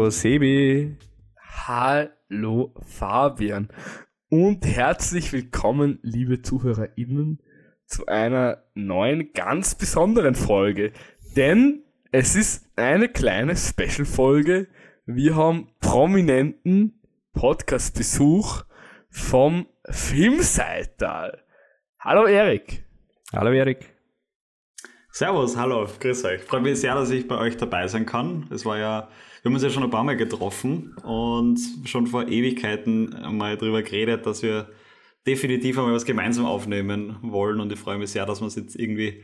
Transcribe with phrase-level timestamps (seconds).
[0.00, 0.96] Hallo Sebi.
[1.66, 3.68] Hallo Fabian.
[4.30, 7.42] Und herzlich willkommen, liebe ZuhörerInnen,
[7.84, 10.94] zu einer neuen, ganz besonderen Folge.
[11.36, 11.82] Denn
[12.12, 14.68] es ist eine kleine Special-Folge.
[15.04, 17.02] Wir haben prominenten
[17.34, 18.62] Podcast-Besuch
[19.10, 21.44] vom Filmseital.
[21.98, 22.86] Hallo Erik.
[23.34, 23.94] Hallo Erik.
[25.12, 26.40] Servus, hallo, grüß euch.
[26.40, 28.48] Freut mich sehr, dass ich bei euch dabei sein kann.
[28.50, 29.10] Es war ja,
[29.42, 33.82] wir haben uns ja schon ein paar Mal getroffen und schon vor Ewigkeiten mal darüber
[33.82, 34.70] geredet, dass wir
[35.26, 38.76] definitiv einmal was gemeinsam aufnehmen wollen und ich freue mich sehr, dass wir es jetzt
[38.76, 39.22] irgendwie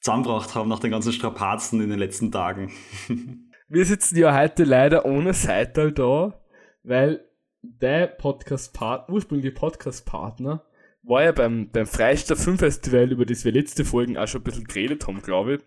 [0.00, 2.72] zusammengebracht haben nach den ganzen Strapazen in den letzten Tagen.
[3.68, 6.40] Wir sitzen ja heute leider ohne Seital da,
[6.84, 7.24] weil
[7.62, 10.64] der Podcast-Partner, ursprüngliche Podcast-Partner,
[11.02, 14.64] war ja beim, beim Freistadt Filmfestival, über das wir letzte Folgen auch schon ein bisschen
[14.64, 15.60] geredet haben, glaube ich.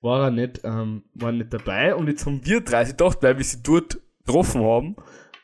[0.00, 3.36] War er nicht, ähm, war nicht dabei und jetzt haben wir drei sich gedacht, weil
[3.36, 4.96] wir sie dort getroffen haben,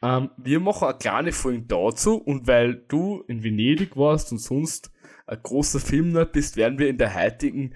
[0.03, 4.91] ähm, wir machen eine kleine Folge dazu und weil du in Venedig warst und sonst
[5.27, 7.75] ein großer Filmnerd bist, werden wir in der heutigen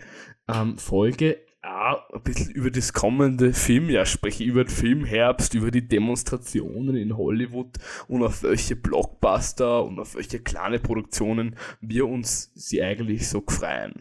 [0.49, 5.87] ähm, Folge auch ein bisschen über das kommende Filmjahr sprechen, über den Filmherbst, über die
[5.87, 12.83] Demonstrationen in Hollywood und auf welche Blockbuster und auf welche kleine Produktionen wir uns sie
[12.83, 13.95] eigentlich so freuen.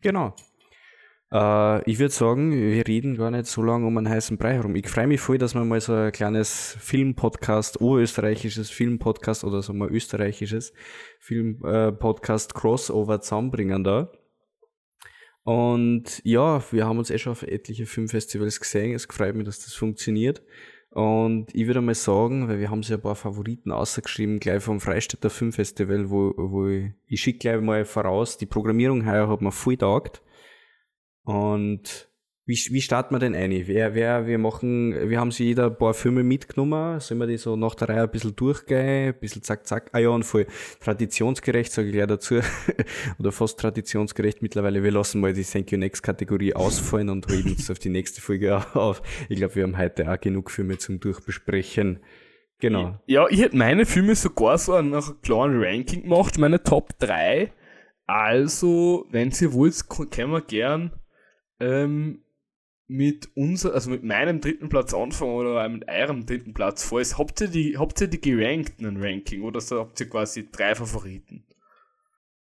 [0.00, 0.34] Genau.
[1.32, 4.76] Äh, ich würde sagen, wir reden gar nicht so lange um einen heißen Brei herum.
[4.76, 9.72] Ich freue mich voll, dass wir mal so ein kleines Filmpodcast, urösterreichisches Filmpodcast oder so
[9.72, 10.72] mal österreichisches
[11.20, 14.12] Filmpodcast Crossover zusammenbringen da.
[15.44, 18.94] Und ja, wir haben uns eh schon auf etliche Filmfestivals gesehen.
[18.94, 20.42] Es freut mich, dass das funktioniert.
[20.90, 24.78] Und ich würde mal sagen, weil wir haben sich ein paar Favoriten ausgeschrieben, gleich vom
[24.78, 29.52] Freistädter Filmfestival, wo, wo ich, ich schicke gleich mal voraus, die Programmierung heuer hat mir
[29.52, 30.22] voll taugt.
[31.24, 32.12] Und
[32.44, 33.52] wie, wie starten wir denn ein?
[33.68, 37.36] Wer, wer, wir machen, wir haben sie jeder ein paar Filme mitgenommen, sollen wir die
[37.36, 39.90] so nach der Reihe ein bisschen durchgehen, ein bisschen zack, zack.
[39.92, 40.46] Ah ja, und voll
[40.80, 42.40] traditionsgerecht, sage ich gleich dazu.
[43.20, 44.82] Oder fast traditionsgerecht mittlerweile.
[44.82, 48.20] Wir lassen mal die Thank You Next Kategorie ausfallen und heben uns auf die nächste
[48.20, 49.02] Folge auf.
[49.28, 52.00] Ich glaube, wir haben heute auch genug Filme zum Durchbesprechen.
[52.58, 52.98] Genau.
[53.06, 57.52] Ja, ich hätte meine Filme sogar so nach einem kleinen Ranking gemacht, meine Top 3.
[58.06, 60.90] Also, wenn ihr wollt, können wir gern
[61.62, 62.22] ähm,
[62.88, 67.16] mit unser, also mit meinem dritten Platz anfangen oder mit eurem dritten Platz vor ist.
[67.16, 70.50] Habt ihr die, habt ihr die gerankt in einem Ranking oder so habt ihr quasi
[70.50, 71.44] drei Favoriten?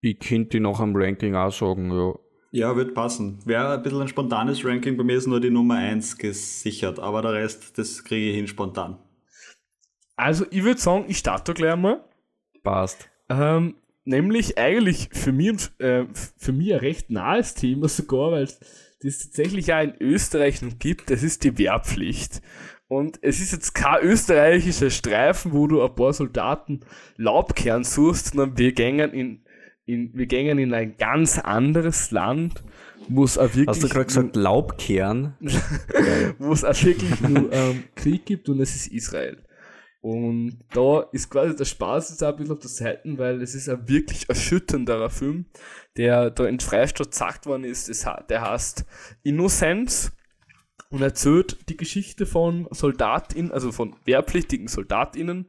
[0.00, 2.14] Ich könnte die nach einem Ranking auch sagen, ja.
[2.50, 3.40] Ja, wird passen.
[3.44, 7.20] Wäre ein bisschen ein spontanes Ranking, bei mir ist nur die Nummer 1 gesichert, aber
[7.20, 8.98] der Rest, das kriege ich hin spontan.
[10.16, 12.02] Also ich würde sagen, ich starte gleich mal.
[12.62, 13.10] Passt.
[13.28, 13.74] Ähm,
[14.04, 16.06] nämlich eigentlich für mich, äh,
[16.38, 18.48] für mich ein recht nahes Thema sogar, weil
[19.02, 22.40] die es tatsächlich auch in Österreich noch gibt, das ist die Wehrpflicht.
[22.88, 26.80] Und es ist jetzt kein österreichischer Streifen, wo du ein paar Soldaten
[27.16, 29.44] Laubkern suchst, sondern wir gängen in,
[29.84, 32.62] in, wir gängen in ein ganz anderes Land,
[33.08, 33.68] wo es auch wirklich.
[33.68, 35.34] Hast du gerade gesagt Laubkern?
[36.38, 39.42] wo es auch wirklich nur ähm, Krieg gibt und es ist Israel.
[40.08, 43.54] Und da ist quasi der Spaß jetzt auch ein bisschen auf der Seite, weil es
[43.54, 45.44] ist ein wirklich erschütternder Film,
[45.98, 48.06] der da in Freistadt gesagt worden ist.
[48.30, 48.86] Der heißt
[49.22, 50.12] Innocence
[50.90, 55.46] und erzählt die Geschichte von Soldatinnen, also von wehrpflichtigen Soldatinnen,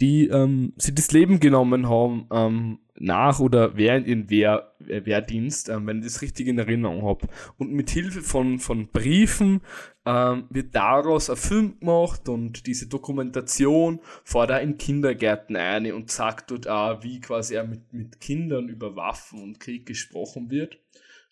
[0.00, 5.68] die ähm, sie das Leben genommen haben ähm, nach oder während ihren Wehr, äh, Wehrdienst,
[5.68, 7.26] ähm, wenn ich das richtig in Erinnerung habe.
[7.58, 9.60] Und mit Hilfe von, von Briefen
[10.04, 14.00] ähm, wird daraus ein Film gemacht und diese Dokumentation
[14.32, 18.94] er in Kindergärten ein und sagt dort auch, wie quasi er mit, mit Kindern über
[18.94, 20.78] Waffen und Krieg gesprochen wird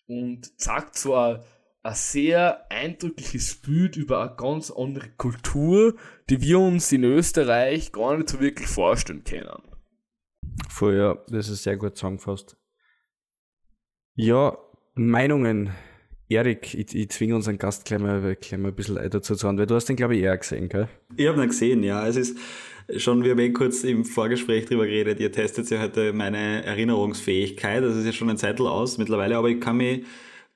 [0.07, 1.15] und sagt so
[1.85, 5.93] ein sehr eindrückliches Bild über eine ganz andere Kultur,
[6.29, 9.61] die wir uns in Österreich gar nicht so wirklich vorstellen können.
[10.69, 12.57] Voll, ja, das ist sehr gut zusammengefasst.
[14.15, 14.57] Ja,
[14.95, 15.71] Meinungen.
[16.27, 19.59] Erik, ich, ich zwinge unseren Gast gleich mal, gleich mal ein bisschen dazu zu sagen,
[19.59, 20.89] weil du hast den, glaube ich, eher gesehen, gell?
[21.15, 22.07] Ich habe ihn gesehen, ja.
[22.07, 22.35] Es ist
[22.97, 27.83] schon, wir haben eh kurz im Vorgespräch drüber geredet, ihr testet ja heute meine Erinnerungsfähigkeit,
[27.83, 30.03] das ist ja schon ein Zeitl aus mittlerweile, aber ich kann mich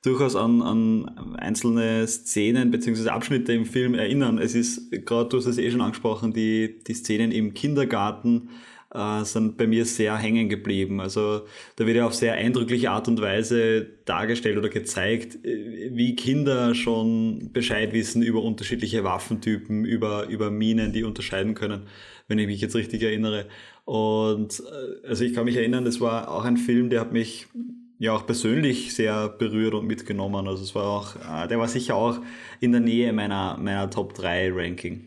[0.02, 3.10] durchaus an, an einzelne Szenen bzw.
[3.10, 4.38] Abschnitte im Film erinnern.
[4.38, 8.50] Es ist, gerade du hast es eh schon angesprochen, die, die Szenen im Kindergarten,
[8.94, 11.00] äh, sind bei mir sehr hängen geblieben.
[11.00, 11.42] Also
[11.76, 16.74] da wird ja auf sehr eindrückliche Art und Weise dargestellt oder gezeigt, äh, wie Kinder
[16.74, 21.84] schon Bescheid wissen über unterschiedliche Waffentypen, über, über Minen, die unterscheiden können,
[22.28, 23.48] wenn ich mich jetzt richtig erinnere.
[23.86, 27.48] Und äh, also ich kann mich erinnern, das war auch ein Film, der hat mich
[28.00, 30.48] ja auch persönlich sehr berührt und mitgenommen.
[30.48, 32.20] Also es war auch, äh, der war sicher auch
[32.60, 35.06] in der Nähe meiner, meiner Top 3 Ranking.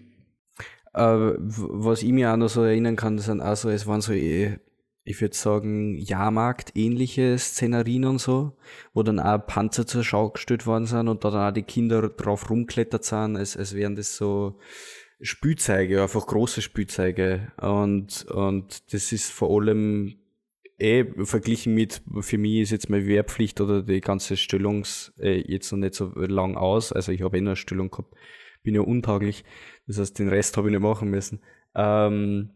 [0.95, 4.03] Äh, was ich mir auch noch so erinnern kann, das sind auch so, es waren
[4.03, 4.59] so, eh,
[5.05, 8.53] ich würde sagen, Jahrmarkt-ähnliche Szenarien und so,
[8.93, 12.09] wo dann auch Panzer zur Schau gestellt worden sind und da dann auch die Kinder
[12.09, 14.59] drauf rumklettert sind, als, als wären das so
[15.21, 17.53] Spielzeuge, einfach große Spielzeuge.
[17.61, 20.22] Und, und das ist vor allem
[20.83, 25.71] eh verglichen mit, für mich ist jetzt meine Wehrpflicht oder die ganze Stellungs äh, jetzt
[25.73, 26.93] noch nicht so lang aus.
[26.93, 28.15] Also ich habe eh nur eine Stellung gehabt,
[28.63, 29.45] bin ja untauglich.
[29.87, 31.41] Das heißt, den Rest habe ich nicht machen müssen.
[31.75, 32.51] Ähm,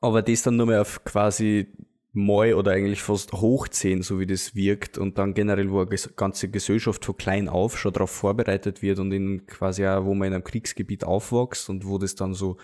[0.00, 1.66] aber das dann nur mehr auf quasi
[2.12, 6.50] mal oder eigentlich fast hochziehen, so wie das wirkt und dann generell, wo eine ganze
[6.50, 10.34] Gesellschaft von klein auf schon darauf vorbereitet wird und in quasi auch, wo man in
[10.34, 12.58] einem Kriegsgebiet aufwächst und wo das dann so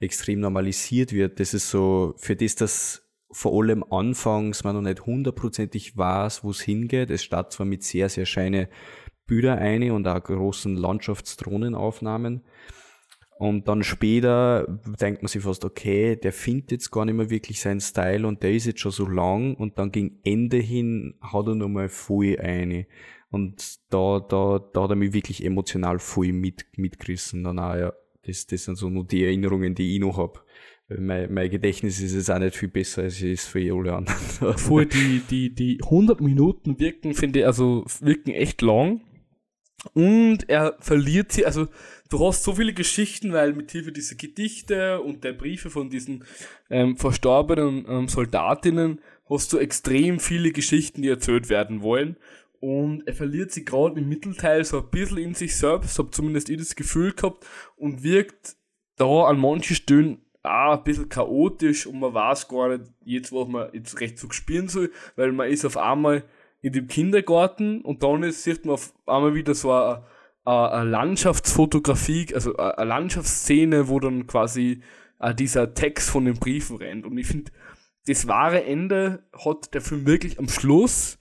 [0.00, 3.03] extrem normalisiert wird, das ist so, für das, dass
[3.34, 7.10] vor allem anfangs man noch nicht hundertprozentig weiß, wo es hingeht.
[7.10, 8.68] Es startet zwar mit sehr, sehr scheine
[9.26, 12.42] Bilder ein und auch großen Landschaftsdrohnenaufnahmen,
[13.36, 14.66] und dann später
[15.00, 18.42] denkt man sich fast, okay, der findet jetzt gar nicht mehr wirklich seinen Style und
[18.42, 22.38] der ist jetzt schon so lang und dann gegen Ende hin hat er nochmal voll
[22.38, 22.86] eine.
[23.30, 27.42] Und da, da, da hat er mich wirklich emotional voll mit, mitgerissen.
[27.42, 27.92] Dann auch, ja,
[28.22, 30.43] das, das sind so nur die Erinnerungen, die ich noch hab.
[30.88, 34.58] Mein, mein Gedächtnis ist jetzt auch nicht viel besser als es ist für alle anderen.
[34.58, 39.00] Voll, die, die, die 100 Minuten wirken, finde ich, also wirken echt lang.
[39.92, 41.68] Und er verliert sie, also
[42.10, 46.24] du hast so viele Geschichten, weil mit Hilfe dieser Gedichte und der Briefe von diesen
[46.70, 52.16] ähm, verstorbenen ähm, Soldatinnen hast du extrem viele Geschichten, die erzählt werden wollen.
[52.60, 56.48] Und er verliert sie gerade im Mittelteil so ein bisschen in sich selbst, hab zumindest
[56.48, 57.46] ich das Gefühl gehabt,
[57.76, 58.56] und wirkt
[58.96, 63.48] da an manchen Stellen auch ein bisschen chaotisch und man weiß gar nicht jetzt, was
[63.48, 66.24] man jetzt recht so spielen soll, weil man ist auf einmal
[66.60, 70.04] in dem Kindergarten und dann ist, sieht man auf einmal wieder so eine,
[70.44, 74.82] eine Landschaftsfotografie, also eine Landschaftsszene, wo dann quasi
[75.18, 77.06] äh, dieser Text von den Briefen rennt.
[77.06, 77.50] Und ich finde,
[78.06, 81.18] das wahre Ende hat der Film wirklich am Schluss,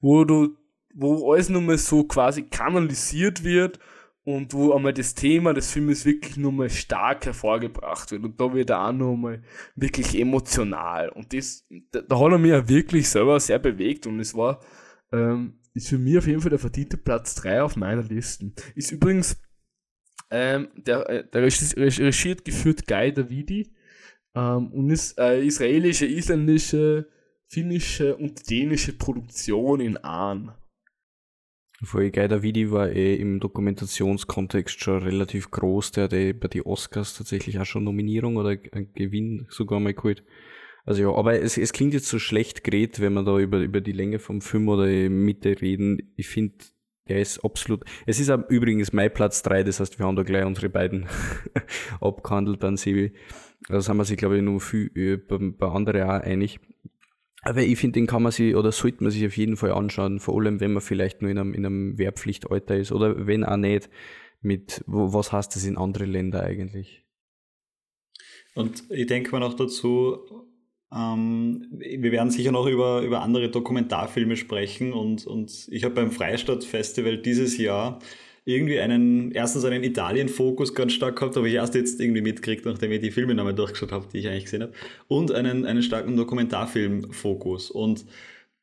[0.00, 0.56] wo du,
[0.94, 3.78] wo alles nochmal so quasi kanalisiert wird
[4.26, 8.24] und wo einmal das Thema des Filmes wirklich nochmal stark hervorgebracht wird.
[8.24, 9.40] Und da wird er auch nochmal
[9.76, 11.10] wirklich emotional.
[11.10, 14.58] Und das, da, da hat er mich ja wirklich selber sehr bewegt und es war
[15.12, 18.50] ähm, ist für mich auf jeden Fall der verdiente Platz 3 auf meiner Liste.
[18.74, 19.40] Ist übrigens
[20.28, 23.76] ähm, der, äh, der regiert geführt Guy Davidi
[24.34, 27.08] ähm, und ist äh, israelische, isländische,
[27.46, 30.52] finnische und dänische Produktion in Ahn.
[31.82, 36.62] Voll Guy Davidi war eh im Dokumentationskontext schon relativ groß, der hat eh bei den
[36.62, 40.24] Oscars tatsächlich auch schon Nominierung oder Gewinn sogar mal geholt.
[40.86, 43.80] Also ja, aber es, es klingt jetzt so schlecht geredet, wenn man da über, über
[43.80, 46.12] die Länge vom Film oder die Mitte reden.
[46.16, 46.54] Ich finde,
[47.08, 47.84] der ist absolut.
[48.06, 51.06] Es ist übrigens mein Platz drei, das heißt, wir haben da gleich unsere beiden
[52.00, 53.12] abgehandelt an Sebi.
[53.68, 56.60] Da sind wir sich, glaube ich, nur viel äh, bei, bei anderen auch einig.
[57.46, 60.18] Aber ich finde, den kann man sich oder sollte man sich auf jeden Fall anschauen,
[60.18, 63.56] vor allem wenn man vielleicht nur in einem, in einem Wehrpflichtalter ist oder wenn auch
[63.56, 63.88] nicht,
[64.40, 67.04] mit was heißt das in andere Länder eigentlich?
[68.56, 70.18] Und ich denke mal noch dazu,
[70.92, 76.10] ähm, wir werden sicher noch über, über andere Dokumentarfilme sprechen und, und ich habe beim
[76.10, 78.00] Freistadt-Festival dieses Jahr
[78.46, 82.92] irgendwie einen, erstens einen Italien-Fokus ganz stark gehabt, habe ich erst jetzt irgendwie mitgekriegt, nachdem
[82.92, 84.72] ich die Filme nochmal durchgeschaut habe, die ich eigentlich gesehen habe,
[85.08, 87.70] und einen, einen starken Dokumentarfilm-Fokus.
[87.70, 88.06] Und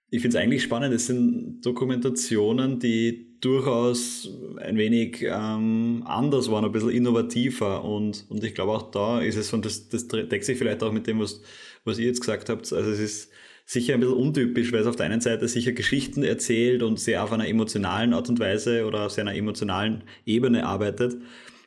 [0.09, 6.63] ich finde es eigentlich spannend, es sind Dokumentationen, die durchaus ein wenig ähm, anders waren,
[6.63, 10.45] ein bisschen innovativer und, und ich glaube auch da ist es, und das, das deckt
[10.45, 11.41] sich vielleicht auch mit dem, was
[11.85, 12.71] was ihr jetzt gesagt habt.
[12.71, 13.31] Also es ist
[13.65, 17.23] sicher ein bisschen untypisch, weil es auf der einen Seite sicher Geschichten erzählt und sehr
[17.23, 21.17] auf einer emotionalen Art und Weise oder auf sehr einer emotionalen Ebene arbeitet,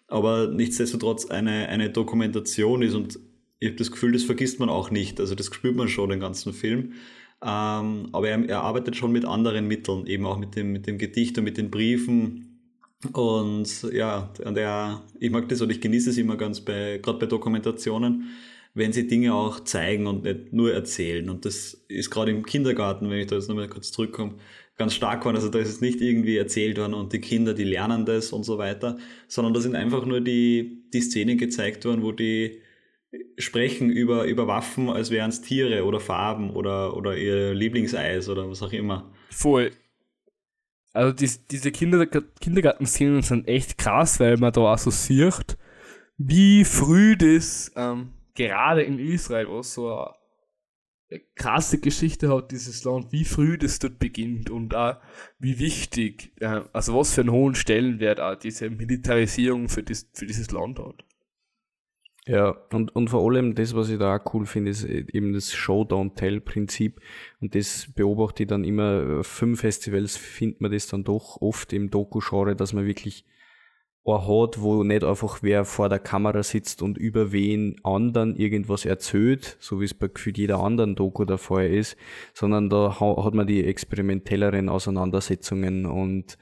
[0.09, 3.19] aber nichtsdestotrotz eine, eine Dokumentation ist und
[3.59, 5.19] ich habe das Gefühl, das vergisst man auch nicht.
[5.19, 6.93] Also das spürt man schon den ganzen Film.
[7.43, 10.99] Ähm, aber er, er, arbeitet schon mit anderen Mitteln, eben auch mit dem, mit dem
[10.99, 12.61] Gedicht und mit den Briefen.
[13.13, 17.19] Und ja, und er, ich mag das und ich genieße es immer ganz bei, gerade
[17.19, 18.29] bei Dokumentationen,
[18.77, 21.31] wenn sie Dinge auch zeigen und nicht nur erzählen.
[21.31, 24.35] Und das ist gerade im Kindergarten, wenn ich da jetzt nochmal kurz zurückkomme,
[24.77, 25.37] ganz stark geworden.
[25.37, 28.45] Also da ist es nicht irgendwie erzählt worden und die Kinder, die lernen das und
[28.45, 32.61] so weiter, sondern da sind einfach nur die, die Szenen gezeigt worden, wo die
[33.39, 38.51] sprechen über, über Waffen, als wären es Tiere oder Farben oder, oder ihr Lieblingseis oder
[38.51, 39.11] was auch immer.
[39.31, 39.71] Voll.
[40.93, 45.57] Also die, diese Kinder, Kindergartenszenen sind echt krass, weil man da sieht,
[46.19, 49.91] wie früh das ähm, gerade in Israel, wo so
[51.11, 54.97] eine krasse Geschichte hat, dieses Land, wie früh das dort beginnt und auch
[55.39, 56.33] wie wichtig,
[56.73, 61.05] also was für einen hohen Stellenwert auch diese Militarisierung für, das, für dieses Land hat.
[62.29, 65.55] Ja, und, und vor allem das, was ich da auch cool finde, ist eben das
[65.55, 67.01] Show-Don't-Tell-Prinzip.
[67.41, 71.73] Und das beobachte ich dann immer, auf fünf Festivals findet man das dann doch oft
[71.73, 73.25] im Doku-Genre, dass man wirklich
[74.07, 78.85] ein hat, wo nicht einfach wer vor der Kamera sitzt und über wen anderen irgendwas
[78.85, 81.97] erzählt, so wie es bei gefühlt jeder anderen Doku der Fall ist,
[82.33, 86.39] sondern da hat man die experimentelleren Auseinandersetzungen und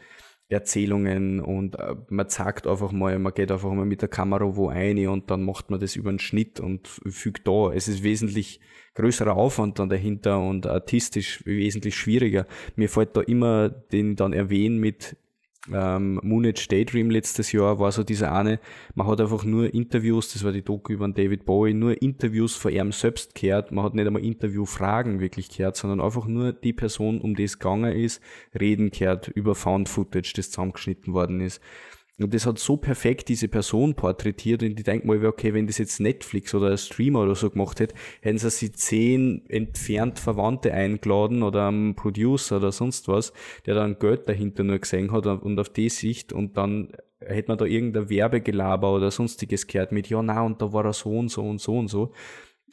[0.48, 4.68] Erzählungen und äh, man zeigt einfach mal, man geht einfach mal mit der Kamera wo
[4.68, 7.72] ein und dann macht man das über einen Schnitt und fügt da.
[7.72, 8.60] Es ist wesentlich
[8.94, 12.46] größerer Aufwand dann dahinter und artistisch wesentlich schwieriger.
[12.76, 15.16] Mir fällt da immer den dann erwähnen mit
[15.72, 18.60] ähm, Moonage Daydream letztes Jahr war so dieser eine,
[18.94, 22.72] man hat einfach nur Interviews, das war die Doku über David Bowie, nur Interviews von
[22.72, 27.20] ihm selbst gehört, man hat nicht einmal Interviewfragen wirklich gehört, sondern einfach nur die Person,
[27.20, 28.22] um die es gegangen ist,
[28.58, 31.62] reden gehört über Found Footage, das zusammengeschnitten worden ist.
[32.20, 35.78] Und das hat so perfekt diese Person porträtiert und ich denke mal, okay, wenn das
[35.78, 40.72] jetzt Netflix oder ein Streamer oder so gemacht hätte, hätten sie sie zehn entfernt Verwandte
[40.72, 43.32] eingeladen oder einen Producer oder sonst was,
[43.66, 47.58] der dann Geld dahinter nur gesehen hat und auf die Sicht und dann hätte man
[47.58, 51.30] da irgendein Werbegelaber oder sonstiges gehört mit, ja, na, und da war er so und
[51.30, 52.12] so und so und so.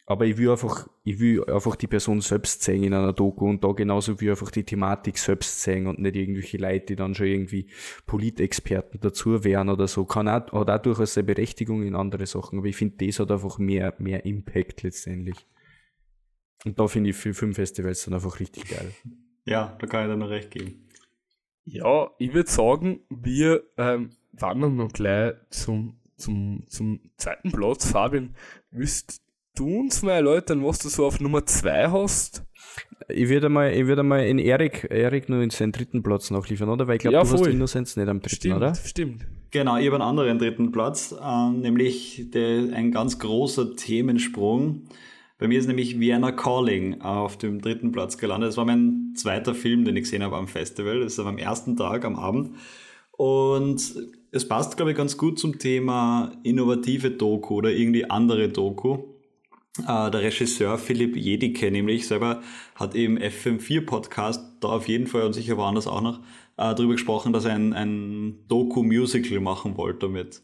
[0.05, 3.63] Aber ich will einfach, ich will einfach die Person selbst sehen in einer Doku und
[3.63, 7.27] da genauso wie einfach die Thematik selbst sehen und nicht irgendwelche Leute, die dann schon
[7.27, 7.69] irgendwie
[8.07, 10.05] Politexperten dazu wären oder so.
[10.05, 13.31] Kann auch, hat auch durchaus eine Berechtigung in andere Sachen, aber ich finde, das hat
[13.31, 15.37] einfach mehr, mehr Impact letztendlich.
[16.65, 18.91] Und da finde ich für Filmfestivals dann einfach richtig geil.
[19.45, 20.87] Ja, da kann ich dir noch recht geben.
[21.65, 27.91] Ja, ich würde sagen, wir ähm, wandern noch gleich zum, zum, zum zweiten Platz.
[27.91, 28.35] Fabian,
[28.71, 29.21] willst
[29.55, 32.43] du uns mal erläutern, was du so auf Nummer 2 hast?
[33.09, 36.69] Ich würde mal, ich würde mal in Erik, Erik nur in seinen dritten Platz nachliefern,
[36.69, 36.87] oder?
[36.87, 37.49] Weil ich glaube, Ja, du hast voll.
[37.51, 38.75] Innocence nicht am dritten, Stimmt, oder?
[38.75, 39.25] stimmt.
[39.51, 44.83] Genau, ich habe einen anderen dritten Platz, ähm, nämlich der, ein ganz großer Themensprung.
[45.39, 48.49] Bei mir ist nämlich Vienna Calling auf dem dritten Platz gelandet.
[48.49, 51.01] Das war mein zweiter Film, den ich gesehen habe am Festival.
[51.01, 52.51] Das ist am ersten Tag am Abend.
[53.11, 53.93] Und
[54.31, 58.99] es passt, glaube ich, ganz gut zum Thema innovative Doku oder irgendwie andere Doku.
[59.79, 62.41] Äh, der Regisseur Philipp Jedicke nämlich selber
[62.75, 66.19] hat im FM4-Podcast da auf jeden Fall und sicher woanders auch noch
[66.57, 70.41] äh, darüber gesprochen, dass er ein, ein Doku-Musical machen wollte damit.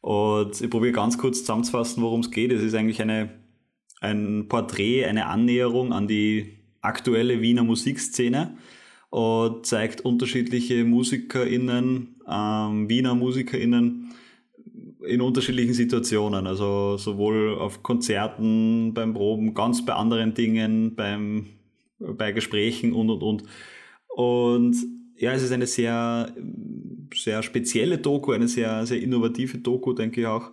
[0.00, 2.52] Und ich probiere ganz kurz zusammenzufassen, worum es geht.
[2.52, 3.40] Es ist eigentlich eine,
[4.00, 8.58] ein Porträt, eine Annäherung an die aktuelle Wiener Musikszene
[9.10, 14.14] und zeigt unterschiedliche MusikerInnen, ähm, Wiener MusikerInnen
[15.06, 16.46] in unterschiedlichen Situationen.
[16.46, 21.46] Also sowohl auf Konzerten, beim Proben, ganz bei anderen Dingen, beim,
[21.98, 23.42] bei Gesprächen und und und.
[24.08, 24.76] Und
[25.16, 26.32] ja, es ist eine sehr,
[27.14, 30.52] sehr spezielle Doku, eine sehr, sehr innovative Doku, denke ich auch,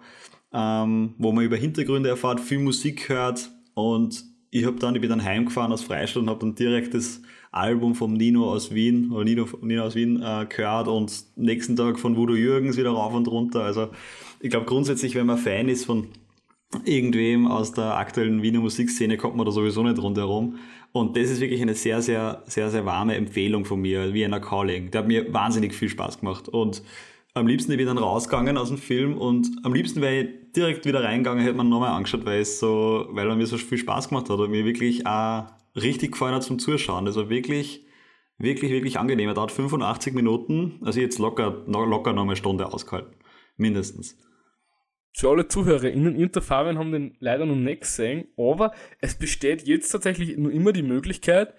[0.54, 5.10] ähm, wo man über Hintergründe erfahrt, viel Musik hört und ich habe dann, ich bin
[5.10, 7.22] dann heimgefahren aus Freistadt und habe dann direkt das
[7.52, 12.00] Album vom Nino aus Wien, oder Nino, Nino aus Wien äh, gehört und nächsten Tag
[12.00, 13.64] von Voodoo Jürgens wieder rauf und runter.
[13.64, 13.90] Also
[14.39, 16.08] ich glaube grundsätzlich, wenn man Fan ist von
[16.84, 20.60] irgendwem aus der aktuellen Wiener Musikszene, kommt man da sowieso nicht rundherum.
[20.92, 24.92] Und das ist wirklich eine sehr, sehr, sehr, sehr warme Empfehlung von mir, Vienna Calling.
[24.92, 26.48] Der hat mir wahnsinnig viel Spaß gemacht.
[26.50, 26.84] Und
[27.34, 30.86] am liebsten bin ich dann rausgegangen aus dem Film und am liebsten wäre ich direkt
[30.86, 34.08] wieder reingegangen, hätte man nochmal angeschaut, weil es so, weil er mir so viel Spaß
[34.08, 37.04] gemacht hat und mir wirklich auch richtig gefallen hat zum Zuschauen.
[37.04, 37.86] Das war wirklich,
[38.38, 39.27] wirklich, wirklich angenehm.
[39.27, 43.13] Er dauert 85 Minuten, also jetzt locker, locker noch eine Stunde ausgehalten.
[43.58, 44.18] Mindestens.
[45.18, 49.90] Für alle ZuhörerInnen, der Fabian haben den leider noch nicht gesehen, aber es besteht jetzt
[49.90, 51.54] tatsächlich nur immer die Möglichkeit,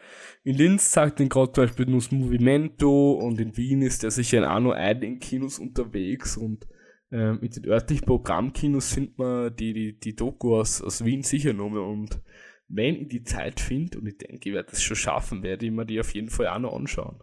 [0.44, 4.10] in Linz sagt den gerade zum Beispiel nur das Movimento und in Wien ist der
[4.10, 6.66] sicher auch noch einigen Kinos unterwegs und
[7.10, 11.54] ähm, mit den örtlichen Programmkinos findet man die, die, die Doku aus, aus Wien sicher
[11.54, 12.20] noch mehr und
[12.68, 15.72] wenn ich die Zeit finde, und ich denke, ich werde das schon schaffen, werde ich
[15.72, 17.20] mir die auf jeden Fall auch noch anschauen.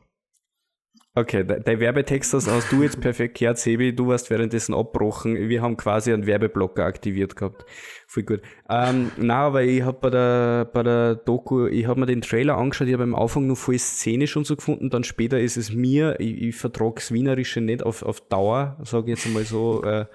[1.16, 5.48] Okay, de dein Werbetext hast, hast du jetzt perfekt gehört, Sebi, du warst währenddessen abbrochen.
[5.48, 7.66] Wir haben quasi einen Werbeblocker aktiviert gehabt.
[8.08, 8.42] Voll gut.
[8.68, 12.58] Ähm, na, aber ich habe bei der, bei der Doku, ich habe mir den Trailer
[12.58, 15.72] angeschaut, ich habe am Anfang nur voll szenisch und so gefunden, dann später ist es
[15.72, 20.06] mir, ich, ich vertrag's Wienerische nicht auf, auf Dauer, sage ich jetzt einmal so, äh,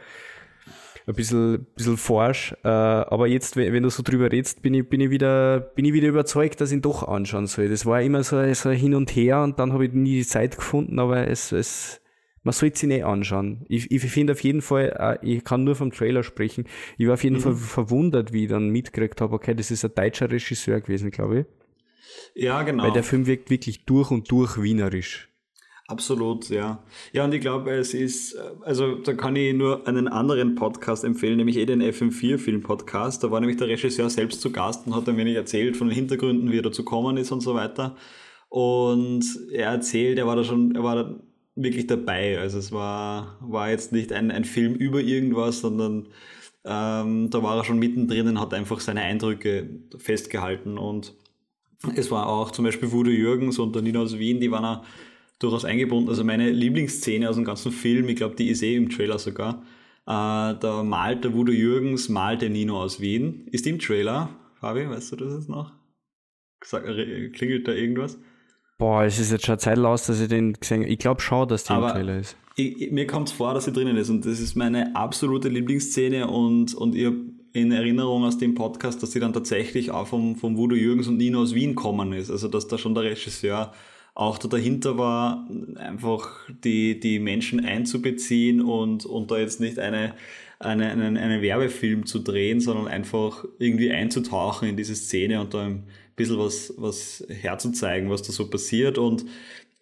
[1.08, 2.54] ein bisschen, bisschen forsch.
[2.64, 5.94] Äh, aber jetzt, wenn, du so drüber redest, bin ich, bin, ich wieder, bin ich
[5.94, 7.68] wieder überzeugt, dass ich ihn doch anschauen soll.
[7.68, 10.56] Das war immer so, so Hin und Her und dann habe ich nie die Zeit
[10.56, 12.02] gefunden, aber es, es,
[12.42, 13.64] man sollte sie nicht anschauen.
[13.68, 16.66] Ich, ich finde auf jeden Fall, äh, ich kann nur vom Trailer sprechen,
[16.98, 17.40] ich war auf jeden Mhm.
[17.40, 21.40] Fall verwundert, wie ich dann mitgekriegt habe, okay, das ist ein deutscher Regisseur gewesen, glaube
[21.40, 21.46] ich.
[22.34, 22.84] Ja, genau.
[22.84, 25.30] Weil der Film wirkt wirklich durch und durch wienerisch.
[25.90, 26.84] Absolut, ja.
[27.14, 31.38] Ja, und ich glaube, es ist, also da kann ich nur einen anderen Podcast empfehlen,
[31.38, 33.24] nämlich eh den FM4-Film-Podcast.
[33.24, 35.94] Da war nämlich der Regisseur selbst zu Gast und hat ein wenig erzählt von den
[35.94, 37.96] Hintergründen, wie er dazu gekommen ist und so weiter.
[38.50, 41.20] Und er erzählt, er war da schon, er war da
[41.54, 42.38] wirklich dabei.
[42.38, 46.08] Also es war, war jetzt nicht ein, ein Film über irgendwas, sondern
[46.66, 50.76] ähm, da war er schon mittendrin und hat einfach seine Eindrücke festgehalten.
[50.76, 51.14] Und
[51.96, 54.84] es war auch zum Beispiel Wudo Jürgens und der Nina aus Wien, die waren auch
[55.38, 56.08] durchaus eingebunden.
[56.08, 59.62] Also meine Lieblingsszene aus dem ganzen Film, ich glaube, die ist eh im Trailer sogar.
[60.06, 63.46] Äh, da malt der Wudo Jürgens, malt der Nino aus Wien.
[63.52, 64.30] Ist die im Trailer?
[64.60, 65.72] Fabi, weißt du das jetzt noch?
[66.60, 68.18] klingelt da irgendwas?
[68.78, 70.90] Boah, es ist jetzt schon Zeit aus, dass ich den gesehen habe.
[70.90, 72.36] Ich glaube schon, dass die Aber im Trailer ist.
[72.56, 76.28] Ich, mir kommt es vor, dass sie drinnen ist und das ist meine absolute Lieblingsszene
[76.28, 77.18] und, und ich habe
[77.52, 81.16] in Erinnerung aus dem Podcast, dass sie dann tatsächlich auch vom, vom Voodoo Jürgens und
[81.16, 82.30] Nino aus Wien kommen ist.
[82.30, 83.72] Also dass da schon der Regisseur
[84.18, 90.14] auch da dahinter war, einfach die, die Menschen einzubeziehen und, und da jetzt nicht eine,
[90.58, 95.66] eine, einen, einen Werbefilm zu drehen, sondern einfach irgendwie einzutauchen in diese Szene und da
[95.66, 95.84] ein
[96.16, 98.98] bisschen was, was herzuzeigen, was da so passiert.
[98.98, 99.24] Und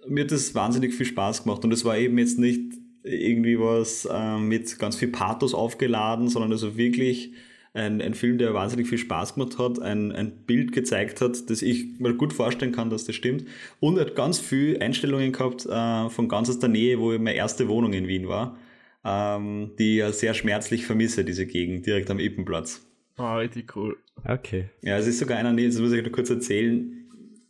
[0.06, 1.64] mir hat das wahnsinnig viel Spaß gemacht.
[1.64, 2.60] Und es war eben jetzt nicht
[3.04, 7.32] irgendwie was äh, mit ganz viel Pathos aufgeladen, sondern also wirklich
[7.76, 11.62] ein, ein Film, der wahnsinnig viel Spaß gemacht hat, ein, ein Bild gezeigt hat, das
[11.62, 13.45] ich mir gut vorstellen kann, dass das stimmt.
[13.80, 17.35] Und er hat ganz viel Einstellungen gehabt äh, von ganz aus der Nähe, wo meine
[17.35, 18.56] erste Wohnung in Wien war,
[19.04, 22.87] ähm, die ich sehr schmerzlich vermisse, diese Gegend, direkt am Ippenplatz.
[23.16, 23.97] Ah, oh, richtig cool.
[24.25, 24.71] Okay.
[24.83, 27.05] Ja, es ist sogar einer, das muss ich noch kurz erzählen.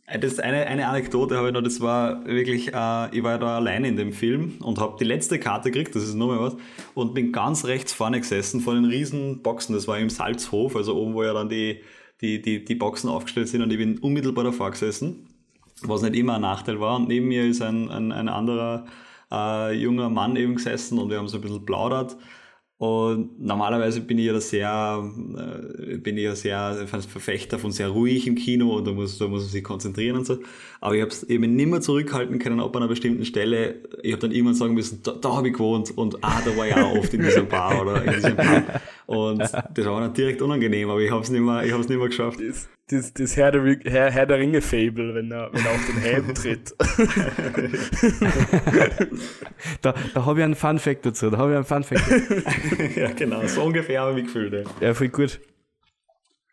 [0.07, 3.57] Äh, das eine, eine Anekdote habe ich noch, das war wirklich, äh, ich war da
[3.57, 6.55] alleine in dem Film und habe die letzte Karte gekriegt, das ist nochmal was,
[6.95, 10.95] und bin ganz rechts vorne gesessen von den riesen Boxen, das war im Salzhof, also
[10.95, 11.81] oben, wo ja dann die,
[12.21, 15.27] die, die, die Boxen aufgestellt sind und ich bin unmittelbar davor gesessen,
[15.83, 16.95] was nicht immer ein Nachteil war.
[16.95, 18.85] Und neben mir ist ein, ein, ein anderer
[19.31, 22.17] äh, junger Mann eben gesessen und wir haben so ein bisschen plaudert
[22.79, 25.03] und normalerweise bin ich ja sehr,
[25.35, 29.27] äh, bin ich ja sehr Verfechter von sehr ruhig im Kino und da muss, da
[29.27, 30.37] muss man sich konzentrieren und so.
[30.79, 33.81] Aber ich habe es eben nicht mehr zurückhalten können, ab einer bestimmten Stelle.
[34.03, 36.67] Ich habe dann irgendwann sagen müssen, da, da habe ich gewohnt und ah, da war
[36.67, 38.63] ich auch oft in diesem Bar oder in diesem Bar.
[39.07, 41.89] Und das war dann direkt unangenehm, aber ich habe es nicht mehr, ich habe es
[41.89, 42.39] nicht mehr geschafft.
[42.41, 45.97] Das, das, das Herr, der, Herr, Herr der Ringe-Fable, wenn er, wenn er auf den
[45.97, 46.75] Helm tritt.
[49.81, 53.63] da da habe ich einen Fun-Fact dazu, da habe ich einen Fun-Fact Ja, genau, so
[53.63, 54.67] ungefähr habe ich mich gefühlt.
[54.81, 55.39] Ja, voll gut.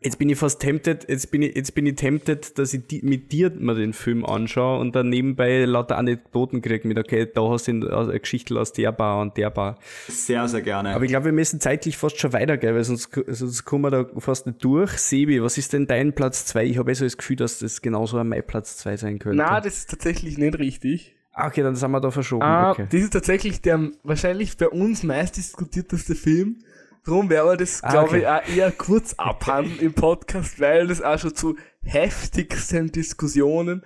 [0.05, 3.01] Jetzt bin ich fast tempted, jetzt bin ich, jetzt bin ich tempted, dass ich die,
[3.03, 7.41] mit dir mal den Film anschaue und dann nebenbei lauter Anekdoten kriege mit, okay, da
[7.49, 9.79] hast du eine Geschichte aus der Bar und der Bar.
[10.09, 10.95] Sehr, sehr gerne.
[10.95, 14.07] Aber ich glaube, wir müssen zeitlich fast schon weitergehen, weil sonst, sonst kommen wir da
[14.19, 14.91] fast nicht durch.
[14.91, 16.67] Sebi, was ist denn dein Platz 2?
[16.67, 19.39] Ich habe eh so das Gefühl, dass das genauso ein mein Platz 2 sein könnte.
[19.39, 21.17] Na, das ist tatsächlich nicht richtig.
[21.33, 22.43] Ah, okay, dann sind wir da verschoben.
[22.43, 22.87] Ah, okay.
[22.91, 26.59] Das ist tatsächlich der wahrscheinlich bei uns meist diskutierteste Film
[27.05, 28.19] Darum werden wir das, ah, glaube okay.
[28.21, 33.85] ich, auch eher kurz abhandeln im Podcast, weil das auch schon zu heftigsten Diskussionen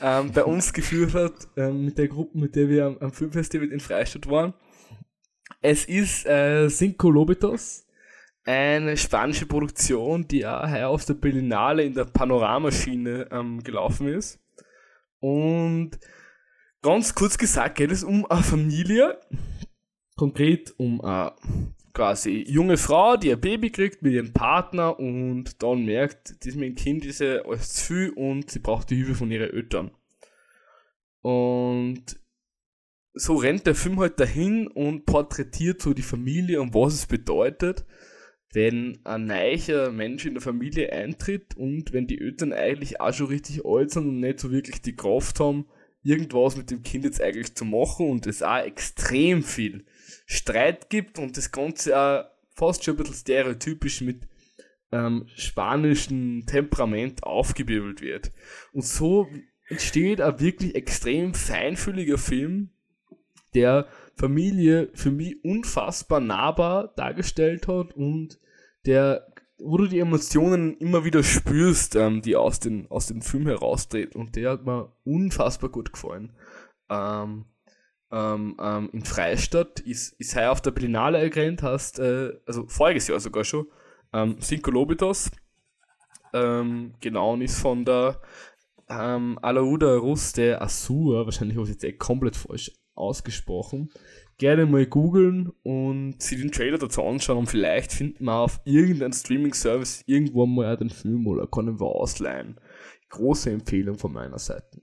[0.00, 3.68] ähm, bei uns geführt hat, ähm, mit der Gruppe, mit der wir am, am Filmfestival
[3.68, 4.54] in Freistadt waren.
[5.60, 7.86] Es ist äh, Cinco Lobitos,
[8.44, 14.40] eine spanische Produktion, die auch heuer auf der Berlinale in der Panoramaschiene ähm, gelaufen ist.
[15.20, 15.98] Und
[16.80, 19.20] ganz kurz gesagt geht es um eine Familie,
[20.16, 21.34] konkret um eine
[21.96, 26.74] quasi junge Frau, die ein Baby kriegt mit ihrem Partner und dann merkt, dass mein
[26.74, 29.90] Kind ist ja alles zu viel und sie braucht die Hilfe von ihren Eltern.
[31.22, 32.20] Und
[33.14, 37.86] so rennt der Film halt dahin und porträtiert so die Familie und was es bedeutet,
[38.52, 43.28] wenn ein neuer Mensch in der Familie eintritt und wenn die Eltern eigentlich auch schon
[43.28, 45.66] richtig alt sind und nicht so wirklich die Kraft haben,
[46.02, 49.86] irgendwas mit dem Kind jetzt eigentlich zu machen und es auch extrem viel
[50.26, 54.28] Streit gibt und das Ganze auch fast schon ein bisschen stereotypisch mit
[54.92, 58.32] ähm, spanischem Temperament aufgewirbelt wird.
[58.72, 59.28] Und so
[59.68, 62.70] entsteht ein wirklich extrem feinfühliger Film,
[63.54, 63.86] der
[64.16, 68.38] Familie für mich unfassbar nahbar dargestellt hat und
[68.84, 69.26] der,
[69.58, 74.20] wo du die Emotionen immer wieder spürst, ähm, die aus, den, aus dem Film heraustreten.
[74.20, 76.32] Und der hat mir unfassbar gut gefallen.
[76.88, 77.46] Ähm,
[78.12, 83.08] ähm, ähm, in Freistadt ist, ist heuer auf der Berlinale gerannt, hast, äh, also voriges
[83.08, 83.66] Jahr sogar schon,
[84.12, 85.30] ähm, Cinco Lobitos,
[86.32, 88.20] ähm, genau, und ist von der
[88.88, 93.90] ähm, Alauda Ruste Asur, wahrscheinlich habe ich jetzt eh komplett falsch ausgesprochen,
[94.38, 99.12] gerne mal googeln und sich den Trailer dazu anschauen und vielleicht findet man auf irgendeinem
[99.12, 102.60] Streaming-Service irgendwann mal den Film oder kann ihn ausleihen.
[103.08, 104.82] Große Empfehlung von meiner Seite.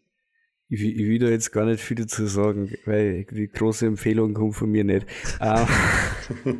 [0.73, 4.55] Ich, ich, will da jetzt gar nicht viel dazu sagen, weil die große Empfehlung kommt
[4.55, 5.05] von mir nicht.
[5.41, 5.67] Ähm,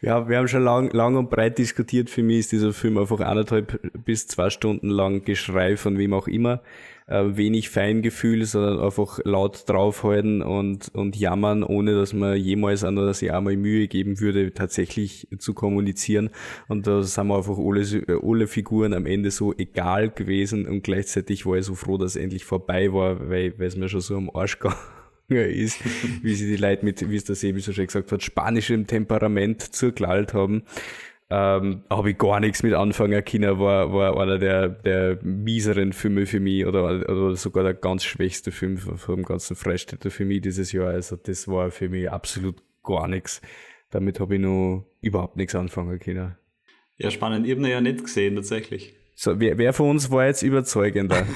[0.00, 2.08] wir, haben, wir haben schon lang, lang und breit diskutiert.
[2.10, 6.28] Für mich ist dieser Film einfach anderthalb bis zwei Stunden lang Geschrei von wem auch
[6.28, 6.62] immer
[7.06, 12.96] äh, wenig Feingefühl, sondern einfach laut draufhalten und, und jammern, ohne dass man jemals an
[12.96, 16.30] dass ich einmal Mühe geben würde, tatsächlich zu kommunizieren.
[16.68, 21.46] Und da sind wir einfach alle, alle Figuren am Ende so egal gewesen und gleichzeitig
[21.46, 24.30] war ich so froh, dass es endlich vorbei war, weil, es mir schon so am
[24.34, 24.78] Arsch gegangen
[25.28, 25.78] ist,
[26.22, 29.62] wie sie die Leute mit, wie es der Sebi so schön gesagt hat, spanischem Temperament
[29.62, 30.64] zurglallt haben
[31.34, 36.26] ähm, habe ich gar nichts mit anfangen können, war, war einer der, der mieseren Filme
[36.26, 40.72] für mich oder, oder sogar der ganz schwächste Film vom ganzen Freistädter für mich dieses
[40.72, 40.88] Jahr.
[40.88, 43.40] Also das war für mich absolut gar nichts.
[43.90, 46.36] Damit habe ich noch überhaupt nichts anfangen können.
[46.98, 47.46] Ja, spannend.
[47.46, 48.94] Ich habe ihn ja nicht gesehen, tatsächlich.
[49.14, 51.26] So, wer, wer von uns war jetzt überzeugender?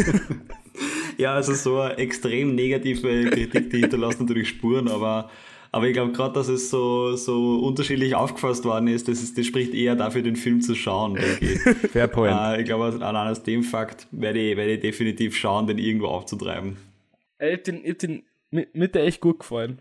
[1.18, 5.30] ja, also so eine extrem negative Kritik, die hinterlässt natürlich Spuren, aber
[5.72, 9.46] aber ich glaube gerade, dass es so, so unterschiedlich aufgefasst worden ist, das, ist, das
[9.46, 11.60] spricht eher dafür, den Film zu schauen, denke ich.
[11.90, 12.36] Fair point.
[12.38, 16.08] Äh, ich glaube, allein aus dem Fakt werde ich, werde ich definitiv schauen, den irgendwo
[16.08, 16.76] aufzutreiben.
[17.40, 19.80] Ich hab den, ich hab den mit, mit der echt gut gefallen.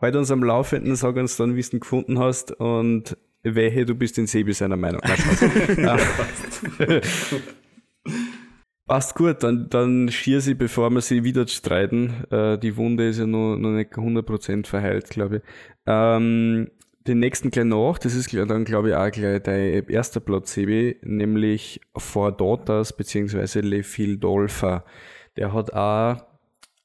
[0.00, 3.96] Halt uns am Laufenden, sag uns dann, wie du ihn gefunden hast und welche du
[3.96, 5.00] bist in Sebi seiner Meinung.
[8.86, 12.24] Passt gut, dann, dann schier sie, bevor wir sie wieder streiten.
[12.30, 15.42] Äh, die Wunde ist ja noch, noch nicht 100% verheilt, glaube ich.
[15.86, 16.70] Ähm,
[17.08, 20.98] den nächsten gleich nach, das ist dann, glaube ich, auch gleich dein erster Platz, Sebi,
[21.02, 24.84] nämlich For Daughters, beziehungsweise Le Fil Dolpha.
[25.36, 26.24] Der hat auch,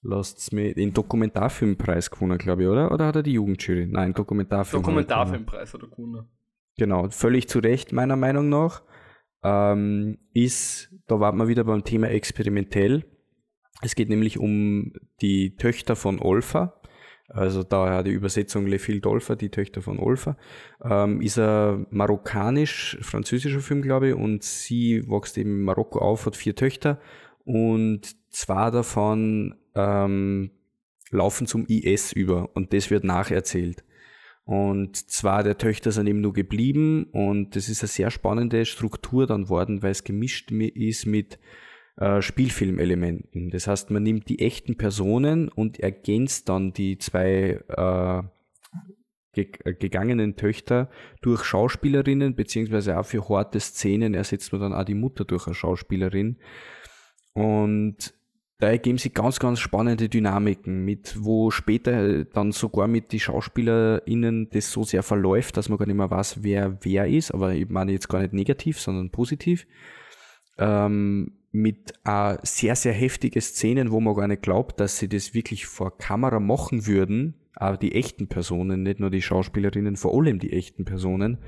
[0.02, 2.92] lasst's mir, den Dokumentarfilmpreis gewonnen, glaube ich, oder?
[2.92, 3.86] Oder hat er die Jugendjury?
[3.86, 4.82] Nein, Dokumentarfilm.
[4.82, 6.26] Dokumentarfilmpreis hat er gewonnen.
[6.78, 8.82] Genau, völlig zu Recht, meiner Meinung nach
[9.44, 13.06] ähm, ist, da war man wieder beim Thema experimentell.
[13.82, 16.82] Es geht nämlich um die Töchter von Olfa.
[17.28, 20.38] Also daher die Übersetzung Le Fil d'Olfa, die Töchter von Olfa.
[20.84, 26.36] Ähm, ist ein marokkanisch-französischer Film, glaube ich, und sie wächst eben in Marokko auf, hat
[26.36, 27.00] vier Töchter
[27.46, 30.52] und zwei davon ähm,
[31.10, 33.84] laufen zum IS über und das wird nacherzählt.
[34.44, 39.28] Und zwar der Töchter sind eben nur geblieben und das ist eine sehr spannende Struktur
[39.28, 41.40] dann worden, weil es gemischt ist mit
[41.98, 43.52] äh, Spielfilmelementen.
[43.52, 48.24] Das heißt, man nimmt die echten Personen und ergänzt dann die zwei äh,
[49.40, 50.90] äh gegangenen Töchter
[51.22, 55.56] durch Schauspielerinnen, beziehungsweise auch für harte Szenen ersetzt man dann auch die Mutter durch eine
[55.56, 56.38] Schauspielerin.
[57.34, 58.14] Und
[58.62, 64.52] da ergeben sich ganz, ganz spannende Dynamiken mit, wo später dann sogar mit die SchauspielerInnen
[64.52, 67.68] das so sehr verläuft, dass man gar nicht mehr weiß, wer wer ist, aber ich
[67.70, 69.66] meine jetzt gar nicht negativ, sondern positiv.
[70.60, 75.34] Ähm, mit äh, sehr, sehr heftige Szenen, wo man gar nicht glaubt, dass sie das
[75.34, 80.38] wirklich vor Kamera machen würden, aber die echten Personen, nicht nur die Schauspielerinnen, vor allem
[80.38, 81.40] die echten Personen,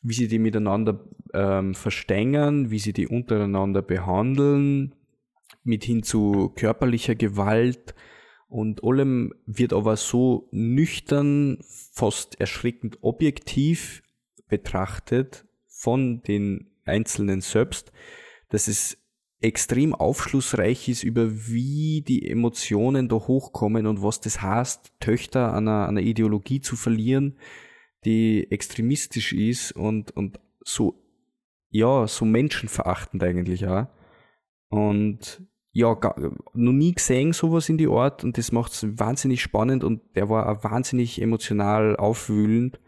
[0.00, 1.00] wie sie die miteinander
[1.34, 4.94] ähm, verstängern, wie sie die untereinander behandeln,
[5.64, 7.94] mit hin zu körperlicher Gewalt
[8.48, 11.58] und allem wird aber so nüchtern,
[11.92, 14.02] fast erschreckend objektiv
[14.48, 17.92] betrachtet von den Einzelnen selbst,
[18.48, 18.98] dass es
[19.40, 25.88] extrem aufschlussreich ist über wie die Emotionen da hochkommen und was das heißt, Töchter einer,
[25.88, 27.36] einer Ideologie zu verlieren,
[28.04, 31.02] die extremistisch ist und, und so,
[31.70, 33.88] ja, so menschenverachtend eigentlich auch.
[34.68, 36.16] Und ja, gar,
[36.54, 40.30] noch nie gesehen sowas in die Art und das macht es wahnsinnig spannend und der
[40.30, 42.80] war auch wahnsinnig emotional aufwühlend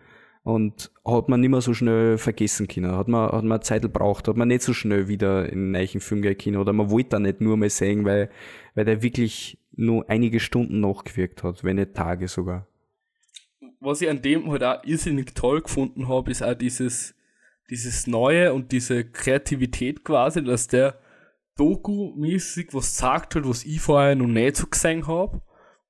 [0.43, 2.97] und hat man nicht mehr so schnell vergessen können.
[2.97, 6.01] Hat man, hat man Zeit gebraucht, hat man nicht so schnell wieder in einen neuen
[6.01, 8.31] Film gehen können oder man wollte da nicht nur mehr sehen, weil,
[8.75, 12.67] weil der wirklich nur einige Stunden nachgewirkt hat, wenn nicht Tage sogar.
[13.81, 17.15] Was ich an dem halt auch irrsinnig toll gefunden habe, ist auch dieses,
[17.69, 20.99] dieses Neue und diese Kreativität quasi, dass der
[21.59, 25.43] Doku-mäßig was sagt hat, was ich vorher noch nicht so gesehen habe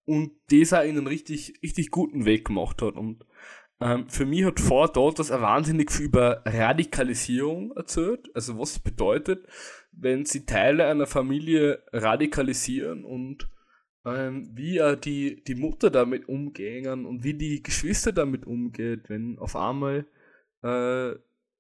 [0.04, 2.94] und das auch in einen richtig, richtig guten Weg gemacht hat.
[2.94, 3.24] Und
[3.81, 8.78] ähm, für mich hat vor dort das wahnsinnig viel über Radikalisierung erzählt, also was es
[8.78, 9.46] bedeutet,
[9.92, 13.48] wenn sie Teile einer Familie radikalisieren und
[14.07, 19.38] ähm, wie äh, die, die Mutter damit umgehen und wie die Geschwister damit umgeht, wenn
[19.38, 20.07] auf einmal
[20.62, 21.14] äh,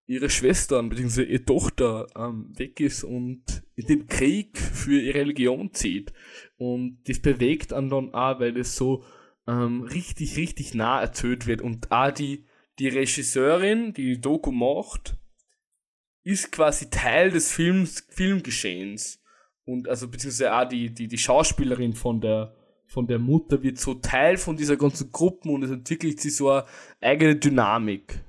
[0.08, 1.22] ihre Schwestern bzw.
[1.22, 3.42] ihre Tochter ähm, weg ist und
[3.76, 6.12] in den Krieg für ihre Religion zieht.
[6.56, 9.04] Und das bewegt einen dann auch, weil es so
[9.46, 11.60] ähm, richtig, richtig nah erzählt wird.
[11.60, 12.46] Und auch die,
[12.78, 15.16] die Regisseurin, die die Doku macht,
[16.24, 19.22] ist quasi Teil des Films, Filmgeschehens.
[19.64, 22.54] und also beziehungsweise auch die, die, die Schauspielerin von der,
[22.86, 26.50] von der Mutter wird so Teil von dieser ganzen Gruppe und es entwickelt sich so
[26.50, 26.64] eine
[27.02, 28.22] eigene Dynamik.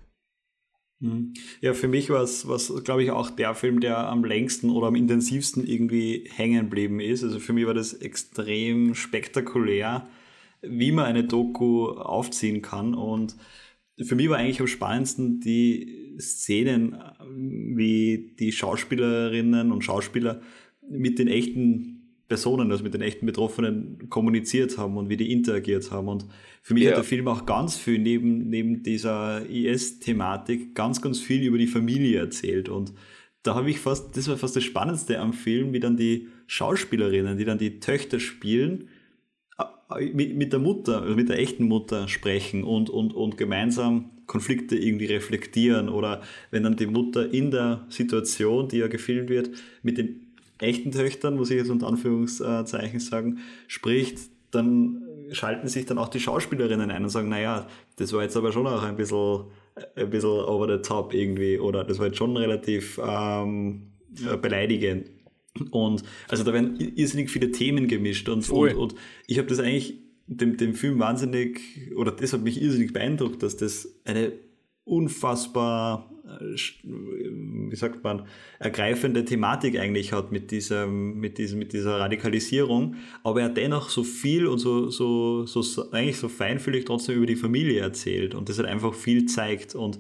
[1.00, 1.34] Mhm.
[1.62, 4.88] Ja, für mich war es, was glaube ich auch der Film, der am längsten oder
[4.88, 7.24] am intensivsten irgendwie hängen geblieben ist.
[7.24, 10.08] Also für mich war das extrem spektakulär,
[10.62, 12.94] wie man eine Doku aufziehen kann.
[12.96, 13.38] Und
[13.98, 16.98] für mich war eigentlich am spannendsten die Szenen,
[17.76, 20.42] wie die Schauspielerinnen und Schauspieler
[20.90, 21.99] mit den echten
[22.30, 26.08] Personen, also mit den echten Betroffenen kommuniziert haben und wie die interagiert haben.
[26.08, 26.26] Und
[26.62, 26.92] für mich ja.
[26.92, 31.68] hat der Film auch ganz viel neben, neben dieser IS-Thematik ganz, ganz viel über die
[31.68, 32.70] Familie erzählt.
[32.70, 32.94] Und
[33.44, 37.38] da habe ich fast, das war fast das Spannendste am Film, wie dann die Schauspielerinnen,
[37.38, 38.88] die dann die Töchter spielen,
[40.14, 44.78] mit, mit der Mutter, also mit der echten Mutter sprechen und, und, und gemeinsam Konflikte
[44.78, 49.50] irgendwie reflektieren oder wenn dann die Mutter in der Situation, die ja gefilmt wird,
[49.82, 50.29] mit den
[50.60, 54.20] echten Töchtern, muss ich jetzt unter Anführungszeichen sagen, spricht,
[54.52, 57.68] dann schalten sich dann auch die Schauspielerinnen ein und sagen, naja,
[57.98, 59.46] das war jetzt aber schon auch ein bisschen,
[59.96, 63.92] ein bisschen over the top irgendwie oder das war jetzt schon relativ ähm,
[64.42, 65.10] beleidigend.
[65.72, 68.96] Und also da werden irrsinnig viele Themen gemischt und, und, und
[69.28, 71.60] ich habe das eigentlich dem, dem Film wahnsinnig,
[71.96, 74.32] oder das hat mich irrsinnig beeindruckt, dass das eine
[74.90, 76.10] unfassbar
[76.84, 78.28] wie sagt man,
[78.60, 84.04] ergreifende Thematik eigentlich hat mit, diesem, mit, diesem, mit dieser Radikalisierung, aber er dennoch so
[84.04, 88.58] viel und so, so, so eigentlich so feinfühlig trotzdem über die Familie erzählt und das
[88.58, 90.00] halt einfach viel zeigt und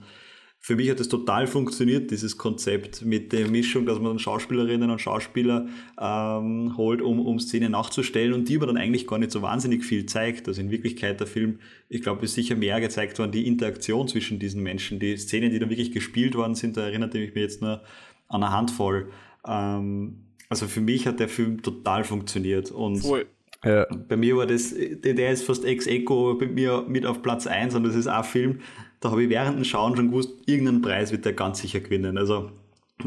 [0.62, 5.00] für mich hat es total funktioniert, dieses Konzept mit der Mischung, dass man Schauspielerinnen und
[5.00, 5.68] Schauspieler
[6.00, 9.86] ähm, holt, um, um Szenen nachzustellen und die aber dann eigentlich gar nicht so wahnsinnig
[9.86, 10.50] viel zeigt.
[10.50, 14.38] Also in Wirklichkeit der Film, ich glaube, ist sicher mehr gezeigt worden, die Interaktion zwischen
[14.38, 15.00] diesen Menschen.
[15.00, 17.82] Die Szenen, die dann wirklich gespielt worden sind, da erinnerte ich mich jetzt nur
[18.28, 19.10] an eine Handvoll.
[19.48, 23.28] Ähm, also für mich hat der Film total funktioniert und Voll.
[23.64, 23.86] Ja.
[24.08, 27.76] Bei mir war das, der ist fast ex eco bei mir mit auf Platz 1
[27.76, 28.60] und das ist auch ein Film,
[29.00, 32.18] da habe ich während dem Schauen schon gewusst, irgendeinen Preis wird der ganz sicher gewinnen.
[32.18, 32.52] Also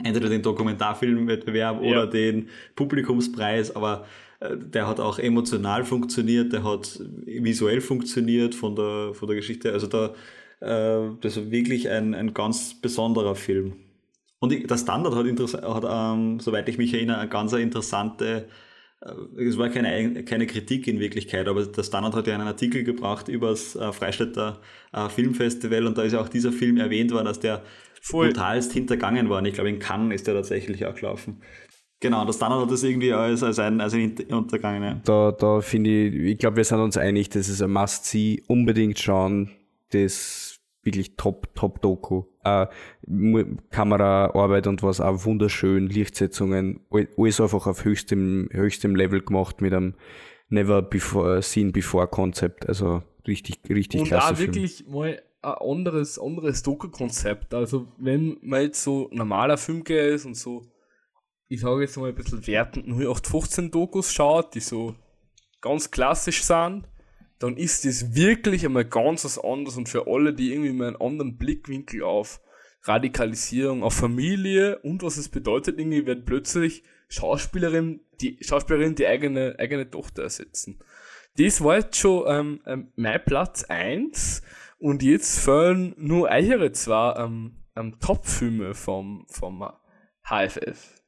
[0.03, 1.91] entweder den Dokumentarfilmwettbewerb ja.
[1.91, 4.07] oder den Publikumspreis, aber
[4.41, 9.73] äh, der hat auch emotional funktioniert, der hat visuell funktioniert von der, von der Geschichte.
[9.73, 10.15] Also da,
[10.61, 13.75] äh, das ist wirklich ein, ein ganz besonderer Film.
[14.39, 18.49] Und der Standard hat, hat ähm, soweit ich mich erinnere, eine ganz interessante
[19.37, 23.29] es war keine, keine Kritik in Wirklichkeit, aber der Standard hat ja einen Artikel gebracht
[23.29, 24.61] über das äh, Freistädter
[24.93, 27.63] äh, Filmfestival und da ist ja auch dieser Film erwähnt worden, dass der
[28.01, 28.29] Voll.
[28.29, 29.39] brutalst hintergangen war.
[29.39, 31.41] Und ich glaube, in Cannes ist der tatsächlich auch gelaufen.
[32.01, 34.83] Genau, der Standard hat das irgendwie als, als ein, als ein Untergang.
[34.83, 35.01] Ja.
[35.05, 38.99] Da, da finde ich, ich glaube, wir sind uns einig, das ist ein Must-See, unbedingt
[38.99, 39.51] schauen.
[39.91, 42.25] Das wirklich top, top Doku.
[42.45, 42.67] Äh,
[43.71, 49.95] Kameraarbeit und was auch wunderschön, Lichtsetzungen, alles einfach auf höchstem, höchstem Level gemacht mit einem
[50.49, 52.69] Never before, Seen Before Konzept.
[52.69, 54.33] Also richtig, richtig und klasse.
[54.33, 57.55] Und wirklich mal ein anderes, anderes Doku-Konzept.
[57.55, 60.63] Also wenn man jetzt so normaler Filmgeher ist und so,
[61.49, 64.95] ich sage jetzt mal ein bisschen wertend 0815 Dokus schaut, die so
[65.61, 66.85] ganz klassisch sind,
[67.43, 71.01] dann ist das wirklich einmal ganz was anderes und für alle, die irgendwie mal einen
[71.01, 72.41] anderen Blickwinkel auf
[72.85, 79.57] Radikalisierung, auf Familie und was es bedeutet, irgendwie wird plötzlich Schauspielerin, die Schauspielerin die eigene,
[79.59, 80.79] eigene Tochter ersetzen.
[81.37, 84.43] Das war jetzt schon ähm, ähm, mein Platz eins
[84.79, 89.65] und jetzt fehlen nur eure zwei ähm, ähm, Top-Filme vom, vom
[90.29, 91.03] HFF.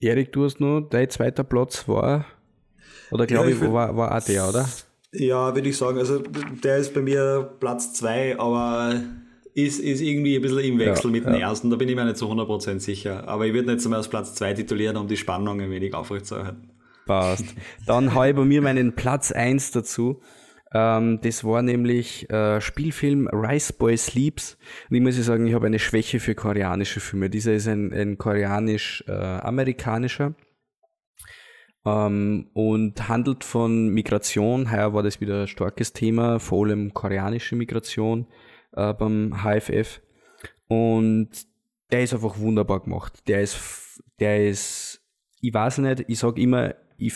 [0.00, 2.26] Erik, du hast nur, dein zweiter Platz war,
[3.10, 4.68] oder glaube ja, ich, ich war, war auch der, oder?
[5.12, 5.98] Ja, würde ich sagen.
[5.98, 9.02] Also der ist bei mir Platz 2, aber
[9.54, 11.40] ist, ist irgendwie ein bisschen im Wechsel ja, mit dem ja.
[11.40, 11.68] ersten.
[11.70, 13.28] Da bin ich mir nicht zu 100% sicher.
[13.28, 16.70] Aber ich würde nicht zum Beispiel Platz 2 titulieren, um die Spannung ein wenig aufrechtzuerhalten.
[17.06, 17.44] Passt.
[17.86, 20.20] Dann habe ich bei mir meinen Platz 1 dazu.
[20.72, 24.56] Ähm, das war nämlich äh, Spielfilm Rice Boy Sleeps.
[24.88, 27.28] Und ich muss sagen, ich habe eine Schwäche für koreanische Filme.
[27.28, 30.28] Dieser ist ein, ein koreanisch-amerikanischer.
[30.28, 30.32] Äh,
[31.84, 34.70] ähm, und handelt von Migration.
[34.70, 38.26] Heuer war das wieder ein starkes Thema, vor allem koreanische Migration
[38.72, 40.00] äh, beim HFF.
[40.68, 41.30] Und
[41.90, 43.28] der ist einfach wunderbar gemacht.
[43.28, 45.02] Der ist, der ist,
[45.40, 47.12] ich weiß nicht, ich sag immer, ich,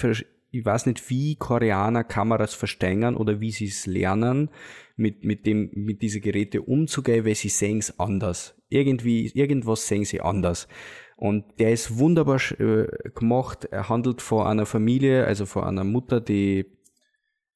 [0.51, 4.51] ich weiß nicht, wie Koreaner Kameras verstehen oder wie sie es lernen,
[4.97, 8.55] mit, mit dem, mit diese Geräte umzugehen, weil sie sehen es anders.
[8.69, 10.69] Irgendwie, irgendwas sehen sie anders.
[11.17, 13.65] Und der ist wunderbar äh, gemacht.
[13.65, 16.67] Er handelt von einer Familie, also von einer Mutter, die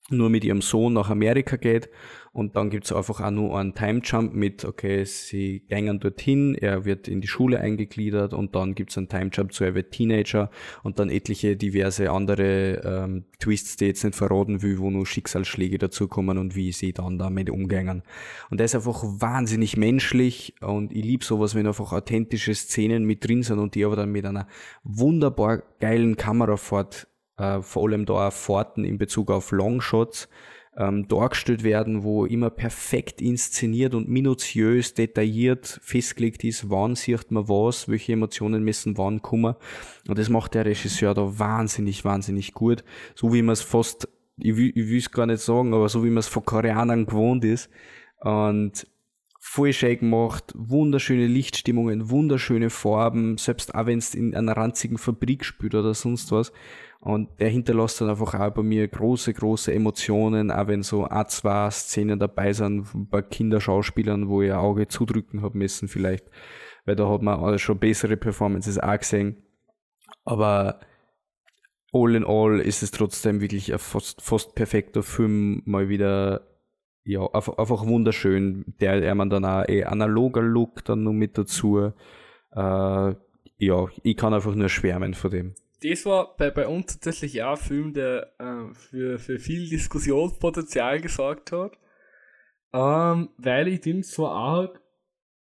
[0.09, 1.88] nur mit ihrem Sohn nach Amerika geht
[2.33, 6.85] und dann gibt's einfach auch nur einen Time Jump mit, okay, sie gängen dorthin, er
[6.85, 10.49] wird in die Schule eingegliedert und dann gibt's einen Time Jump zu, er wird Teenager
[10.85, 15.79] und dann etliche diverse andere ähm, Twists, die jetzt nicht verraten will, wo nur Schicksalsschläge
[15.79, 18.05] dazukommen und wie sie dann damit umgängen.
[18.49, 23.27] Und der ist einfach wahnsinnig menschlich und ich lieb sowas, wenn einfach authentische Szenen mit
[23.27, 24.47] drin sind und die aber dann mit einer
[24.85, 30.29] wunderbar geilen Kamerafahrt, äh, vor allem da auch Fahrten in Bezug auf Longshots,
[30.76, 37.48] ähm, dargestellt werden, wo immer perfekt inszeniert und minutiös, detailliert festgelegt ist, wann sieht man
[37.48, 39.56] was, welche Emotionen müssen wann kommen.
[40.09, 42.85] Und das macht der Regisseur da wahnsinnig, wahnsinnig gut.
[43.14, 46.11] So wie man es fast, ich ich will es gar nicht sagen, aber so wie
[46.11, 47.68] man es von Koreanern gewohnt ist.
[48.20, 48.87] Und
[49.42, 55.74] voll gemacht, wunderschöne Lichtstimmungen, wunderschöne Farben, selbst auch wenn es in einer ranzigen Fabrik spielt
[55.74, 56.53] oder sonst was.
[57.00, 61.26] Und der hinterlässt dann einfach auch bei mir große, große Emotionen, auch wenn so ein,
[61.29, 66.26] zwei Szenen dabei sind bei Kinderschauspielern, wo ein Auge zudrücken habe müssen vielleicht,
[66.85, 69.42] weil da hat man schon bessere Performances auch gesehen.
[70.24, 70.81] Aber
[71.92, 76.49] all in all ist es trotzdem wirklich ein fast, fast perfekter Film, mal wieder
[77.04, 78.64] ja, einfach, wunderschön.
[78.80, 81.92] Der, der man dann auch eh analoger Look dann noch mit dazu.
[82.52, 83.14] Äh,
[83.58, 87.52] ja, ich kann einfach nur schwärmen von dem das war bei, bei uns tatsächlich auch
[87.52, 91.72] ein Film, der äh, für, für viel Diskussionspotenzial gesorgt hat.
[92.72, 94.74] Ähm, weil ich den zwar auch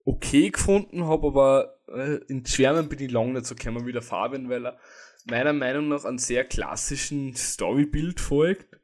[0.05, 4.03] okay gefunden habe, aber äh, in Schwärmen bin ich lange nicht so gekommen wie der
[4.03, 4.79] Fabian, weil er
[5.25, 8.79] meiner Meinung nach einen sehr klassischen Storybild folgt.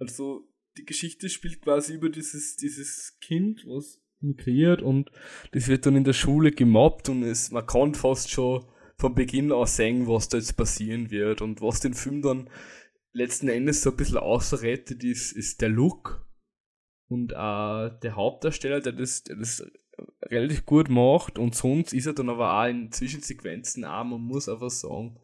[0.00, 5.10] Also die Geschichte spielt quasi über dieses, dieses Kind, was migriert und
[5.52, 8.64] das wird dann in der Schule gemobbt und es, man kann fast schon
[8.96, 12.48] von Beginn aus sehen, was da jetzt passieren wird und was den Film dann
[13.12, 16.26] letzten Endes so ein bisschen außerrettet ist, ist der Look
[17.08, 19.64] und äh, der Hauptdarsteller, der das, der das
[20.22, 24.48] relativ gut macht und sonst ist er dann aber auch in Zwischensequenzen auch, man muss
[24.48, 25.20] einfach sagen,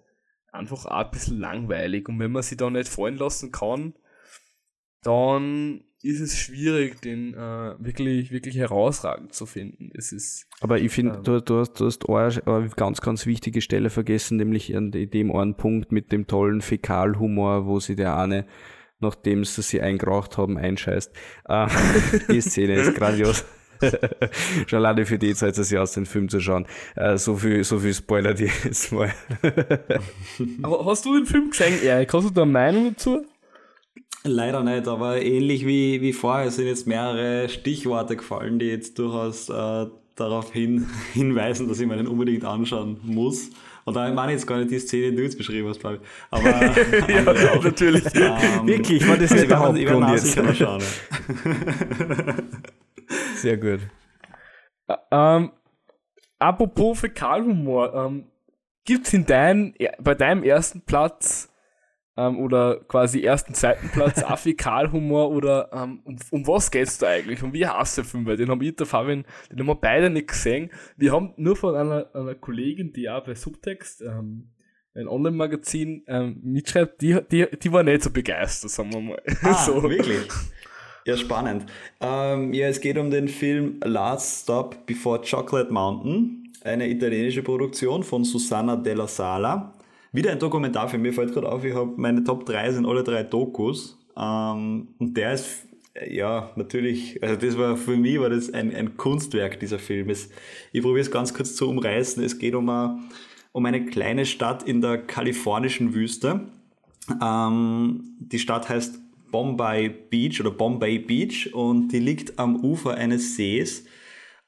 [0.53, 3.95] einfach auch ein bisschen langweilig und wenn man sich da nicht fallen lassen kann,
[5.03, 9.91] dann ist es schwierig, den äh, wirklich, wirklich herausragend zu finden.
[9.95, 11.87] Es ist, Aber ich finde, ähm, du, du, hast, du
[12.19, 16.63] hast eine ganz, ganz wichtige Stelle vergessen, nämlich an dem einen Punkt mit dem tollen
[16.63, 18.47] Fäkalhumor, wo sie der eine,
[18.99, 21.13] nachdem sie sie eingeraucht haben, einscheißt.
[21.49, 21.67] Äh,
[22.31, 23.45] die Szene ist grandios.
[24.67, 26.67] Schon alleine für die Zeit, sich aus den Film zu schauen.
[26.97, 29.13] Äh, so viel, so viel Spoiler die jetzt mal.
[30.63, 32.13] Aber hast du den Film gesehen, Erik?
[32.13, 33.25] Hast du da eine Meinung dazu?
[34.23, 39.49] Leider nicht, aber ähnlich wie, wie vorher sind jetzt mehrere Stichworte gefallen, die jetzt durchaus
[39.49, 43.51] äh, darauf hin, hinweisen, dass ich mir den unbedingt anschauen muss.
[43.85, 45.97] Und da meine ich jetzt gar nicht die Szene, die du jetzt beschrieben hast, glaube
[45.97, 46.03] ich.
[46.31, 46.49] Aber
[47.09, 47.65] ja, auch.
[47.65, 48.05] natürlich.
[48.15, 50.59] Ähm, Wirklich, war das also nicht der Hauptgrund jetzt.
[50.59, 50.83] Schauen,
[53.37, 53.81] Sehr gut.
[55.11, 55.51] Ähm,
[56.39, 58.25] apropos Fäkalhumor, ähm,
[58.85, 61.50] gibt es in dein, bei deinem ersten Platz
[62.17, 67.43] ähm, oder quasi ersten, zweiten Platz Affikalhumor oder ähm, um, um was geht's da eigentlich?
[67.43, 68.27] Und wie heißt der Film?
[68.27, 70.71] Weil den haben ich der Fabian, den haben wir beide nicht gesehen.
[70.97, 74.51] Wir haben nur von einer, einer Kollegin, die auch bei Subtext, ähm,
[74.95, 79.23] ein Online-Magazin ähm, mitschreibt, die, die, die war nicht so begeistert, sagen wir mal.
[79.43, 79.83] Ah, so.
[79.83, 80.29] wirklich?
[81.07, 81.67] Ja, spannend.
[82.01, 88.03] Ähm, ja, es geht um den Film Last Stop Before Chocolate Mountain, eine italienische Produktion
[88.03, 89.73] von Susanna Della Sala.
[90.13, 91.03] Wieder ein Dokumentarfilm.
[91.03, 93.99] Mir fällt gerade auf, ich habe meine Top 3 sind alle drei Dokus.
[94.17, 95.67] Ähm, und der ist,
[96.09, 100.11] ja, natürlich, also das war für mich war das ein, ein Kunstwerk, dieser Film.
[100.11, 100.31] Es,
[100.73, 102.23] ich probiere es ganz kurz zu umreißen.
[102.25, 102.99] Es geht um, eine,
[103.53, 106.49] um eine kleine Stadt in der kalifornischen Wüste.
[107.23, 113.37] Ähm, die Stadt heißt Bombay Beach oder Bombay Beach und die liegt am Ufer eines
[113.37, 113.85] Sees.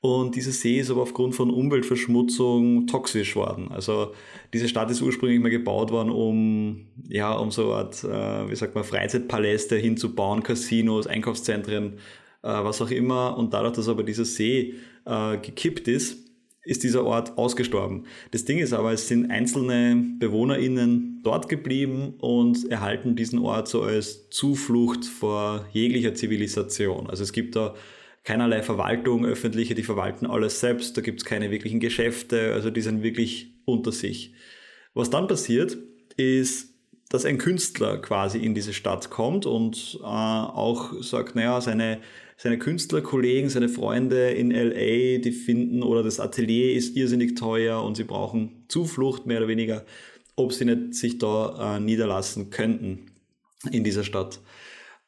[0.04, 3.68] Und dieser See ist aber aufgrund von Umweltverschmutzung toxisch worden.
[3.70, 4.12] Also
[4.52, 8.74] diese Stadt ist ursprünglich mal gebaut worden, um, ja, um so Art, äh, wie sagt
[8.74, 11.98] man, Freizeitpaläste hinzubauen, Casinos, Einkaufszentren,
[12.42, 13.38] äh, was auch immer.
[13.38, 16.18] Und dadurch, dass aber dieser See äh, gekippt ist,
[16.64, 18.06] ist dieser Ort ausgestorben.
[18.32, 23.82] Das Ding ist aber, es sind einzelne BewohnerInnen dort geblieben und erhalten diesen Ort so
[23.82, 27.08] als Zuflucht vor jeglicher Zivilisation.
[27.08, 27.76] Also es gibt da
[28.24, 32.80] keinerlei Verwaltung, öffentliche, die verwalten alles selbst, da gibt es keine wirklichen Geschäfte, also die
[32.80, 34.34] sind wirklich unter sich.
[34.94, 35.76] Was dann passiert,
[36.16, 36.72] ist,
[37.08, 42.00] dass ein Künstler quasi in diese Stadt kommt und äh, auch sagt, naja, seine,
[42.36, 47.96] seine Künstlerkollegen, seine Freunde in LA, die finden, oder das Atelier ist irrsinnig teuer und
[47.96, 49.84] sie brauchen Zuflucht mehr oder weniger,
[50.36, 53.10] ob sie nicht sich da äh, niederlassen könnten
[53.70, 54.40] in dieser Stadt.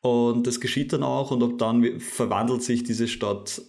[0.04, 3.62] Und das geschieht dann auch und ab dann verwandelt sich diese Stadt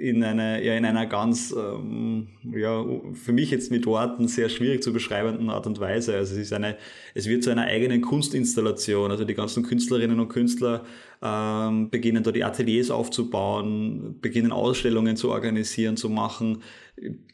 [0.00, 2.82] in eine, ja, in einer ganz, ähm, ja,
[3.12, 6.16] für mich jetzt mit Worten sehr schwierig zu beschreibenden Art und Weise.
[6.16, 6.78] Also es ist eine,
[7.14, 9.10] es wird zu einer eigenen Kunstinstallation.
[9.10, 10.84] Also die ganzen Künstlerinnen und Künstler
[11.20, 16.62] ähm, beginnen da die Ateliers aufzubauen, beginnen Ausstellungen zu organisieren, zu machen,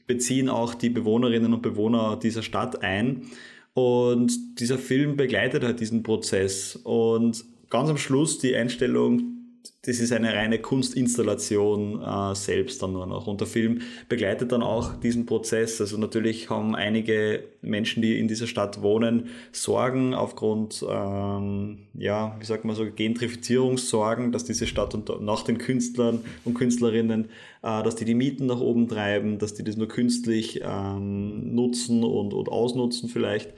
[0.09, 3.29] beziehen auch die Bewohnerinnen und Bewohner dieser Stadt ein.
[3.75, 6.75] Und dieser Film begleitet halt diesen Prozess.
[6.83, 9.39] Und ganz am Schluss die Einstellung,
[9.83, 13.27] das ist eine reine Kunstinstallation äh, selbst dann nur noch.
[13.27, 15.81] Und der Film begleitet dann auch diesen Prozess.
[15.81, 22.45] Also natürlich haben einige Menschen, die in dieser Stadt wohnen, Sorgen aufgrund, ähm, ja, wie
[22.45, 27.27] sagt man so, Gentrifizierungssorgen, dass diese Stadt und nach den Künstlern und Künstlerinnen,
[27.63, 32.05] äh, dass die die Mieten nach oben treiben, dass die das nur künstlich ähm, nutzen
[32.05, 33.55] und, und ausnutzen vielleicht.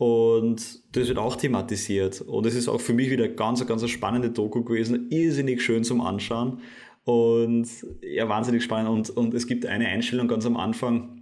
[0.00, 2.22] Und das wird auch thematisiert.
[2.22, 5.10] Und es ist auch für mich wieder ganz, ganz eine spannende Doku gewesen.
[5.10, 6.62] Irrsinnig schön zum Anschauen.
[7.04, 7.68] Und
[8.00, 8.88] ja, wahnsinnig spannend.
[8.88, 11.19] Und, und es gibt eine Einstellung ganz am Anfang.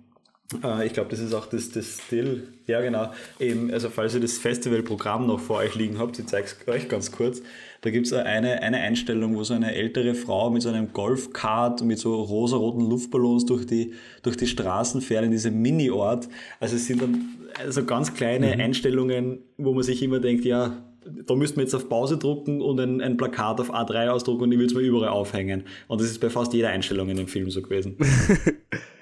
[0.62, 2.48] Äh, ich glaube, das ist auch das, das Still.
[2.66, 3.12] Ja, genau.
[3.38, 6.88] Eben, also, falls ihr das Festivalprogramm noch vor euch liegen habt, ich zeige es euch
[6.88, 7.42] ganz kurz.
[7.80, 11.82] Da gibt es eine, eine Einstellung, wo so eine ältere Frau mit so einem Golfkart
[11.84, 13.92] mit so rosaroten Luftballons durch die,
[14.22, 16.28] durch die Straßen fährt in diesem Mini-Ort.
[16.58, 17.24] Also es sind dann
[17.64, 18.60] also ganz kleine mhm.
[18.60, 20.82] Einstellungen, wo man sich immer denkt, ja,
[21.26, 24.52] da müssten wir jetzt auf Pause drucken und ein, ein Plakat auf A3 ausdrucken und
[24.52, 25.64] ich würde es mir überall aufhängen.
[25.86, 27.96] Und das ist bei fast jeder Einstellung in dem Film so gewesen.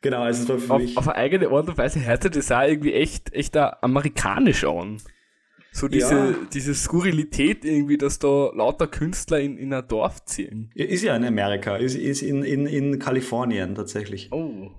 [0.00, 0.96] genau, also es war für auf, mich.
[0.96, 4.98] Auf eine eigene Art und Weise hört sich das auch irgendwie echt, echt amerikanisch an.
[5.72, 6.34] So diese, ja.
[6.52, 10.70] diese Skurrilität irgendwie, dass da lauter Künstler in, in ein Dorf ziehen.
[10.74, 14.32] Ist ja in Amerika, ist, ist in, in, in Kalifornien tatsächlich.
[14.32, 14.70] Oh.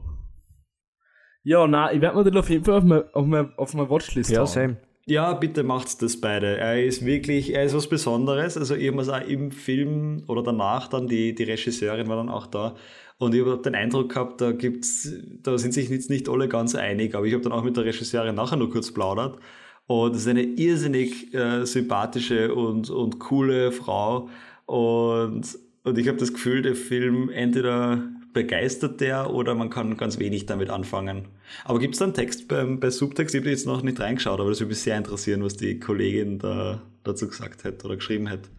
[1.44, 3.90] Ja, na, ich werde mir den auf jeden Fall auf meine, auf meine, auf meine
[3.90, 4.78] Watchlist Ja, same.
[5.08, 6.58] Ja, bitte macht's das beide.
[6.58, 8.58] Er ist wirklich, er ist was Besonderes.
[8.58, 12.48] Also ich habe auch im Film oder danach dann, die, die Regisseurin war dann auch
[12.48, 12.76] da.
[13.22, 15.14] Und ich habe den Eindruck gehabt, da gibt's,
[15.44, 17.86] da sind sich jetzt nicht alle ganz einig, aber ich habe dann auch mit der
[17.86, 19.38] Regisseurin nachher nur kurz plaudert.
[19.86, 24.28] Und es ist eine irrsinnig äh, sympathische und, und coole Frau.
[24.66, 28.02] Und, und ich habe das Gefühl, der Film entweder
[28.34, 31.28] begeistert der oder man kann ganz wenig damit anfangen.
[31.64, 33.36] Aber gibt es da einen Text beim, bei Subtext?
[33.36, 36.40] Ich habe jetzt noch nicht reingeschaut, aber das würde mich sehr interessieren, was die Kollegin
[36.40, 38.50] da dazu gesagt hätte oder geschrieben hätte.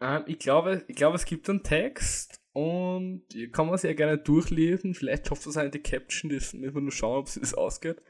[0.00, 4.94] Ähm, ich, glaube, ich glaube, es gibt einen Text und kann man sehr gerne durchlesen.
[4.94, 8.02] Vielleicht schafft es eine Caption, das müssen wir nur schauen, ob es das ausgeht.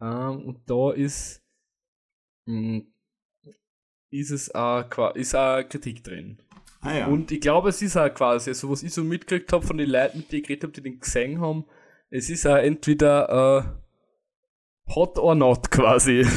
[0.00, 1.44] Ähm, und da ist,
[2.46, 2.92] mh, hm,
[4.10, 6.42] ist es auch, ist auch Kritik drin.
[6.80, 7.06] Ah, ja.
[7.06, 9.90] Und ich glaube, es ist auch quasi, also was ich so mitgekriegt habe von den
[9.90, 11.64] Leuten, mit denen ich geredet habe, die den gesehen haben,
[12.10, 13.64] es ist auch entweder
[14.88, 16.26] äh, hot or not quasi.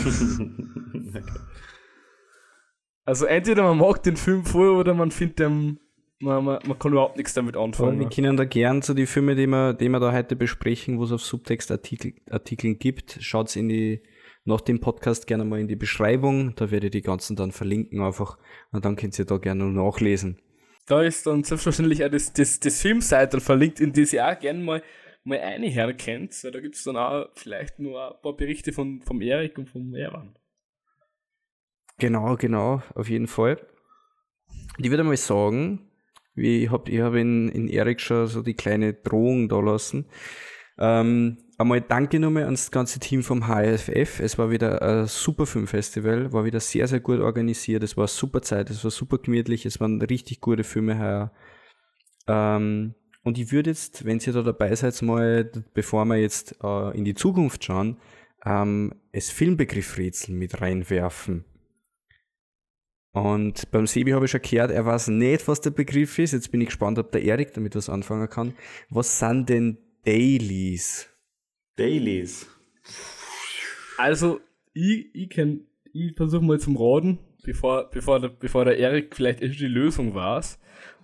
[3.04, 5.80] Also entweder man mag den Film voll oder man findet den,
[6.20, 8.00] man, man, man kann überhaupt nichts damit anfangen.
[8.00, 10.98] wir können da gern zu so die Filme, die wir, die wir da heute besprechen,
[11.00, 14.02] wo es auf Subtextartikeln gibt, schaut in die
[14.46, 16.56] nach dem Podcast gerne mal in die Beschreibung.
[16.56, 18.38] Da werde ich die ganzen dann verlinken einfach
[18.72, 20.40] und dann könnt ihr da gerne nachlesen.
[20.88, 24.64] Da ist dann selbstverständlich auch das, das, das Filmseite verlinkt, in das ihr auch gerne
[24.64, 24.82] mal,
[25.26, 29.02] mal eine herkennt, weil da gibt es dann auch vielleicht nur ein paar Berichte von,
[29.02, 30.34] vom Erik und vom Erwan.
[32.00, 33.60] Genau, genau, auf jeden Fall.
[34.78, 35.90] Ich würde mal sagen,
[36.38, 40.06] wie ich habe ich hab in, in Erik schon so die kleine Drohung da lassen.
[40.80, 44.20] Ähm, einmal danke nochmal ans ganze Team vom HFF.
[44.20, 47.84] Es war wieder ein super Filmfestival, war wieder sehr, sehr gut organisiert.
[47.84, 51.32] Es war super Zeit, es war super gemütlich, es waren richtig gute Filme heuer.
[52.28, 56.98] Ähm, und ich würde jetzt, wenn ihr da dabei seid, mal, bevor wir jetzt äh,
[56.98, 57.98] in die Zukunft schauen,
[58.46, 61.44] ähm, das Filmbegriffrätsel mit reinwerfen.
[63.18, 66.34] Und beim Sebi habe ich schon gehört, er weiß nicht, was der Begriff ist.
[66.34, 68.54] Jetzt bin ich gespannt, ob der Erik damit was anfangen kann.
[68.90, 71.10] Was sind denn Dailies?
[71.76, 72.48] Dailies.
[73.98, 74.40] Also,
[74.74, 79.42] ich, ich, kenn, ich versuche mal zum Raten, bevor, bevor, der, bevor der Erik vielleicht
[79.42, 80.44] echt die Lösung war.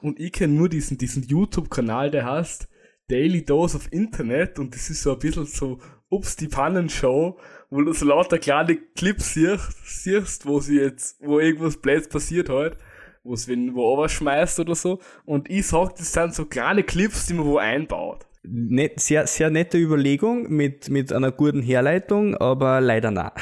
[0.02, 2.68] Und ich kenne nur diesen, diesen YouTube-Kanal, der heißt
[3.08, 7.40] Daily Dose of Internet und das ist so ein bisschen so Ups, die Pannenshow,
[7.74, 12.50] wo du so lauter kleine Clips siehst, siehst wo sie jetzt, wo irgendwas Blöds passiert
[12.50, 12.78] halt,
[13.24, 15.00] wo es wenn wo schmeißt oder so.
[15.26, 19.50] Und ich sag, das sind so kleine Clips, die man wo einbaut net, sehr, sehr
[19.50, 23.32] nette Überlegung mit, mit einer guten Herleitung, aber leider nein.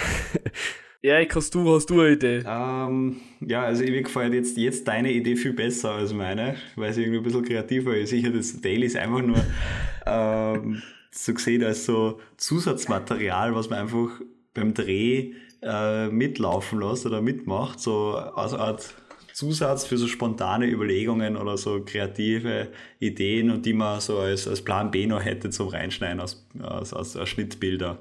[1.03, 2.43] Ja, hast du, hast du eine Idee?
[2.47, 7.01] Ähm, ja, also mir gefällt jetzt, jetzt deine Idee viel besser als meine, weil sie
[7.01, 8.11] irgendwie ein bisschen kreativer ist.
[8.11, 9.43] Sicher, das Daily ist einfach nur
[10.05, 14.09] ähm, so gesehen als so Zusatzmaterial, was man einfach
[14.53, 18.95] beim Dreh äh, mitlaufen lässt oder mitmacht, so als Art
[19.33, 24.61] Zusatz für so spontane Überlegungen oder so kreative Ideen und die man so als, als
[24.63, 27.99] Plan B noch hätte zum Reinschneiden aus, aus, aus, aus Schnittbilder.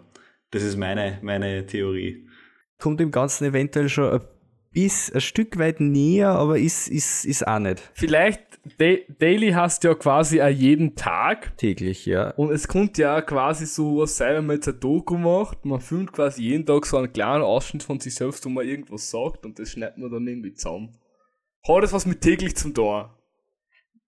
[0.50, 2.26] Das ist meine, meine Theorie.
[2.78, 4.20] Kommt dem Ganzen eventuell schon ein,
[4.72, 7.90] bis, ein Stück weit näher, aber ist, ist, ist auch nicht.
[7.94, 11.56] Vielleicht, Daily hast du ja quasi auch jeden Tag.
[11.56, 12.30] Täglich, ja.
[12.32, 15.80] Und es kommt ja quasi so, was sei, wenn man jetzt ein Doku macht, man
[15.80, 19.46] filmt quasi jeden Tag so einen kleinen Ausschnitt von sich selbst, wo man irgendwas sagt
[19.46, 20.98] und das schneidet man dann irgendwie zusammen.
[21.66, 23.06] Hat es was mit täglich zum tun?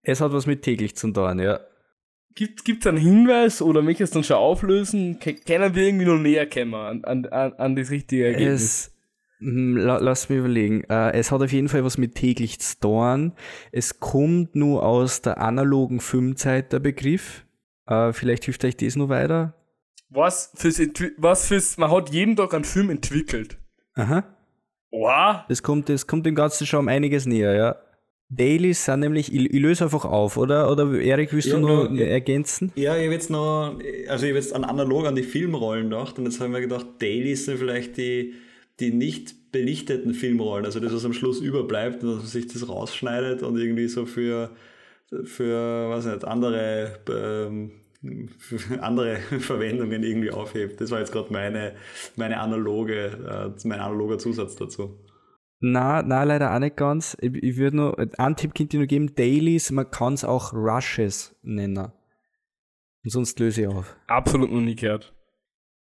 [0.03, 1.59] Es hat was mit täglich zum tun, ja.
[2.35, 5.19] Gibt es einen Hinweis oder möchtest du dann schon auflösen?
[5.19, 8.63] Können wir irgendwie noch näher kommen an, an, an das richtige Ergebnis?
[8.63, 8.92] Es,
[9.43, 10.83] lass mich überlegen.
[10.89, 13.33] Äh, es hat auf jeden Fall was mit täglich zu tun.
[13.71, 17.45] Es kommt nur aus der analogen Filmzeit der Begriff.
[17.87, 19.55] Äh, vielleicht hilft euch das noch weiter.
[20.09, 20.79] Was fürs,
[21.17, 23.57] was fürs, man hat jeden Tag einen Film entwickelt.
[23.95, 24.23] Aha.
[24.91, 25.41] Wow.
[25.49, 27.75] Das kommt, das kommt dem Ganzen schon um einiges näher, ja.
[28.29, 30.71] Dailies sind nämlich, ich, ich löse einfach auf, oder?
[30.71, 32.71] Oder Erik, willst ja, du noch ja, ergänzen?
[32.75, 36.17] Ja, ich habe jetzt noch, also ich habe jetzt an analog an die Filmrollen gedacht
[36.17, 38.33] und jetzt habe ich mir gedacht, Dailies sind vielleicht die,
[38.79, 42.67] die nicht belichteten Filmrollen, also das, was am Schluss überbleibt und dass man sich das
[42.67, 44.51] rausschneidet und irgendwie so für,
[45.23, 47.71] für was nicht, andere, ähm,
[48.39, 50.81] für andere Verwendungen irgendwie aufhebt.
[50.81, 51.75] Das war jetzt gerade meine,
[52.15, 54.99] meine analoge, äh, mein analoger Zusatz dazu.
[55.59, 57.15] Na, na, leider auch nicht ganz.
[57.21, 60.51] Ich, ich würde nur, einen Tipp könnte ich nur geben, Dailies, man kann es auch
[60.51, 61.77] Rushes nennen.
[63.03, 63.95] Und sonst löse ich auf.
[64.07, 65.13] Absolut noch nie gehört.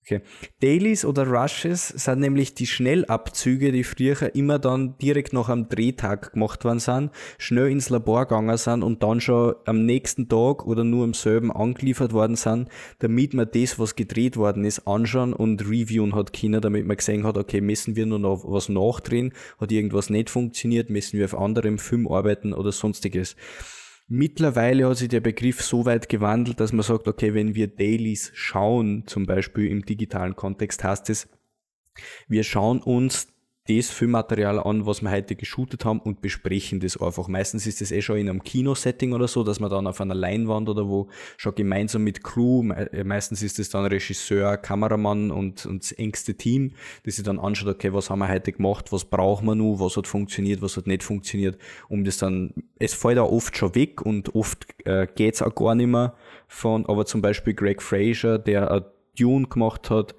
[0.07, 0.21] Okay.
[0.61, 6.31] Dailies oder Rushes sind nämlich die Schnellabzüge, die früher immer dann direkt nach einem Drehtag
[6.31, 10.85] gemacht worden sind, schnell ins Labor gegangen sind und dann schon am nächsten Tag oder
[10.85, 15.61] nur am selben angeliefert worden sind, damit man das, was gedreht worden ist, anschauen und
[15.63, 19.73] reviewen hat können, damit man gesehen hat, okay, müssen wir nur noch was nachdrehen, hat
[19.73, 23.35] irgendwas nicht funktioniert, müssen wir auf anderem Film arbeiten oder sonstiges.
[24.07, 28.31] Mittlerweile hat sich der Begriff so weit gewandelt, dass man sagt, okay, wenn wir Dailies
[28.33, 31.27] schauen, zum Beispiel im digitalen Kontext, heißt es,
[32.27, 33.27] wir schauen uns
[33.67, 37.27] das Filmmaterial an, was wir heute geshootet haben und besprechen das einfach.
[37.27, 40.15] Meistens ist das eh schon in einem Kinosetting oder so, dass man dann auf einer
[40.15, 45.65] Leinwand oder wo schon gemeinsam mit Crew, äh, meistens ist es dann Regisseur, Kameramann und,
[45.65, 49.05] und das engste Team, das sich dann anschaut, okay, was haben wir heute gemacht, was
[49.05, 51.57] brauchen wir nun, was hat funktioniert, was hat nicht funktioniert,
[51.89, 55.75] um das dann, es fällt auch oft schon weg und oft äh, geht's auch gar
[55.75, 56.15] nicht mehr
[56.47, 60.15] von, aber zum Beispiel Greg Fraser, der Dune gemacht hat,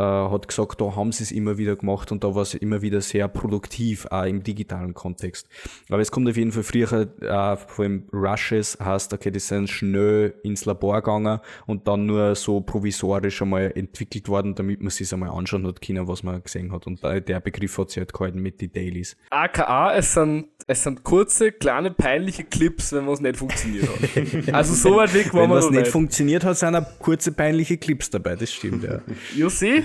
[0.00, 2.80] äh, hat gesagt, da haben sie es immer wieder gemacht und da war es immer
[2.80, 5.46] wieder sehr produktiv, auch im digitalen Kontext.
[5.90, 9.68] Aber es kommt auf jeden Fall früher, äh, vor allem Rushes heißt, okay, die sind
[9.68, 15.12] schnell ins Labor gegangen und dann nur so provisorisch einmal entwickelt worden, damit man sich
[15.12, 16.86] einmal anschauen hat können, was man gesehen hat.
[16.86, 19.16] Und der Begriff hat sich halt gehalten mit den Dailies.
[19.30, 24.54] AKA, es sind, es sind kurze, kleine, peinliche Clips, wenn was nicht funktioniert hat.
[24.54, 28.08] also so weit weg war Wenn was nicht funktioniert hat, sind auch kurze, peinliche Clips
[28.08, 29.00] dabei, das stimmt, ja.
[29.34, 29.82] You see?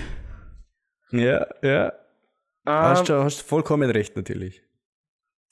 [1.12, 1.94] Ja, ja.
[2.66, 4.64] Um, hast, du, hast vollkommen recht, natürlich.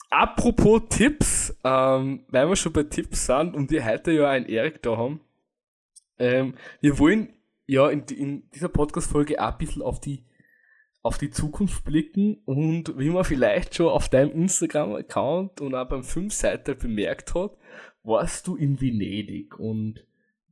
[0.10, 4.82] Apropos Tipps, ähm, weil wir schon bei Tipps sind und wir heute ja einen Erik
[4.82, 5.22] da haben,
[6.20, 7.34] ähm, wir wollen
[7.66, 10.24] ja in, in dieser Podcast-Folge auch ein bisschen auf die,
[11.02, 16.04] auf die Zukunft blicken und wie man vielleicht schon auf deinem Instagram-Account und auch beim
[16.04, 17.58] Filmseiter bemerkt hat,
[18.04, 20.06] warst du in Venedig und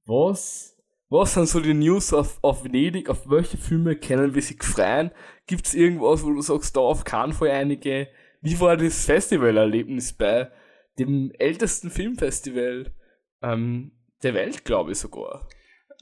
[0.06, 0.81] was
[1.12, 3.10] was sind so die News auf, auf Venedig?
[3.10, 5.12] Auf welche Filme kennen wir sich freuen?
[5.46, 8.08] Gibt es irgendwas, wo du sagst, da auf keinen Fall einige?
[8.40, 10.50] Wie war das Festivalerlebnis bei
[10.98, 12.94] dem ältesten Filmfestival
[13.42, 13.92] ähm,
[14.24, 15.50] der Welt, glaube ich sogar?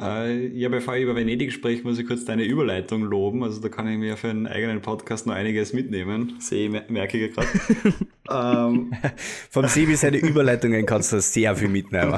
[0.01, 3.43] Äh, ja, bevor ich über Venedig spreche, muss ich kurz deine Überleitung loben.
[3.43, 6.35] Also da kann ich mir für einen eigenen Podcast noch einiges mitnehmen.
[6.39, 7.47] Sehe, merke ich gerade.
[8.69, 8.93] ähm.
[9.49, 12.17] Vom Sebi seine Überleitungen kannst du sehr viel mitnehmen.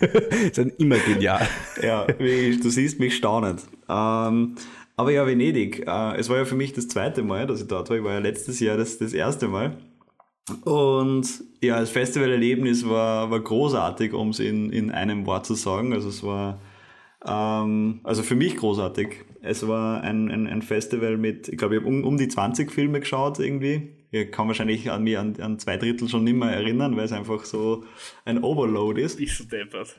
[0.52, 1.46] sind immer genial.
[1.82, 3.60] Ja, wie, du siehst mich staunend.
[3.90, 4.54] Ähm,
[4.96, 5.86] aber ja, Venedig.
[5.86, 7.96] Äh, es war ja für mich das zweite Mal, dass ich dort war.
[7.98, 9.76] Ich war ja letztes Jahr das, das erste Mal.
[10.64, 11.28] Und
[11.60, 15.92] ja, das Festivalerlebnis war, war großartig, um es in, in einem Wort zu sagen.
[15.92, 16.58] Also es war
[17.26, 19.24] ähm, also für mich großartig.
[19.40, 22.70] Es war ein, ein, ein Festival mit, ich glaube, ich habe um, um die 20
[22.72, 23.94] Filme geschaut irgendwie.
[24.10, 27.12] Ich kann wahrscheinlich an mich an, an zwei Drittel schon nicht mehr erinnern, weil es
[27.12, 27.84] einfach so
[28.24, 29.20] ein Overload ist.
[29.20, 29.96] Ich so deppert.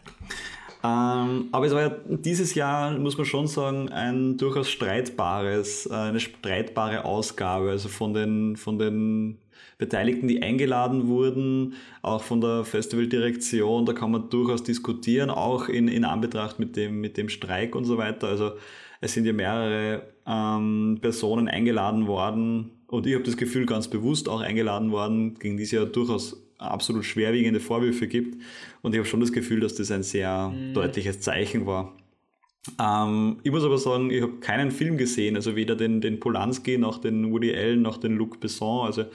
[0.84, 5.94] Ähm, aber es war ja dieses Jahr, muss man schon sagen, ein durchaus streitbares, äh,
[5.94, 7.70] eine streitbare Ausgabe.
[7.70, 9.40] Also von den, von den
[9.80, 11.74] Beteiligten, die eingeladen wurden,
[12.04, 17.02] auch von der Festivaldirektion, da kann man durchaus diskutieren, auch in, in Anbetracht mit dem,
[17.02, 18.28] mit dem Streik und so weiter.
[18.28, 18.52] Also
[19.02, 24.28] es sind ja mehrere ähm, Personen eingeladen worden, und ich habe das Gefühl, ganz bewusst
[24.28, 28.42] auch eingeladen worden, gegen die es ja durchaus absolut schwerwiegende Vorwürfe gibt.
[28.82, 30.74] Und ich habe schon das Gefühl, dass das ein sehr mhm.
[30.74, 31.96] deutliches Zeichen war.
[32.80, 36.80] Ähm, ich muss aber sagen, ich habe keinen Film gesehen, also weder den, den Polanski
[36.80, 38.88] noch den Woody Allen noch den Luc Besson.
[38.88, 39.06] Also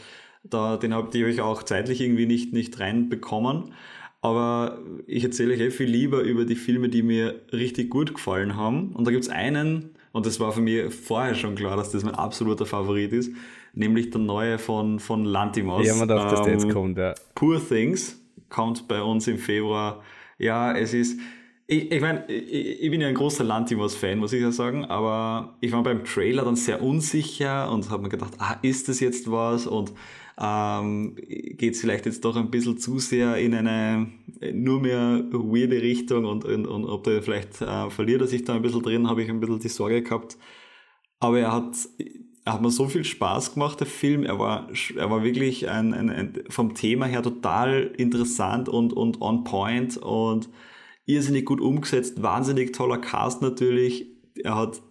[0.44, 3.72] da, den habe hab ich auch zeitlich irgendwie nicht, nicht reinbekommen.
[4.20, 8.56] Aber ich erzähle euch eh viel lieber über die Filme, die mir richtig gut gefallen
[8.56, 8.92] haben.
[8.92, 12.04] Und da gibt es einen, und das war für mich vorher schon klar, dass das
[12.04, 13.32] mein absoluter Favorit ist,
[13.74, 15.86] nämlich der neue von, von Lantimos.
[15.86, 17.14] Ja, man darf, dass der jetzt ähm, kommt, ja.
[17.34, 18.18] Poor Things
[18.48, 20.02] kommt bei uns im Februar.
[20.38, 21.20] Ja, es ist,
[21.66, 25.56] ich, ich meine, ich, ich, bin ja ein großer Lantimos-Fan, muss ich ja sagen, aber
[25.60, 29.30] ich war beim Trailer dann sehr unsicher und habe mir gedacht, ah, ist das jetzt
[29.30, 29.66] was?
[29.66, 29.92] Und
[30.40, 34.08] ähm, geht es vielleicht jetzt doch ein bisschen zu sehr in eine
[34.52, 38.54] nur mehr weirde Richtung und, und, und ob der vielleicht äh, verliert er sich da
[38.54, 40.36] ein bisschen drin, habe ich ein bisschen die Sorge gehabt.
[41.20, 41.76] Aber er hat,
[42.44, 44.24] er hat mir so viel Spaß gemacht, der Film.
[44.24, 49.22] Er war, er war wirklich ein, ein, ein vom Thema her total interessant und, und
[49.22, 50.50] on point und
[51.06, 54.06] irrsinnig gut umgesetzt, wahnsinnig toller Cast natürlich.
[54.42, 54.82] Er hat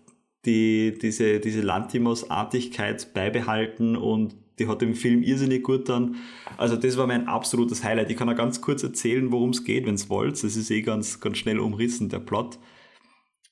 [0.45, 6.15] die, diese, diese Lantimos-Artigkeit beibehalten und die hat im Film irrsinnig gut dann.
[6.57, 8.11] Also das war mein absolutes Highlight.
[8.11, 10.43] Ich kann auch ganz kurz erzählen, worum es geht, wenn es wollt.
[10.43, 12.59] Das ist eh ganz, ganz schnell umrissen, der Plot.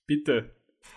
[0.06, 0.52] Bitte.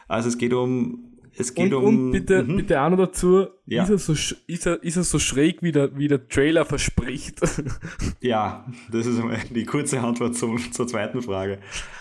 [0.08, 2.06] Also es geht um es geht und, um.
[2.06, 2.56] Und bitte, mhm.
[2.56, 3.82] bitte auch noch dazu, ja.
[3.82, 7.40] ist, er so, ist, er, ist er so schräg, wie der, wie der Trailer verspricht?
[8.20, 11.58] Ja, das ist die kurze Antwort zum, zur zweiten Frage.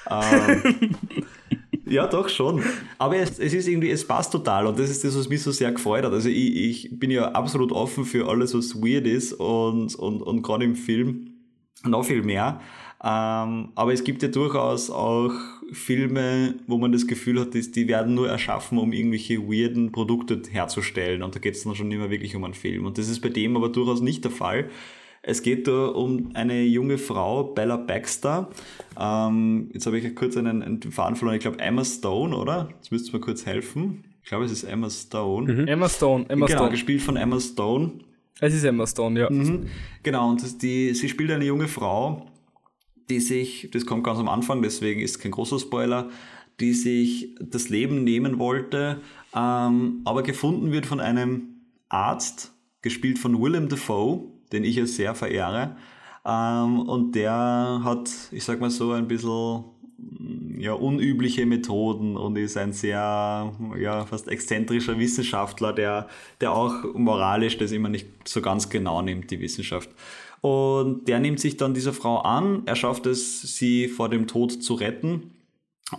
[0.10, 0.96] Ähm,
[1.86, 2.64] Ja, doch schon.
[2.98, 5.52] Aber es, es ist irgendwie, es passt total und das ist das, was mich so
[5.52, 6.14] sehr gefreut hat.
[6.14, 10.42] Also ich, ich bin ja absolut offen für alles, was weird ist und, und, und
[10.42, 11.32] gerade im Film
[11.86, 12.62] noch viel mehr.
[13.04, 15.34] Ähm, aber es gibt ja durchaus auch
[15.74, 20.42] Filme, wo man das Gefühl hat, die, die werden nur erschaffen, um irgendwelche weirden Produkte
[20.50, 21.22] herzustellen.
[21.22, 22.86] Und da geht es dann schon immer wirklich um einen Film.
[22.86, 24.70] Und das ist bei dem aber durchaus nicht der Fall.
[25.26, 28.50] Es geht da um eine junge Frau, Bella Baxter.
[29.00, 31.38] Ähm, jetzt habe ich kurz einen, einen Faden verloren.
[31.38, 32.68] Ich glaube Emma Stone, oder?
[32.76, 34.04] Jetzt müsst ihr mir kurz helfen.
[34.22, 35.54] Ich glaube, es ist Emma Stone.
[35.54, 35.68] Mhm.
[35.68, 36.72] Emma Stone, Emma genau, Stone.
[36.72, 37.94] gespielt von Emma Stone.
[38.42, 39.30] Es ist Emma Stone, ja.
[39.30, 39.68] Mhm.
[40.04, 42.28] Genau, und die, sie spielt eine junge Frau,
[43.10, 46.10] die sich, das kommt ganz am Anfang, deswegen ist kein großer Spoiler,
[46.60, 49.00] die sich das Leben nehmen wollte,
[49.34, 52.52] ähm, aber gefunden wird von einem Arzt,
[52.82, 55.76] gespielt von Willem Dafoe, den ich ja sehr verehre.
[56.26, 59.66] Ähm, und der hat, ich sag mal so, ein bisschen
[60.58, 66.08] ja, unübliche Methoden und ist ein sehr, ja, fast exzentrischer Wissenschaftler, der,
[66.40, 69.90] der auch moralisch das immer nicht so ganz genau nimmt, die Wissenschaft.
[70.42, 74.64] Und der nimmt sich dann dieser Frau an, er schafft es, sie vor dem Tod
[74.64, 75.32] zu retten.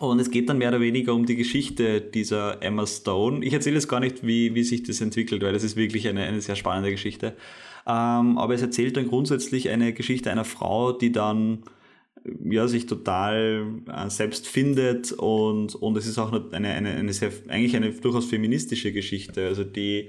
[0.01, 3.45] Und es geht dann mehr oder weniger um die Geschichte dieser Emma Stone.
[3.45, 6.25] Ich erzähle jetzt gar nicht, wie, wie sich das entwickelt, weil das ist wirklich eine,
[6.25, 7.37] eine sehr spannende Geschichte.
[7.87, 11.65] Ähm, aber es erzählt dann grundsätzlich eine Geschichte einer Frau, die dann
[12.45, 17.31] ja, sich total äh, selbst findet und, und es ist auch eine, eine, eine sehr,
[17.49, 20.09] eigentlich eine durchaus feministische Geschichte, also die,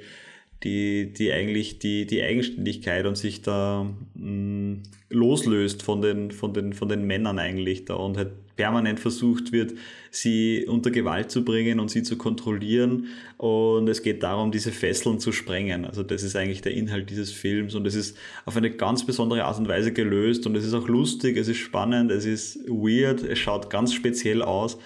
[0.64, 6.54] die, die eigentlich die, die Eigenständigkeit und sich da mh, mm, loslöst von den, von,
[6.54, 9.74] den, von den Männern eigentlich da und halt permanent versucht wird,
[10.12, 13.08] sie unter Gewalt zu bringen und sie zu kontrollieren.
[13.38, 15.86] Und es geht darum, diese Fesseln zu sprengen.
[15.86, 19.44] Also das ist eigentlich der Inhalt dieses Films und es ist auf eine ganz besondere
[19.44, 23.24] Art und Weise gelöst und es ist auch lustig, es ist spannend, es ist weird,
[23.24, 24.78] es schaut ganz speziell aus.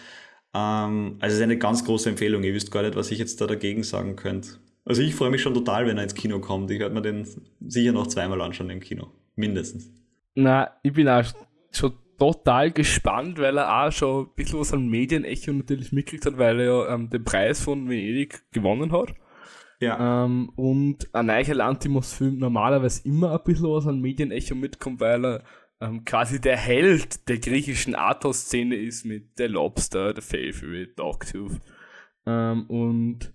[0.53, 2.43] Ähm, also es ist eine ganz große Empfehlung.
[2.43, 4.49] Ihr wisst gar nicht, was ich jetzt da dagegen sagen könnte.
[4.89, 6.71] Also ich freue mich schon total, wenn er ins Kino kommt.
[6.71, 7.27] Ich werde mir den
[7.59, 9.11] sicher noch zweimal anschauen im Kino.
[9.35, 9.93] Mindestens.
[10.33, 11.23] Na, ich bin auch
[11.71, 16.39] schon total gespannt, weil er auch schon ein bisschen was an Medienecho natürlich mitgekriegt hat,
[16.39, 19.13] weil er ja ähm, den Preis von Venedig gewonnen hat.
[19.79, 20.25] Ja.
[20.25, 25.43] Ähm, und ein neuer Lantimos-Film normalerweise immer ein bisschen was an Medienecho mitkommt, weil er
[25.81, 31.61] ähm, quasi der Held der griechischen Arthouse-Szene ist mit The Lobster, The Favorite, Dogtooth.
[32.25, 33.31] Ähm, und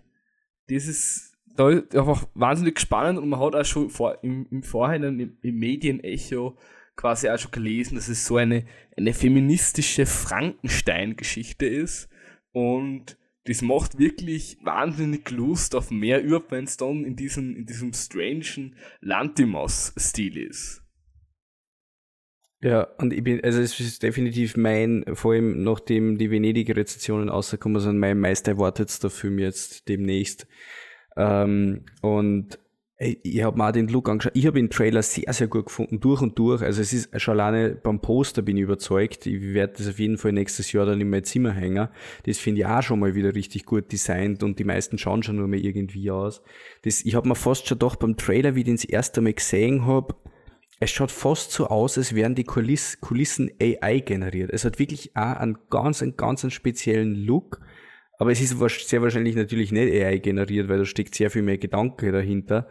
[0.69, 4.63] das ist da ist einfach wahnsinnig spannend und man hat auch schon vor, im, im
[4.63, 6.57] Vorhinein im, im Medienecho
[6.97, 8.65] quasi auch schon gelesen, dass es so eine,
[8.97, 12.09] eine feministische Frankenstein-Geschichte ist.
[12.53, 17.67] Und das macht wirklich wahnsinnig Lust auf mehr, überhaupt wenn es dann in diesem, in
[17.67, 20.83] diesem strangen Lantimos-Stil ist.
[22.63, 27.83] Ja, und ich bin, also es ist definitiv mein, vor allem nachdem die Venedig-Rezensionen rausgekommen
[27.83, 30.47] sind, mein meist erwartetster Film jetzt demnächst.
[31.17, 32.59] Ähm, und
[32.97, 34.33] ich habe mal den Look angeschaut.
[34.37, 36.63] Ich habe den Trailer sehr, sehr gut gefunden, durch und durch.
[36.63, 39.27] Also es ist schon alleine beim Poster bin ich überzeugt.
[39.27, 41.89] Ich werde das auf jeden Fall nächstes Jahr dann in mein Zimmer hängen.
[42.25, 45.37] Das finde ich auch schon mal wieder richtig gut designt und die meisten schauen schon
[45.37, 46.41] nur mehr irgendwie aus.
[46.83, 49.35] Das, ich habe mir fast schon doch beim Trailer, wie ich den das erste Mal
[49.35, 50.15] gesehen habe,
[50.81, 54.51] es schaut fast so aus, als wären die Kuliss, Kulissen AI generiert.
[54.53, 57.61] Es hat wirklich auch einen ganz, einen ganz einen speziellen Look.
[58.19, 58.59] Aber es ist
[58.89, 62.69] sehr wahrscheinlich natürlich nicht AI generiert, weil da steckt sehr viel mehr Gedanke dahinter.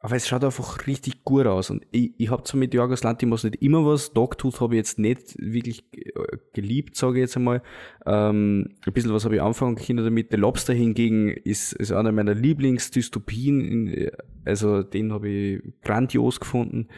[0.00, 1.70] Aber es schaut einfach richtig gut aus.
[1.70, 4.98] Und ich, ich habe zwar mit Jorgos Lantimos nicht immer was, Dogtooth habe ich jetzt
[4.98, 7.62] nicht wirklich äh, geliebt, sage ich jetzt einmal.
[8.06, 10.30] Ähm, ein bisschen was habe ich anfangen können damit.
[10.30, 14.10] The Lobster hingegen ist, ist einer meiner Lieblingsdystopien.
[14.44, 16.88] Also den habe ich grandios gefunden.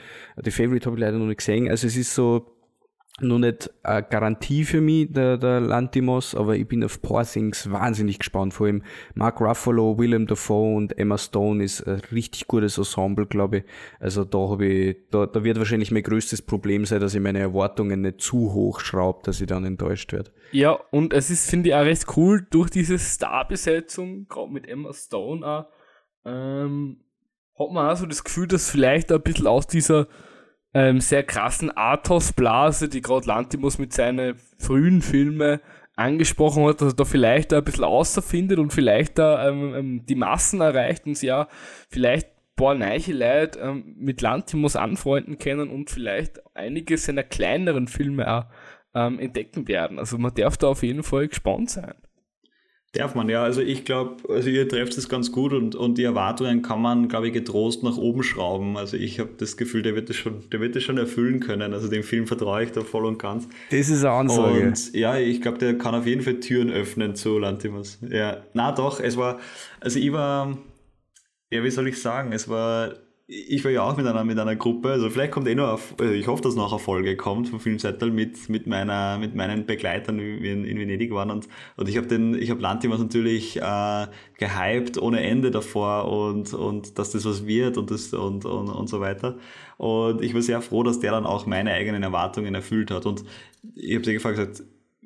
[0.42, 1.70] The Favorite habe ich leider noch nicht gesehen.
[1.70, 2.59] Also es ist so
[3.22, 7.70] noch nicht eine Garantie für mich, der, der Lantimos, aber ich bin auf Poor Things
[7.70, 8.54] wahnsinnig gespannt.
[8.54, 8.82] Vor allem
[9.14, 13.64] Mark Ruffalo, Willem Dafoe und Emma Stone ist ein richtig gutes Ensemble, glaube ich.
[13.98, 17.40] Also da habe ich, da, da wird wahrscheinlich mein größtes Problem sein, dass ich meine
[17.40, 20.30] Erwartungen nicht zu hoch schraube, dass ich dann enttäuscht werde.
[20.52, 24.92] Ja, und es ist, finde ich, auch recht cool, durch diese Starbesetzung, gerade mit Emma
[24.92, 25.66] Stone auch,
[26.24, 27.00] ähm,
[27.58, 30.08] hat man auch so das Gefühl, dass vielleicht ein bisschen aus dieser
[30.74, 35.60] ähm, sehr krassen Arthouse-Blase, die gerade Lantimos mit seinen frühen Filmen
[35.96, 40.14] angesprochen hat, dass er da vielleicht ein bisschen außerfindet und vielleicht da ähm, ähm, die
[40.14, 41.48] Massen erreicht und sie ja
[41.88, 47.86] vielleicht ein paar neue Leute ähm, mit Lantimos anfreunden können und vielleicht einige seiner kleineren
[47.86, 48.44] Filme auch
[48.94, 49.98] ähm, entdecken werden.
[49.98, 51.94] Also man darf da auf jeden Fall gespannt sein.
[52.92, 53.44] Darf man, ja.
[53.44, 57.08] Also ich glaube, also ihr trefft es ganz gut und, und die Erwartungen kann man,
[57.08, 58.76] glaube ich, getrost nach oben schrauben.
[58.76, 61.72] Also ich habe das Gefühl, der wird das schon, der wird das schon erfüllen können.
[61.72, 63.48] Also dem Film vertraue ich da voll und ganz.
[63.70, 64.66] Das ist eine Ansage.
[64.66, 67.98] Und ja, ich glaube, der kann auf jeden Fall Türen öffnen zu Lantimos.
[68.08, 69.38] Ja, na doch, es war,
[69.78, 70.58] also ich war,
[71.52, 72.94] ja, wie soll ich sagen, es war
[73.32, 76.12] ich war ja auch mit einer, mit einer Gruppe, also vielleicht kommt eh noch, also
[76.12, 80.18] ich hoffe, dass noch eine Folge kommt vom Filmzettel mit, mit, meiner, mit meinen Begleitern,
[80.18, 84.06] wie wir in, in Venedig waren und, und ich habe den, ich Lantimos natürlich äh,
[84.36, 88.88] gehypt ohne Ende davor und, und dass das was wird und, das, und, und, und
[88.88, 89.38] so weiter.
[89.76, 93.24] Und ich war sehr froh, dass der dann auch meine eigenen Erwartungen erfüllt hat und
[93.76, 94.64] ich habe sie gefragt, gesagt,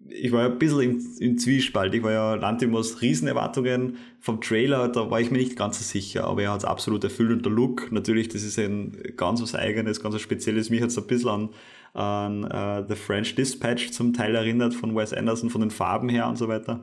[0.08, 1.94] ich war ja ein bisschen im, im Zwiespalt.
[1.94, 6.24] Ich war ja Lantimos Riesenerwartungen vom Trailer, da war ich mir nicht ganz so sicher,
[6.24, 9.54] aber er hat es absolut erfüllt und der Look, natürlich, das ist ein ganz was
[9.54, 10.70] Eigenes, ganz was Spezielles.
[10.70, 11.48] Mich hat es ein bisschen an,
[11.94, 16.28] an uh, The French Dispatch zum Teil erinnert von Wes Anderson, von den Farben her
[16.28, 16.82] und so weiter,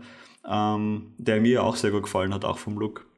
[0.49, 3.10] ähm, der mir auch sehr gut gefallen hat, auch vom Look.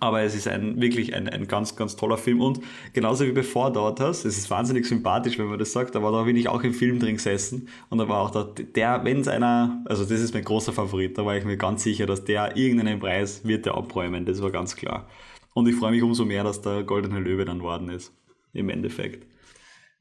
[0.00, 2.40] Aber es ist ein, wirklich ein, ein ganz, ganz toller Film.
[2.40, 2.60] Und
[2.92, 6.24] genauso wie bevor dort hast, es ist wahnsinnig sympathisch, wenn man das sagt, aber da
[6.24, 7.68] bin ich auch im Film drin gesessen.
[7.88, 11.16] Und da war auch der, der wenn es einer, also das ist mein großer Favorit,
[11.16, 14.26] da war ich mir ganz sicher, dass der irgendeinen Preis wird der abräumen.
[14.26, 15.08] Das war ganz klar.
[15.54, 18.12] Und ich freue mich umso mehr, dass der Goldene Löwe dann worden ist.
[18.52, 19.26] Im Endeffekt.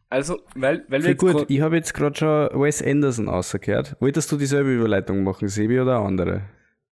[0.10, 3.98] Also, weil, weil wir gut, ich habe jetzt gerade schon Wes Anderson ausgehört.
[4.00, 6.44] Wolltest du dieselbe Überleitung machen, Sebi, oder andere?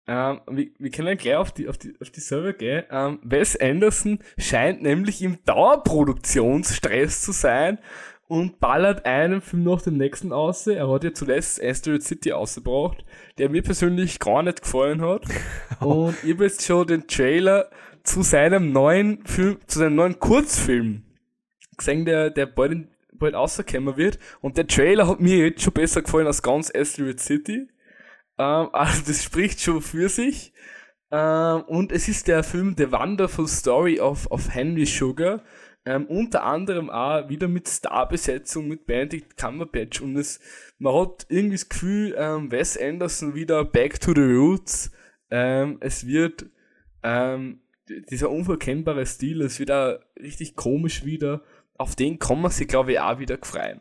[0.08, 2.84] Ähm, wir, wir können gleich auf die, auf die, auf die Server gehen.
[2.90, 7.80] Ähm, Wes Anderson scheint nämlich im Dauerproduktionsstress zu sein
[8.28, 10.68] und ballert einen Film nach dem nächsten aus.
[10.68, 13.04] Er hat ja zuletzt Asteroid City ausgebracht,
[13.38, 15.26] der mir persönlich gar nicht gefallen hat.
[15.82, 17.70] und ich habe jetzt schon den Trailer
[18.04, 21.04] zu seinem neuen Film, zu seinem neuen Kurzfilm
[21.78, 24.20] gesehen, der, der bald, bald rauskommen wird.
[24.40, 27.68] Und der Trailer hat mir jetzt schon besser gefallen als ganz Asteroid City.
[28.38, 30.54] Ähm, also das spricht schon für sich.
[31.12, 35.44] Ähm, und es ist der Film The Wonderful Story of, of Henry Sugar.
[35.86, 40.42] Ähm, unter anderem auch wieder mit Starbesetzung mit Benedict Cumberbatch und es,
[40.80, 44.92] man hat irgendwie das Gefühl, ähm, Wes Anderson wieder back to the roots.
[45.32, 46.46] Ähm, es wird
[47.04, 51.42] ähm, dieser unverkennbare Stil, es wird auch richtig komisch wieder.
[51.78, 53.80] Auf den kann man sich, glaube ich, auch wieder freuen.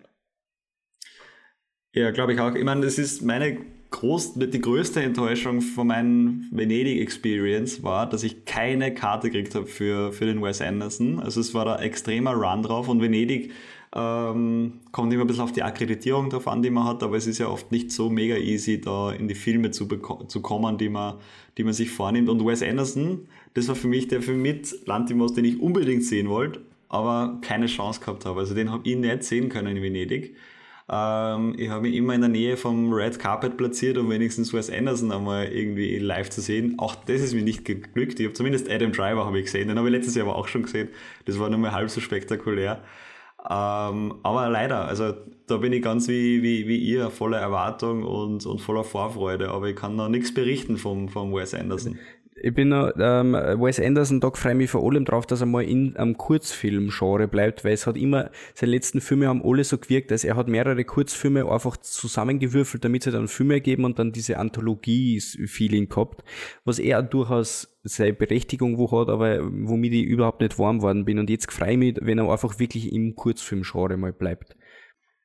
[1.93, 2.55] Ja, glaube ich auch.
[2.55, 3.57] Ich meine, das ist meine
[3.97, 10.13] groß, die größte Enttäuschung von meinem Venedig-Experience war, dass ich keine Karte gekriegt habe für,
[10.13, 11.19] für den Wes Anderson.
[11.19, 13.53] Also es war da extremer Run drauf und Venedig
[13.95, 17.27] ähm, kommt immer ein bisschen auf die Akkreditierung drauf an, die man hat, aber es
[17.27, 20.91] ist ja oft nicht so mega easy, da in die Filme zu, zu kommen, die
[20.91, 21.15] man,
[21.57, 22.29] die man sich vornimmt.
[22.29, 26.29] Und Wes Anderson, das war für mich der Film mit Lantimos, den ich unbedingt sehen
[26.29, 28.41] wollte, aber keine Chance gehabt habe.
[28.41, 30.37] Also den habe ich nicht sehen können in Venedig.
[30.89, 34.71] Ähm, ich habe mich immer in der Nähe vom Red Carpet platziert, um wenigstens Wes
[34.71, 36.77] Anderson einmal irgendwie live zu sehen.
[36.79, 38.21] Auch das ist mir nicht geglückt.
[38.21, 39.69] Ich habe zumindest Adam Driver habe ich gesehen.
[39.69, 40.89] Den habe ich letztes Jahr aber auch schon gesehen.
[41.25, 42.83] Das war nur mal halb so spektakulär.
[43.49, 45.13] Ähm, aber leider, also
[45.47, 49.69] da bin ich ganz wie, wie, wie ihr, voller Erwartung und, und voller Vorfreude, aber
[49.69, 51.99] ich kann noch nichts berichten vom, vom Wes Anderson.
[52.39, 55.47] Ich bin noch, ähm, Wes Anderson, da freue ich mich vor allem drauf, dass er
[55.47, 59.79] mal in einem Kurzfilm-Genre bleibt, weil es hat immer, seine letzten Filme haben alle so
[59.79, 64.13] gewirkt, dass er hat mehrere Kurzfilme einfach zusammengewürfelt, damit sie dann Filme ergeben und dann
[64.13, 66.25] diese Anthologie-Feeling gehabt,
[66.65, 71.19] was er durchaus seine Berechtigung wo hat, aber womit ich überhaupt nicht warm worden bin.
[71.19, 74.57] Und jetzt freue ich mich, wenn er einfach wirklich im Kurzfilm-Genre mal bleibt.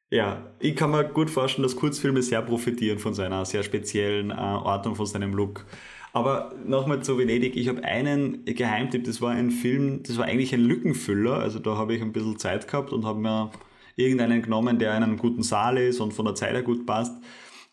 [0.09, 4.33] Ja, ich kann mir gut vorstellen, dass Kurzfilme sehr profitieren von seiner sehr speziellen äh,
[4.33, 5.65] Art und von seinem Look.
[6.13, 10.53] Aber nochmal zu Venedig, ich habe einen Geheimtipp, das war ein Film, das war eigentlich
[10.53, 13.51] ein Lückenfüller, also da habe ich ein bisschen Zeit gehabt und habe mir
[13.95, 17.15] irgendeinen genommen, der in einem guten Saal ist und von der Zeit her gut passt.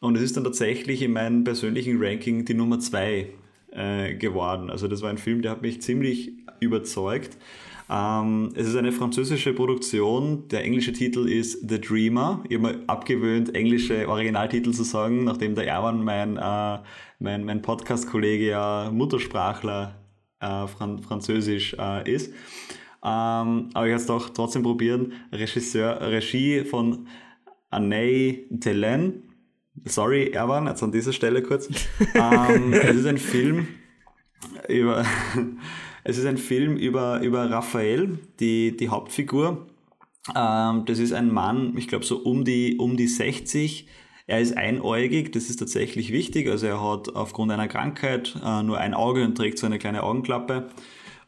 [0.01, 3.31] Und es ist dann tatsächlich in meinem persönlichen Ranking die Nummer zwei
[3.73, 4.71] äh, geworden.
[4.71, 7.37] Also das war ein Film, der hat mich ziemlich überzeugt.
[7.91, 10.47] Ähm, es ist eine französische Produktion.
[10.49, 12.45] Der englische Titel ist The Dreamer.
[12.49, 16.79] Ich habe mir abgewöhnt, englische Originaltitel zu sagen, nachdem der Erwan, mein, äh,
[17.19, 19.95] mein, mein Podcast-Kollege, ja Muttersprachler
[20.41, 22.33] äh, Fran Französisch äh, ist.
[23.03, 25.15] Ähm, aber ich werde es doch trotzdem probieren.
[25.33, 27.07] Regisseur, Regie von
[27.71, 29.23] Anne Telen.
[29.85, 31.69] Sorry, Erwan, jetzt an dieser Stelle kurz.
[32.15, 33.69] ähm, es ist ein Film
[34.69, 35.07] über
[36.05, 39.67] es ist ein Film über, über Raphael, die, die Hauptfigur.
[40.35, 43.89] Ähm, das ist ein Mann, ich glaube so um die, um die 60.
[44.27, 46.49] Er ist einäugig, das ist tatsächlich wichtig.
[46.49, 50.03] Also er hat aufgrund einer Krankheit äh, nur ein Auge und trägt so eine kleine
[50.03, 50.69] Augenklappe.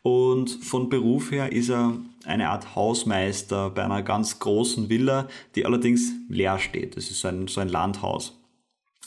[0.02, 1.94] Und von Beruf her ist er
[2.24, 6.96] eine Art Hausmeister bei einer ganz großen Villa, die allerdings leer steht.
[6.96, 8.38] Das ist so ein, so ein Landhaus.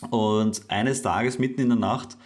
[0.10, 2.18] Und eines Tages mitten in der Nacht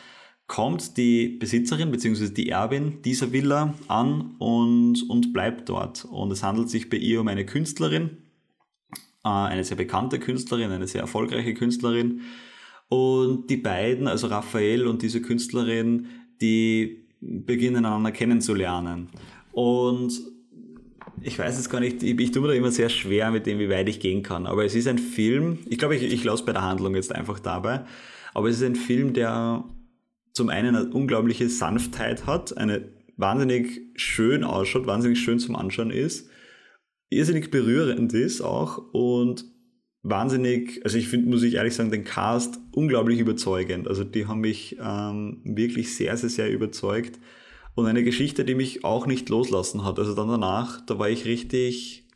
[0.48, 2.30] kommt die Besitzerin bzw.
[2.30, 6.06] die Erbin dieser Villa an und, und bleibt dort.
[6.06, 8.18] Und es handelt sich bei ihr um eine Künstlerin,
[9.26, 12.22] äh, eine sehr bekannte Künstlerin, eine sehr erfolgreiche Künstlerin.
[12.88, 16.08] Und die beiden, also Raphael und diese Künstlerin,
[16.40, 19.10] die beginnen einander kennenzulernen.
[19.52, 20.14] Und
[21.22, 23.60] ich weiß jetzt gar nicht, ich, ich tue mir da immer sehr schwer mit dem,
[23.60, 24.46] wie weit ich gehen kann.
[24.46, 27.40] Aber es ist ein Film, ich glaube, ich, ich lasse bei der Handlung jetzt einfach
[27.40, 27.84] dabei.
[28.34, 29.66] Aber es ist ein Film, der
[30.38, 36.30] zum einen eine unglaubliche Sanftheit hat, eine wahnsinnig schön ausschaut, wahnsinnig schön zum Anschauen ist,
[37.10, 39.46] irrsinnig berührend ist auch und
[40.04, 43.88] wahnsinnig, also ich finde, muss ich ehrlich sagen, den Cast unglaublich überzeugend.
[43.88, 47.20] Also die haben mich ähm, wirklich sehr, sehr, sehr überzeugt.
[47.74, 49.98] Und eine Geschichte, die mich auch nicht loslassen hat.
[49.98, 52.08] Also dann danach, da war ich richtig,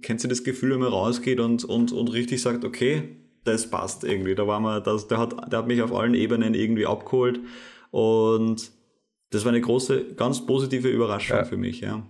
[0.00, 4.04] kennst du das Gefühl, wenn man rausgeht und, und, und richtig sagt, okay, das passt
[4.04, 4.34] irgendwie.
[4.34, 7.40] Da war man, das, der, hat, der hat mich auf allen Ebenen irgendwie abgeholt
[7.90, 8.72] und
[9.30, 11.44] das war eine große, ganz positive Überraschung ja.
[11.44, 12.06] für mich, ja.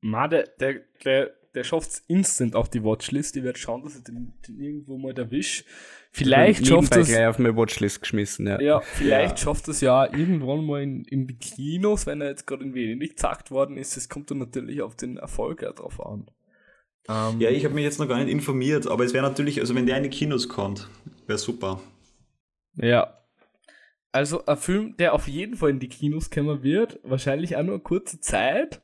[0.00, 3.36] Ma, der, der, der, der schafft es instant auf die Watchlist.
[3.36, 5.64] Ich werde schauen, dass ich den, den irgendwo mal erwische.
[6.12, 7.08] Vielleicht schafft es.
[7.08, 8.60] gleich auf meine Watchlist geschmissen, ja.
[8.60, 9.44] Ja, vielleicht ja.
[9.44, 13.16] schafft es ja irgendwann mal in, in die Kinos, wenn er jetzt gerade in Venedig
[13.16, 13.96] gezackt worden ist.
[13.96, 16.26] Es kommt dann natürlich auf den Erfolg ja drauf an.
[17.08, 19.74] Ähm, ja, ich habe mich jetzt noch gar nicht informiert, aber es wäre natürlich, also
[19.74, 20.88] wenn der in die Kinos kommt,
[21.26, 21.80] wäre super.
[22.76, 23.18] Ja.
[24.12, 27.74] Also ein Film, der auf jeden Fall in die Kinos kommen wird, wahrscheinlich auch nur
[27.74, 28.80] eine kurze Zeit,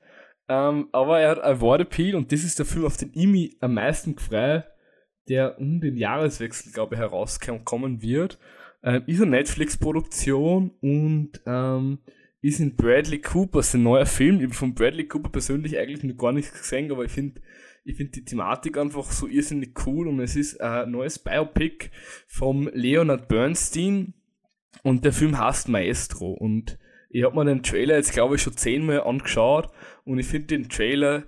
[0.48, 3.56] ähm, aber er hat ein Wortappeal und das ist der Film, auf den ich mich
[3.60, 4.64] am meisten freue,
[5.28, 8.38] der um den Jahreswechsel, glaube ich, herauskommen wird.
[8.82, 11.98] Ähm, ist eine Netflix-Produktion und ähm,
[12.42, 14.38] ist in Bradley Cooper, sein neuer Film.
[14.38, 17.40] Ich habe von Bradley Cooper persönlich eigentlich noch gar nichts gesehen, aber ich finde
[17.90, 21.90] ich finde die Thematik einfach so irrsinnig cool und es ist ein neues Biopic
[22.28, 24.14] vom Leonard Bernstein
[24.82, 26.78] und der Film heißt Maestro und
[27.10, 29.68] ich habe mir den Trailer jetzt glaube ich schon zehnmal angeschaut
[30.04, 31.24] und ich finde den Trailer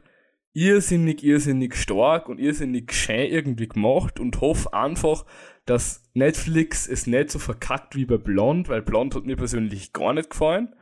[0.55, 5.25] irrsinnig, irrsinnig stark und irrsinnig schön irgendwie gemacht und hoffe einfach,
[5.65, 10.13] dass Netflix es nicht so verkackt wie bei Blond, weil Blond hat mir persönlich gar
[10.13, 10.75] nicht gefallen.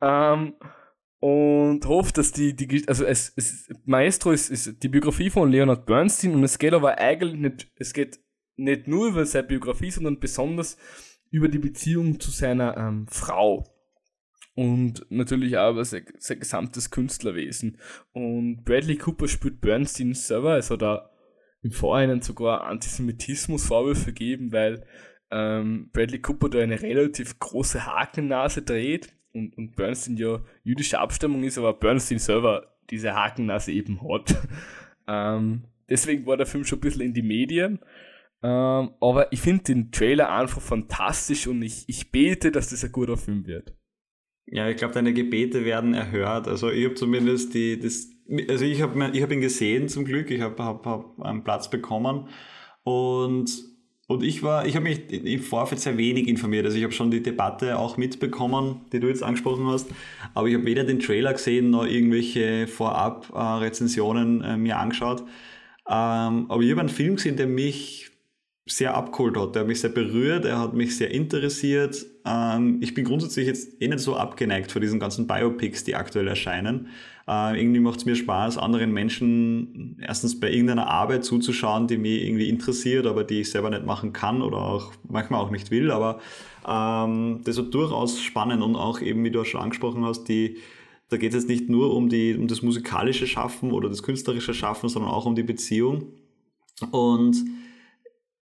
[0.00, 0.54] Ähm,
[1.20, 5.84] und hofft, dass die, die also es, es Maestro ist, ist die Biografie von Leonard
[5.84, 8.20] Bernstein und es geht aber eigentlich nicht, es geht
[8.56, 10.76] nicht nur über seine Biografie, sondern besonders
[11.30, 13.64] über die Beziehung zu seiner ähm, Frau.
[14.54, 17.78] Und natürlich auch über sein, sein gesamtes Künstlerwesen.
[18.12, 21.10] Und Bradley Cooper spielt Bernstein selber, es hat da
[21.62, 24.84] im Vorhinein sogar Antisemitismus-Vorwürfe gegeben, weil
[25.30, 31.44] ähm, Bradley Cooper da eine relativ große Hakennase dreht und, und Bernstein ja jüdische Abstammung
[31.44, 34.36] ist, aber Bernstein selber diese Hakennase eben hat.
[35.08, 37.80] ähm, deswegen war der Film schon ein bisschen in die Medien.
[38.42, 42.92] Ähm, aber ich finde den Trailer einfach fantastisch und ich, ich bete, dass das ein
[42.92, 43.74] guter Film wird.
[44.46, 46.48] Ja, ich glaube, deine Gebete werden erhört.
[46.48, 48.08] Also ich habe zumindest die, das,
[48.48, 51.68] also ich habe ich hab ihn gesehen zum Glück, ich habe hab, hab einen Platz
[51.68, 52.28] bekommen
[52.84, 53.50] und
[54.08, 56.64] und ich war, ich habe mich im Vorfeld sehr wenig informiert.
[56.64, 59.86] Also ich habe schon die Debatte auch mitbekommen, die du jetzt angesprochen hast.
[60.32, 65.20] Aber ich habe weder den Trailer gesehen noch irgendwelche Vorab-Rezensionen äh, mir angeschaut.
[65.86, 68.10] Ähm, aber ich habe einen Film gesehen, der mich
[68.64, 69.54] sehr abgeholt hat.
[69.54, 72.06] Der hat mich sehr berührt, er hat mich sehr interessiert.
[72.24, 76.28] Ähm, ich bin grundsätzlich jetzt eh nicht so abgeneigt vor diesen ganzen Biopics, die aktuell
[76.28, 76.88] erscheinen.
[77.28, 82.22] Äh, irgendwie macht es mir Spaß, anderen Menschen erstens bei irgendeiner Arbeit zuzuschauen, die mich
[82.24, 85.90] irgendwie interessiert, aber die ich selber nicht machen kann oder auch manchmal auch nicht will.
[85.90, 86.20] Aber
[86.66, 90.56] ähm, das ist durchaus spannend und auch eben, wie du auch schon angesprochen hast, die
[91.10, 94.52] da geht es jetzt nicht nur um, die, um das musikalische Schaffen oder das künstlerische
[94.52, 96.12] Schaffen, sondern auch um die Beziehung.
[96.90, 97.44] Und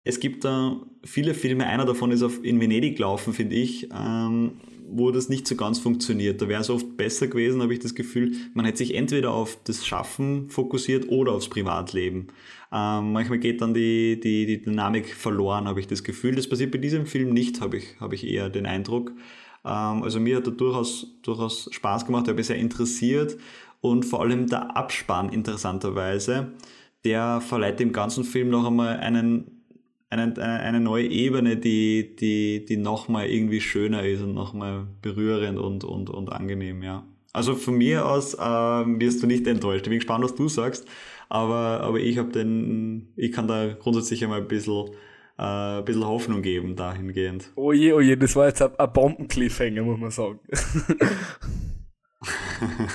[0.04, 4.54] es gibt da viele Filme, einer davon ist auf, in Venedig laufen, finde ich, ähm,
[4.94, 6.42] wo das nicht so ganz funktioniert.
[6.42, 9.58] Da wäre es oft besser gewesen, habe ich das Gefühl, man hätte sich entweder auf
[9.64, 12.28] das Schaffen fokussiert oder aufs Privatleben.
[12.72, 16.36] Ähm, manchmal geht dann die, die, die Dynamik verloren, habe ich das Gefühl.
[16.36, 19.12] Das passiert bei diesem Film nicht, habe ich, habe ich eher den Eindruck.
[19.66, 23.38] Ähm, also mir hat er durchaus, durchaus Spaß gemacht, er hat mich sehr interessiert
[23.82, 26.54] und vor allem der Abspann interessanterweise,
[27.04, 29.61] der verleiht dem ganzen Film noch einmal einen
[30.12, 35.84] eine, eine neue Ebene, die, die, die nochmal irgendwie schöner ist und nochmal berührend und,
[35.84, 37.06] und, und angenehm, ja.
[37.34, 39.84] Also von mir aus äh, wirst du nicht enttäuscht.
[39.84, 40.86] Ich bin gespannt, was du sagst,
[41.30, 44.90] aber, aber ich habe den, ich kann da grundsätzlich einmal ein bisschen,
[45.40, 47.50] äh, ein bisschen Hoffnung geben dahingehend.
[47.56, 50.40] Oh je, oh je, das war jetzt ein, ein Bombencliffhanger, muss man sagen.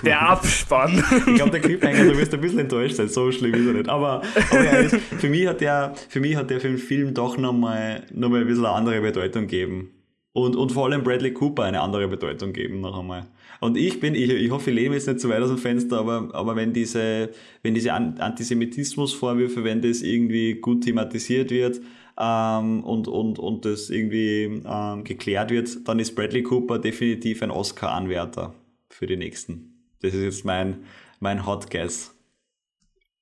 [0.04, 1.02] Der Abspann.
[1.26, 3.88] ich glaube, der Cliffhanger, du wirst ein bisschen enttäuscht sein, so schlimm ist er nicht.
[3.88, 8.28] Aber, aber für, mich hat der, für mich hat der den Film doch nochmal noch
[8.28, 9.90] mal ein bisschen eine andere Bedeutung gegeben.
[10.32, 13.26] Und, und vor allem Bradley Cooper eine andere Bedeutung geben noch einmal.
[13.60, 15.98] Und ich bin, ich, ich hoffe, ich lebe jetzt nicht zu weit aus dem Fenster,
[15.98, 17.30] aber, aber wenn diese,
[17.62, 21.80] wenn diese Antisemitismusvorwürfe, wenn das irgendwie gut thematisiert wird,
[22.18, 27.50] ähm, und, und, und das irgendwie ähm, geklärt wird, dann ist Bradley Cooper definitiv ein
[27.50, 28.54] Oscar-Anwärter
[28.96, 29.92] für die nächsten.
[30.00, 30.84] Das ist jetzt mein,
[31.20, 32.14] mein Hot Guess.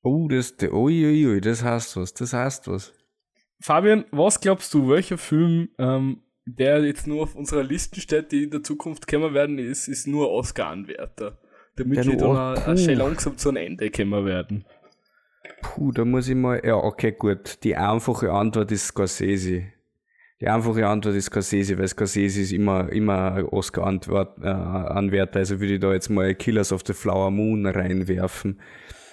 [0.03, 2.93] Oh, das, ui, ui, das heißt was, das heißt was.
[3.61, 8.45] Fabian, was glaubst du, welcher Film, ähm, der jetzt nur auf unserer Liste steht, die
[8.45, 11.39] in der Zukunft kommen werden, ist, ist nur Oscar-Anwärter?
[11.77, 14.65] Damit wir dann schon langsam zu einem Ende kommen werden.
[15.63, 17.65] Puh, da muss ich mal, ja, okay, gut.
[17.65, 19.73] Die einfache Antwort ist Scorsese.
[20.41, 25.81] Die einfache Antwort ist Scorsese, weil Scorsese ist immer, immer Oscar-Anwärter, äh, also würde ich
[25.81, 28.61] da jetzt mal Killers of the Flower Moon reinwerfen.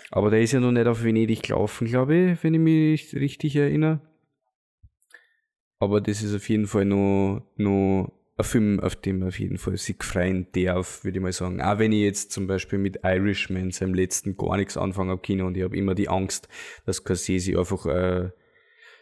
[0.10, 3.56] Aber der ist ja noch nicht auf Venedig gelaufen, glaube ich, wenn ich mich richtig
[3.56, 4.02] erinnere.
[5.80, 9.78] Aber das ist auf jeden Fall noch, noch ein Film, auf dem auf jeden Fall
[9.78, 11.62] sich freuen darf, würde ich mal sagen.
[11.62, 15.48] Auch wenn ich jetzt zum Beispiel mit Irishman, seinem letzten, gar nichts anfangen habe Kino
[15.48, 16.50] und ich habe immer die Angst,
[16.86, 18.32] dass Scorsese einfach äh,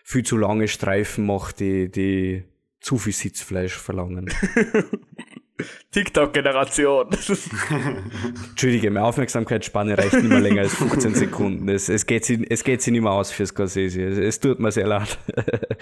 [0.03, 2.43] viel zu lange Streifen macht, die, die
[2.79, 4.31] zu viel Sitzfleisch verlangen.
[5.91, 7.07] TikTok-Generation.
[8.49, 11.67] Entschuldige, meine Aufmerksamkeitsspanne reicht nicht mehr länger als 15 Sekunden.
[11.69, 14.03] Es, es, geht, sie, es geht sie nicht mehr aus fürs Scorsese.
[14.03, 15.17] Es, es tut mir sehr leid.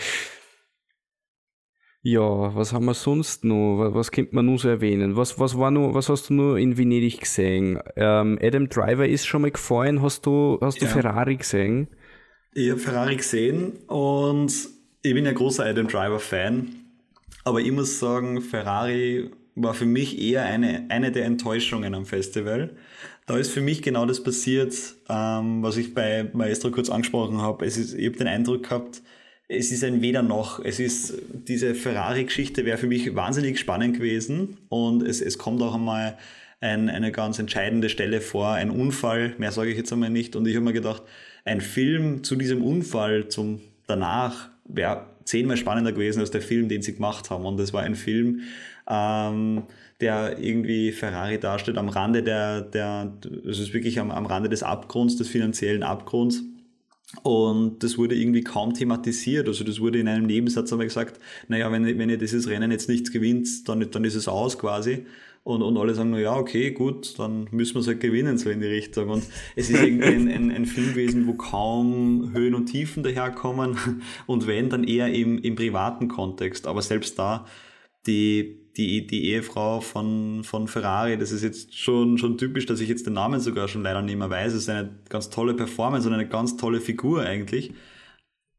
[2.01, 3.78] ja, was haben wir sonst noch?
[3.80, 5.15] Was, was könnte man noch so erwähnen?
[5.15, 7.80] Was, was, war noch, was hast du nur in Venedig gesehen?
[7.95, 10.01] Ähm, Adam Driver ist schon mal gefallen.
[10.01, 10.91] Hast du, hast du ja.
[10.91, 11.88] Ferrari gesehen?
[12.60, 14.51] Ich habe Ferrari gesehen und
[15.03, 16.70] ich bin ja großer Adam Driver Fan,
[17.43, 22.72] aber ich muss sagen, Ferrari war für mich eher eine, eine der Enttäuschungen am Festival.
[23.28, 24.74] Da ist für mich genau das passiert,
[25.08, 27.64] ähm, was ich bei Maestro kurz angesprochen habe.
[27.68, 29.03] Ich habe den Eindruck gehabt,
[29.47, 30.60] es ist ein Weder noch.
[30.60, 35.76] Es ist, diese Ferrari-Geschichte wäre für mich wahnsinnig spannend gewesen und es, es kommt auch
[35.76, 36.18] einmal
[36.60, 40.36] ein, eine ganz entscheidende Stelle vor, ein Unfall, mehr sage ich jetzt einmal nicht.
[40.36, 41.03] Und ich habe mir gedacht,
[41.47, 46.81] ein Film zu diesem Unfall, zum danach, wäre zehnmal spannender gewesen als der Film, den
[46.81, 47.45] sie gemacht haben.
[47.45, 48.41] Und das war ein Film,
[48.89, 49.63] ähm,
[49.99, 53.13] der irgendwie Ferrari darstellt am Rande der, der,
[53.49, 56.43] es ist wirklich am, am Rande des Abgrunds, des finanziellen Abgrunds.
[57.23, 59.47] Und das wurde irgendwie kaum thematisiert.
[59.47, 62.89] Also das wurde in einem Nebensatz einmal gesagt, naja, wenn, wenn ihr dieses Rennen jetzt
[62.89, 65.05] nichts gewinnt, dann, dann ist es aus quasi.
[65.47, 68.49] Und, und alle sagen, na ja, okay, gut, dann müssen wir es halt gewinnen, so
[68.49, 69.07] in die Richtung.
[69.07, 69.23] Und
[69.55, 73.77] es ist irgendwie ein, ein, ein Film gewesen, wo kaum Höhen und Tiefen daherkommen.
[74.27, 76.67] Und wenn, dann eher im, im privaten Kontext.
[76.67, 77.45] Aber selbst da,
[78.07, 82.89] die, die, die Ehefrau von, von Ferrari, das ist jetzt schon, schon typisch, dass ich
[82.89, 84.51] jetzt den Namen sogar schon leider nicht mehr weiß.
[84.51, 87.71] Es ist eine ganz tolle Performance und eine ganz tolle Figur eigentlich.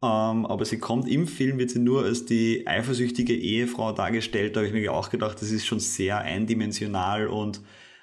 [0.00, 4.54] Ähm, aber sie kommt im Film, wird sie nur als die eifersüchtige Ehefrau dargestellt.
[4.54, 7.62] Da habe ich mir auch gedacht, das ist schon sehr eindimensional und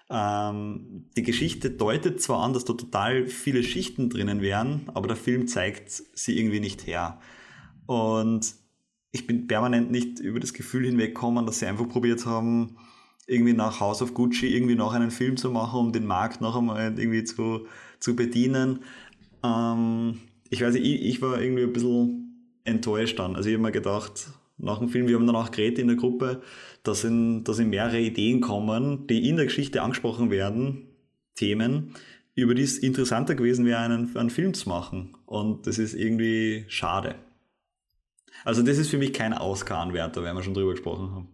[0.10, 5.18] ähm, die Geschichte deutet zwar an, dass da total viele Schichten drinnen wären, aber der
[5.18, 7.20] Film zeigt sie irgendwie nicht her.
[7.88, 8.56] Und
[9.12, 12.78] ich bin permanent nicht über das Gefühl hinweggekommen, dass sie einfach probiert haben,
[13.28, 16.56] irgendwie nach House of Gucci irgendwie noch einen Film zu machen, um den Markt noch
[16.56, 17.66] einmal irgendwie zu,
[18.00, 18.84] zu bedienen.
[19.44, 20.20] Ähm,
[20.50, 23.36] ich weiß nicht, ich, ich war irgendwie ein bisschen enttäuscht dann.
[23.36, 24.28] Also ich habe mir gedacht,
[24.58, 26.42] nach dem Film, wir haben danach geredet in der Gruppe,
[26.84, 30.88] dass, in, dass in mehrere Ideen kommen, die in der Geschichte angesprochen werden,
[31.36, 31.92] Themen,
[32.36, 35.16] über die es interessanter gewesen wäre, einen, einen Film zu machen.
[35.26, 37.16] Und das ist irgendwie schade.
[38.44, 41.30] Also das ist für mich kein Oscar-Anwärter, weil wir schon drüber gesprochen haben.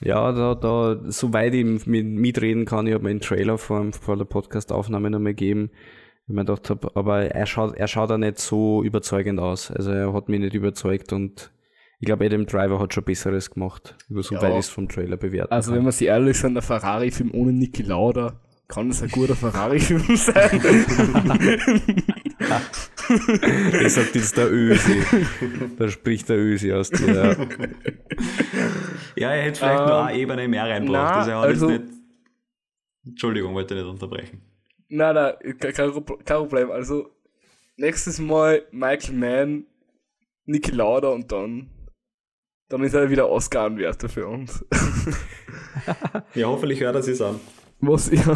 [0.00, 4.16] Ja, da, da, soweit ich mit, mitreden kann, ich habe mir einen Trailer vor, vor
[4.16, 5.70] der Podcast-Aufnahme nochmal gegeben,
[6.26, 9.70] ich mir gedacht habe, aber er schaut, er schaut auch nicht so überzeugend aus.
[9.70, 11.50] Also er hat mich nicht überzeugt und
[12.00, 14.42] ich glaube, Adam Driver hat schon Besseres gemacht, über so ja.
[14.42, 15.78] weit ich es vom Trailer bewerten Also kann.
[15.78, 20.02] wenn man sich ehrlich ist, der Ferrari-Film ohne Niki Lauda kann es ein guter Ferrari-Film
[20.16, 20.60] sein.
[23.82, 25.02] das sagt jetzt der Ösi.
[25.78, 27.36] Da spricht der Ösi aus dir.
[29.16, 31.28] Ja, er hätte vielleicht ähm, nur eine Ebene mehr reinbracht.
[31.28, 31.84] Na, also, nicht...
[33.06, 34.40] Entschuldigung, wollte nicht unterbrechen.
[34.88, 36.70] Nein, nein, kein, kein Problem.
[36.70, 37.10] Also,
[37.76, 39.66] nächstes Mal Michael Mann,
[40.46, 41.70] Niki Lauda und dann,
[42.68, 44.64] dann ist er wieder Oscar-Anwärter für uns.
[46.34, 47.40] ja, hoffentlich hört er sich an.
[47.80, 48.26] Was, ja,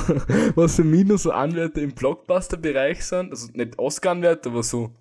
[0.57, 4.94] was für mich noch so Anwärter im Blockbuster-Bereich sind, also nicht Oscar-Anwärter, aber so,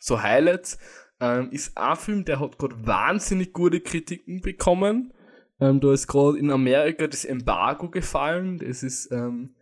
[0.00, 0.78] so Highlights,
[1.20, 5.12] ähm, ist ein Film, der hat gerade wahnsinnig gute Kritiken bekommen.
[5.60, 8.58] Ähm, da ist gerade in Amerika das Embargo gefallen.
[8.58, 9.54] Das ist ähm,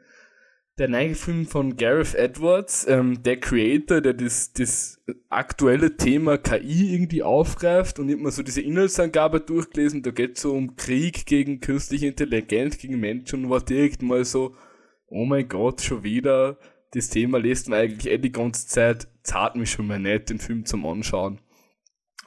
[0.78, 6.94] der neue Film von Gareth Edwards, ähm, der Creator, der das, das aktuelle Thema KI
[6.94, 11.60] irgendwie aufgreift und mir so diese Inhaltsangabe durchgelesen, da geht es so um Krieg gegen
[11.60, 14.54] künstliche Intelligenz, gegen Menschen und war direkt mal so,
[15.06, 16.58] oh mein Gott, schon wieder,
[16.92, 20.38] das Thema lässt man eigentlich eh die ganze Zeit, zahlt mich schon mal nicht, den
[20.38, 21.40] Film zum Anschauen.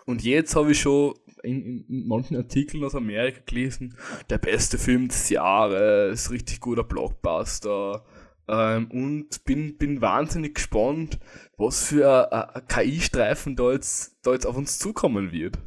[0.05, 3.95] Und jetzt habe ich schon in, in, in, manchen Artikeln aus Amerika gelesen,
[4.31, 8.03] der beste Film des Jahres, richtig guter Blockbuster,
[8.49, 11.19] ähm, und bin, bin wahnsinnig gespannt,
[11.57, 15.59] was für ein KI-Streifen da jetzt, da jetzt auf uns zukommen wird.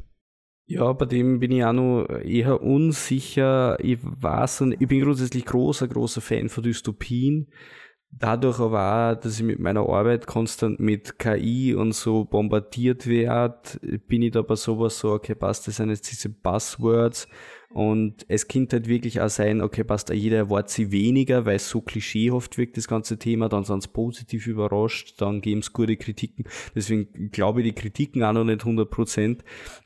[0.65, 3.77] Ja, bei dem bin ich auch noch eher unsicher.
[3.83, 7.49] Ich weiß ich bin grundsätzlich großer, großer Fan von Dystopien.
[8.15, 13.79] Dadurch aber auch, dass ich mit meiner Arbeit konstant mit KI und so bombardiert werde,
[14.07, 17.27] bin ich da bei sowas so, okay, passt, das sind jetzt diese Buzzwords
[17.73, 21.69] und es könnte halt wirklich auch sein, okay, passt, jeder erwartet sie weniger, weil es
[21.69, 25.97] so klischeehaft wirkt, das ganze Thema, dann sind sie positiv überrascht, dann geben es gute
[25.97, 26.45] Kritiken.
[26.75, 29.43] Deswegen glaube ich die Kritiken auch noch nicht 100 Prozent.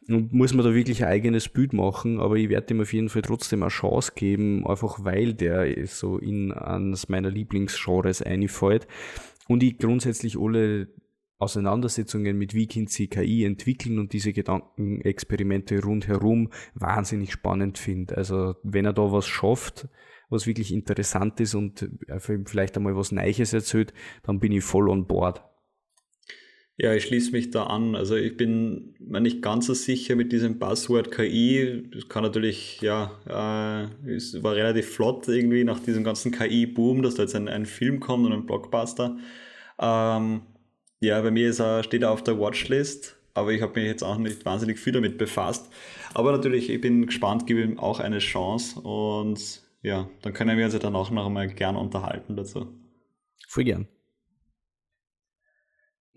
[0.09, 3.07] Und muss man da wirklich ein eigenes Bild machen, aber ich werde ihm auf jeden
[3.07, 8.85] Fall trotzdem eine Chance geben, einfach weil der so in eines meiner Lieblingsgenres einfällt.
[9.47, 10.89] Und ich grundsätzlich alle
[11.39, 18.17] Auseinandersetzungen mit wie kann sie KI entwickeln und diese Gedankenexperimente rundherum wahnsinnig spannend finde.
[18.17, 19.87] Also wenn er da was schafft,
[20.29, 21.89] was wirklich interessant ist und
[22.45, 25.43] vielleicht einmal was Neues erzählt, dann bin ich voll on board.
[26.79, 27.95] Ja, ich schließe mich da an.
[27.95, 31.89] Also ich bin mir nicht ganz so sicher mit diesem Buzzword KI.
[31.91, 37.15] Das kann natürlich, ja, äh, es war relativ flott irgendwie nach diesem ganzen KI-Boom, dass
[37.15, 39.17] da jetzt ein, ein Film kommt und ein Blockbuster.
[39.79, 40.41] Ähm,
[40.99, 44.03] ja, bei mir ist er, steht er auf der Watchlist, aber ich habe mich jetzt
[44.03, 45.69] auch nicht wahnsinnig viel damit befasst.
[46.13, 50.65] Aber natürlich, ich bin gespannt, gebe ihm auch eine Chance und ja, dann können wir
[50.65, 52.67] uns ja dann auch noch einmal gern unterhalten dazu.
[53.47, 53.87] Voll gern.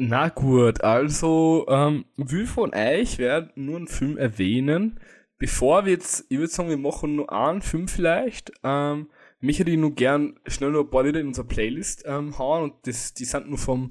[0.02, 4.98] Na gut, also ähm, wie von euch werde nur einen Film erwähnen.
[5.36, 8.50] Bevor wir jetzt, ich würde sagen, wir machen nur einen Film vielleicht.
[8.62, 9.10] Ähm,
[9.40, 12.64] mich hätte ich nur gern schnell noch ein paar Lieder in unserer Playlist ähm, hauen
[12.64, 13.90] und das, die sind nur vom,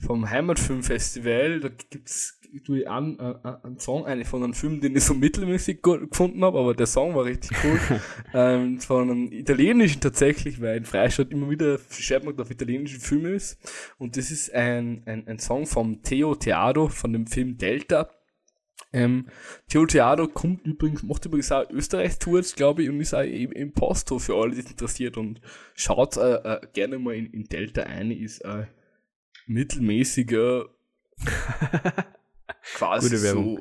[0.00, 1.60] vom Heimatfilmfestival.
[1.60, 5.14] Da gibt's ich an, äh, äh, einen Song eigentlich von einem Film, den ich so
[5.14, 7.78] mittelmäßig gefunden habe, aber der Song war richtig cool.
[8.34, 13.58] ähm, von einem italienischen tatsächlich, weil in Freistadt immer wieder Schwerpunkt auf italienischen Filmen ist.
[13.98, 18.10] Und das ist ein, ein, ein Song vom Theo Teado von dem Film Delta
[18.92, 19.26] ähm,
[19.68, 23.72] Theo Theado kommt übrigens, macht übrigens auch Österreich-Tours, glaube ich, und ist auch im, im
[23.72, 25.16] Posto für alle, die es interessiert.
[25.16, 25.40] Und
[25.74, 28.66] schaut äh, äh, gerne mal in, in, Delta ein, ist ein
[29.50, 30.66] mittelmäßiger,
[32.74, 33.58] quasi so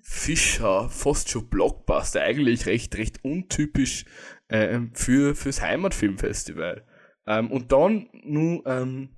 [0.00, 4.04] Fischer, fast schon Blockbuster, eigentlich recht, recht untypisch
[4.48, 6.84] äh, für, fürs Heimatfilmfestival.
[7.26, 9.16] Ähm, und dann nur ähm,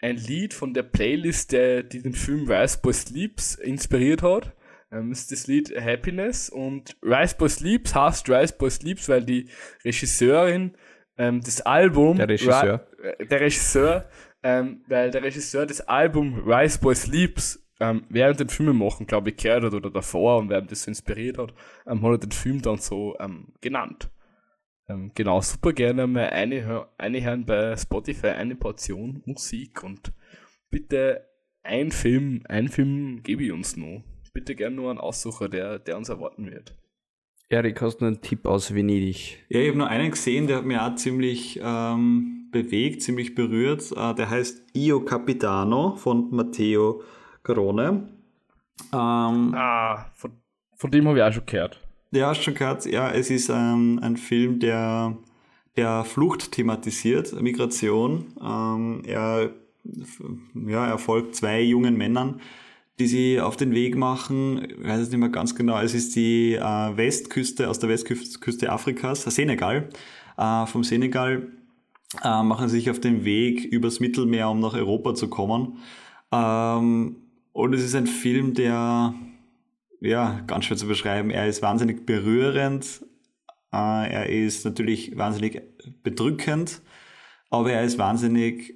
[0.00, 4.56] ein Lied von der Playlist, der, die den Film Rise Boy Sleeps inspiriert hat.
[4.90, 9.50] Ähm, ist das Lied Happiness und Rise Boy Sleeps heißt Rise Boy Sleeps, weil die
[9.84, 10.72] Regisseurin
[11.18, 12.88] ähm, das Album der Regisseur.
[12.98, 14.08] Ra äh, der Regisseur
[14.42, 19.30] ähm, weil der Regisseur das Album Rise Boy Sleeps ähm, während den Filmen machen, glaube
[19.30, 21.54] ich, gehört hat oder davor und während das so inspiriert hat,
[21.86, 24.10] ähm, hat er den Film dann so ähm, genannt.
[24.88, 30.12] Ähm, genau, super gerne mal eine, eine hören bei Spotify, eine Portion Musik und
[30.70, 31.26] bitte
[31.62, 34.02] ein Film, ein Film gebe ich uns noch.
[34.32, 36.76] Bitte gerne nur einen Aussucher, der, der uns erwarten wird.
[37.48, 39.44] Erik, hast du einen Tipp aus Venedig?
[39.48, 43.92] Ja, ich habe nur einen gesehen, der hat mich auch ziemlich ähm, bewegt, ziemlich berührt.
[43.96, 47.02] Äh, der heißt Io Capitano von Matteo
[47.42, 48.08] Garone.
[48.92, 50.32] Ähm, ah, von,
[50.76, 51.80] von dem habe ich auch schon gehört.
[52.12, 52.86] Ja, schon gehört.
[52.86, 55.16] Ja, es ist ähm, ein Film, der,
[55.76, 58.34] der Flucht thematisiert, Migration.
[58.42, 59.50] Ähm, er,
[60.66, 62.40] ja, er folgt zwei jungen Männern,
[62.98, 64.66] die sie auf den Weg machen.
[64.68, 65.80] Ich weiß es nicht mehr ganz genau.
[65.80, 66.60] Es ist die äh,
[66.96, 69.88] Westküste, aus der Westküste Afrikas, Senegal.
[70.36, 71.46] Äh, vom Senegal
[72.22, 75.78] äh, machen sich auf den Weg übers Mittelmeer, um nach Europa zu kommen.
[76.32, 77.16] Ähm,
[77.52, 79.14] und es ist ein Film, der,
[80.00, 81.30] ja, ganz schwer zu beschreiben.
[81.30, 83.04] Er ist wahnsinnig berührend.
[83.72, 85.62] Äh, er ist natürlich wahnsinnig
[86.02, 86.82] bedrückend,
[87.50, 88.74] aber er ist wahnsinnig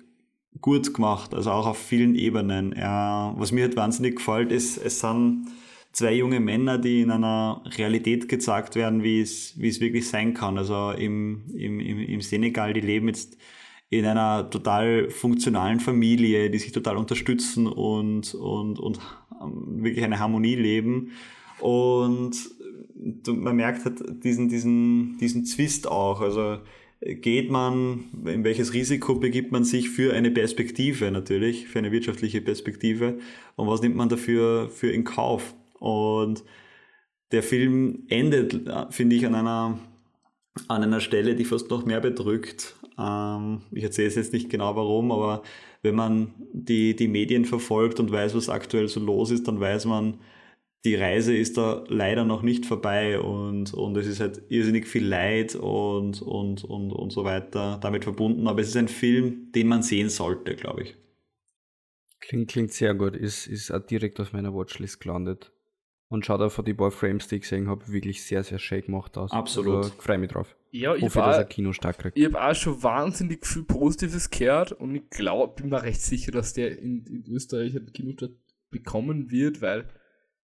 [0.61, 2.73] gut gemacht, also auch auf vielen Ebenen.
[2.73, 5.49] Er, was mir halt wahnsinnig gefällt, ist, es sind
[5.95, 10.35] zwei junge Männer, die in einer Realität gezeigt werden, wie es, wie es wirklich sein
[10.35, 10.59] kann.
[10.59, 13.39] Also im, im, im Senegal, die leben jetzt
[13.91, 18.99] in einer total funktionalen Familie, die sich total unterstützen und, und, und
[19.41, 21.13] ähm, wirklich eine Harmonie leben.
[21.61, 22.33] Und
[23.27, 26.21] man merkt halt diesen, diesen, diesen Zwist auch.
[26.21, 26.59] Also
[27.01, 32.41] geht man, in welches Risiko begibt man sich für eine Perspektive natürlich, für eine wirtschaftliche
[32.41, 33.19] Perspektive
[33.57, 35.55] und was nimmt man dafür für in Kauf?
[35.85, 36.45] Und
[37.31, 38.59] der Film endet,
[38.89, 39.79] finde ich, an einer,
[40.67, 42.75] an einer Stelle, die fast noch mehr bedrückt.
[42.99, 45.43] Ähm, ich erzähle es jetzt nicht genau warum, aber
[45.83, 49.85] wenn man die, die Medien verfolgt und weiß, was aktuell so los ist, dann weiß
[49.85, 50.21] man,
[50.87, 55.07] die Reise ist da leider noch nicht vorbei und, und es ist halt irrsinnig viel
[55.07, 58.49] Leid und, und, und, und so weiter damit verbunden.
[58.49, 60.97] Aber es ist ein Film, den man sehen sollte, glaube ich.
[62.21, 63.17] Klingt, klingt sehr gut.
[63.17, 65.54] Ist, ist auch direkt auf meiner Watchlist gelandet.
[66.09, 69.17] Und schaut auf die paar Frames, die ich gesehen habe, wirklich sehr, sehr schön gemacht
[69.17, 69.33] aus.
[69.33, 69.77] Absolut.
[69.77, 70.55] Also, freue mich drauf.
[70.71, 72.19] Ja, ich Hoffe, dass er Kino stark kriegt.
[72.19, 76.33] Ich habe auch schon wahnsinnig viel Positives gehört und ich glaube, bin mir recht sicher,
[76.33, 78.33] dass der in, in Österreich einen Kinostart
[78.71, 79.89] bekommen wird, weil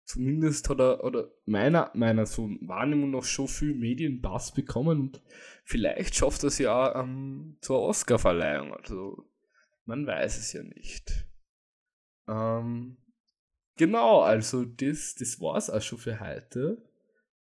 [0.04, 5.22] zumindest hat er, oder meiner, meiner so Wahrnehmung noch schon viel Medienbass bekommen und
[5.64, 8.74] vielleicht schafft er es ja ähm, zur Oscar-Verleihung.
[8.74, 9.30] Also,
[9.84, 11.26] man weiß es ja nicht.
[12.28, 12.96] Ähm,
[13.76, 16.78] genau, also das, das es auch schon für heute.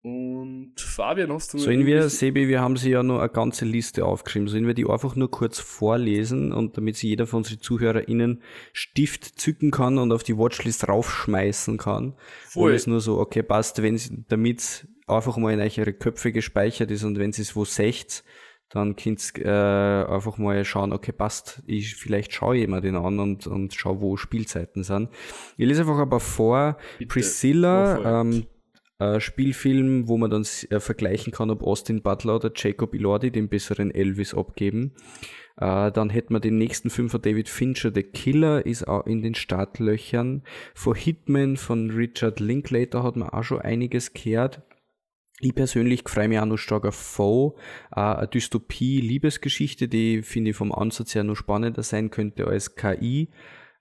[0.01, 4.05] Und Fabian, hast du Sollen wir, Sebi, wir haben sie ja nur eine ganze Liste
[4.05, 4.47] aufgeschrieben.
[4.47, 8.41] Sollen wir die einfach nur kurz vorlesen und damit sie jeder von unseren ZuhörerInnen
[8.71, 12.15] Stift zücken kann und auf die Watchlist raufschmeißen kann?
[12.45, 12.63] Voll.
[12.63, 17.03] Oder ist nur so, okay, passt, wenn damit einfach mal in eure Köpfe gespeichert ist
[17.03, 18.23] und wenn sie es wo secht,
[18.69, 22.95] dann könnt ihr äh, einfach mal schauen, okay, passt, ich vielleicht schaue ich mal den
[22.95, 25.09] an und, und schaue, wo Spielzeiten sind.
[25.57, 27.13] Ich lese einfach aber vor, Bitte.
[27.13, 28.45] Priscilla, ähm,
[28.99, 33.49] äh, Spielfilm, wo man dann äh, vergleichen kann, ob Austin Butler oder Jacob Elordi den
[33.49, 34.93] besseren Elvis abgeben.
[35.57, 39.21] Äh, dann hätten wir den nächsten Film von David Fincher, The Killer, ist auch in
[39.21, 40.43] den Startlöchern.
[40.75, 44.61] Vor Hitman von Richard Linklater hat man auch schon einiges gehört.
[45.41, 47.55] Ich persönlich freue mich auch noch stark auf Foe,
[47.95, 53.29] äh, eine Dystopie-Liebesgeschichte, die finde ich vom Ansatz her noch spannender sein könnte als KI.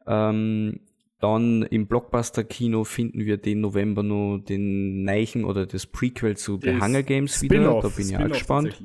[0.07, 0.81] Ähm,
[1.21, 6.81] dann im Blockbuster-Kino finden wir den November noch den Neichen oder das Prequel zu The
[6.81, 7.81] Hunger Games wieder.
[7.83, 8.81] Da bin ich auch gespannt.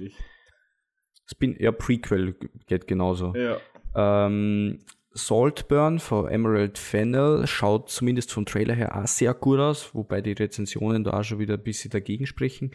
[1.25, 2.35] Spin ja, Prequel
[2.67, 3.33] geht genauso.
[3.35, 3.57] Ja.
[3.95, 4.79] Ähm,
[5.13, 10.31] Saltburn von Emerald Fennel schaut zumindest vom Trailer her auch sehr gut aus, wobei die
[10.31, 12.71] Rezensionen da auch schon wieder ein bisschen dagegen sprechen.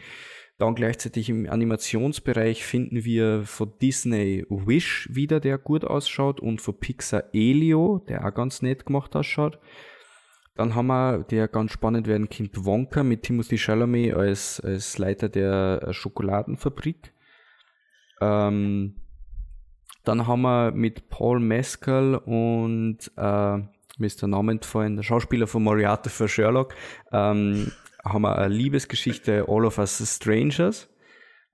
[0.57, 6.77] Dann gleichzeitig im Animationsbereich finden wir von Disney Wish wieder, der gut ausschaut, und von
[6.77, 9.59] Pixar Elio, der auch ganz nett gemacht ausschaut.
[10.55, 15.29] Dann haben wir, der ganz spannend werden, Kind Wonka mit Timothy Chalamet als, als Leiter
[15.29, 17.13] der Schokoladenfabrik.
[18.19, 18.95] Ähm,
[20.09, 25.45] dann haben wir mit Paul Mescal und äh, mir ist der Name entfallen, der Schauspieler
[25.45, 26.73] von Moriarty für Sherlock,
[27.11, 27.71] ähm,
[28.03, 30.89] haben wir eine Liebesgeschichte All of Us Strangers.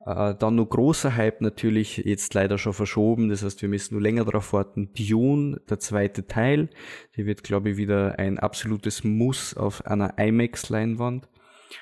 [0.06, 4.02] Äh, dann noch großer Hype natürlich, jetzt leider schon verschoben, das heißt, wir müssen nur
[4.02, 4.94] länger darauf warten.
[4.94, 6.70] Dune, der zweite Teil,
[7.18, 11.28] die wird, glaube ich, wieder ein absolutes Muss auf einer IMAX-Leinwand.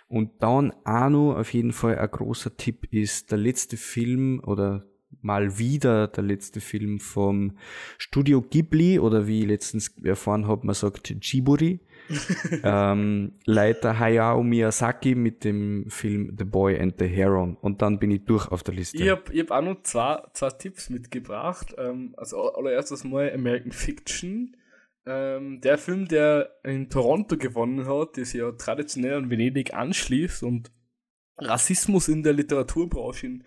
[0.08, 4.88] Und dann auch noch auf jeden Fall ein großer Tipp ist der letzte Film oder
[5.24, 7.58] mal wieder der letzte Film vom
[7.98, 11.80] Studio Ghibli oder wie ich letztens erfahren habe, man sagt Jiburi.
[12.64, 17.56] ähm, Leiter Hayao Miyazaki mit dem Film The Boy and the Heron.
[17.56, 18.98] Und dann bin ich durch auf der Liste.
[18.98, 21.74] Ich habe hab auch noch zwei, zwei Tipps mitgebracht.
[21.78, 24.58] Ähm, also allererstes mal American Fiction.
[25.06, 30.44] Ähm, der Film, der in Toronto gewonnen hat, der sich ja traditionell an Venedig anschließt
[30.44, 30.72] und
[31.38, 33.44] Rassismus in der Literaturbranche in,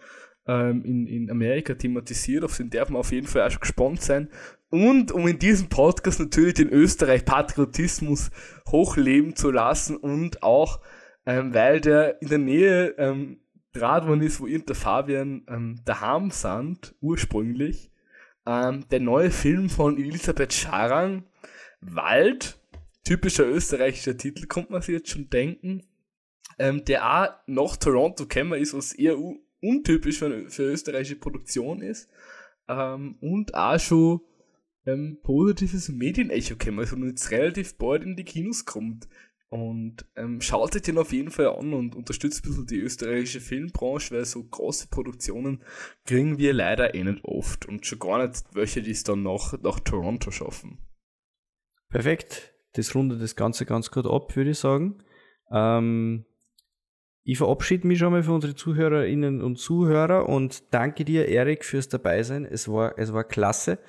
[0.47, 4.03] ähm, in, in Amerika thematisiert, auf den darf man auf jeden Fall auch schon gespannt
[4.03, 4.29] sein.
[4.71, 8.31] Und um in diesem Podcast natürlich den Österreich-Patriotismus
[8.69, 10.81] hochleben zu lassen und auch,
[11.25, 13.41] ähm, weil der in der Nähe ähm,
[13.73, 17.91] gerade worden ist, wo ihr und der Fabian ähm, daheim sind, ursprünglich,
[18.47, 21.25] ähm, der neue Film von Elisabeth Scharang,
[21.81, 22.59] Wald,
[23.05, 25.83] typischer österreichischer Titel, kommt man sich jetzt schon denken,
[26.59, 29.17] ähm, der auch nach Toronto gekommen ist, was eher
[29.69, 32.09] untypisch für, für österreichische Produktion ist,
[32.69, 34.21] ähm, und auch schon
[34.87, 39.09] ähm, positives Medienecho gekommen, also jetzt relativ bald in die Kinos kommt.
[39.49, 43.41] Und ähm, schaut euch den auf jeden Fall an und unterstützt ein bisschen die österreichische
[43.41, 45.63] Filmbranche, weil so große Produktionen
[46.05, 49.57] kriegen wir leider eh nicht oft und schon gar nicht welche, die es dann nach,
[49.63, 50.79] nach Toronto schaffen.
[51.89, 52.55] Perfekt.
[52.73, 55.03] Das rundet das Ganze ganz gut ab, würde ich sagen.
[55.51, 56.27] Ähm,
[57.29, 61.89] ich verabschiede mich schon mal für unsere Zuhörerinnen und Zuhörer und danke dir, Erik, fürs
[61.89, 62.45] Dabeisein.
[62.45, 63.81] Es war, es war klasse.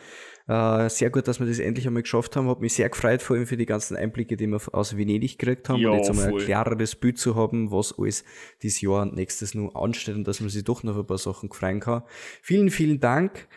[0.47, 2.49] Äh, sehr gut, dass wir das endlich einmal geschafft haben.
[2.49, 5.69] Hat mich sehr gefreut, vor allem für die ganzen Einblicke, die wir aus Venedig gekriegt
[5.69, 5.79] haben.
[5.79, 8.25] Ja, und jetzt einmal ein klareres Bild zu haben, was alles
[8.63, 11.51] dieses Jahr und nächstes noch ansteht und dass man sich doch noch ein paar Sachen
[11.51, 12.01] freuen kann.
[12.41, 13.47] Vielen, vielen Dank.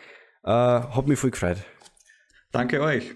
[0.43, 1.65] Äh, hat mich voll gefreut.
[2.51, 3.15] Danke euch.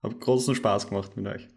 [0.00, 1.48] Hab großen Spaß gemacht mit euch.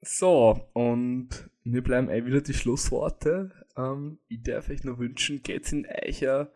[0.00, 3.50] So, und mir bleiben eh wieder die Schlussworte.
[3.76, 6.52] Ähm, ich darf euch nur wünschen, geht's in euer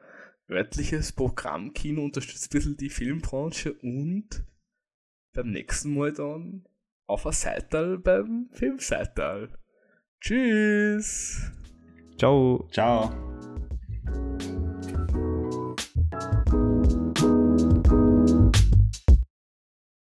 [0.48, 4.44] örtliches Programmkino, unterstützt ein bisschen die Filmbranche und
[5.32, 6.66] beim nächsten Mal dann
[7.06, 9.50] auf ein Seital beim Filmseital.
[10.20, 11.52] Tschüss!
[12.18, 12.68] Ciao!
[12.72, 13.25] Ciao!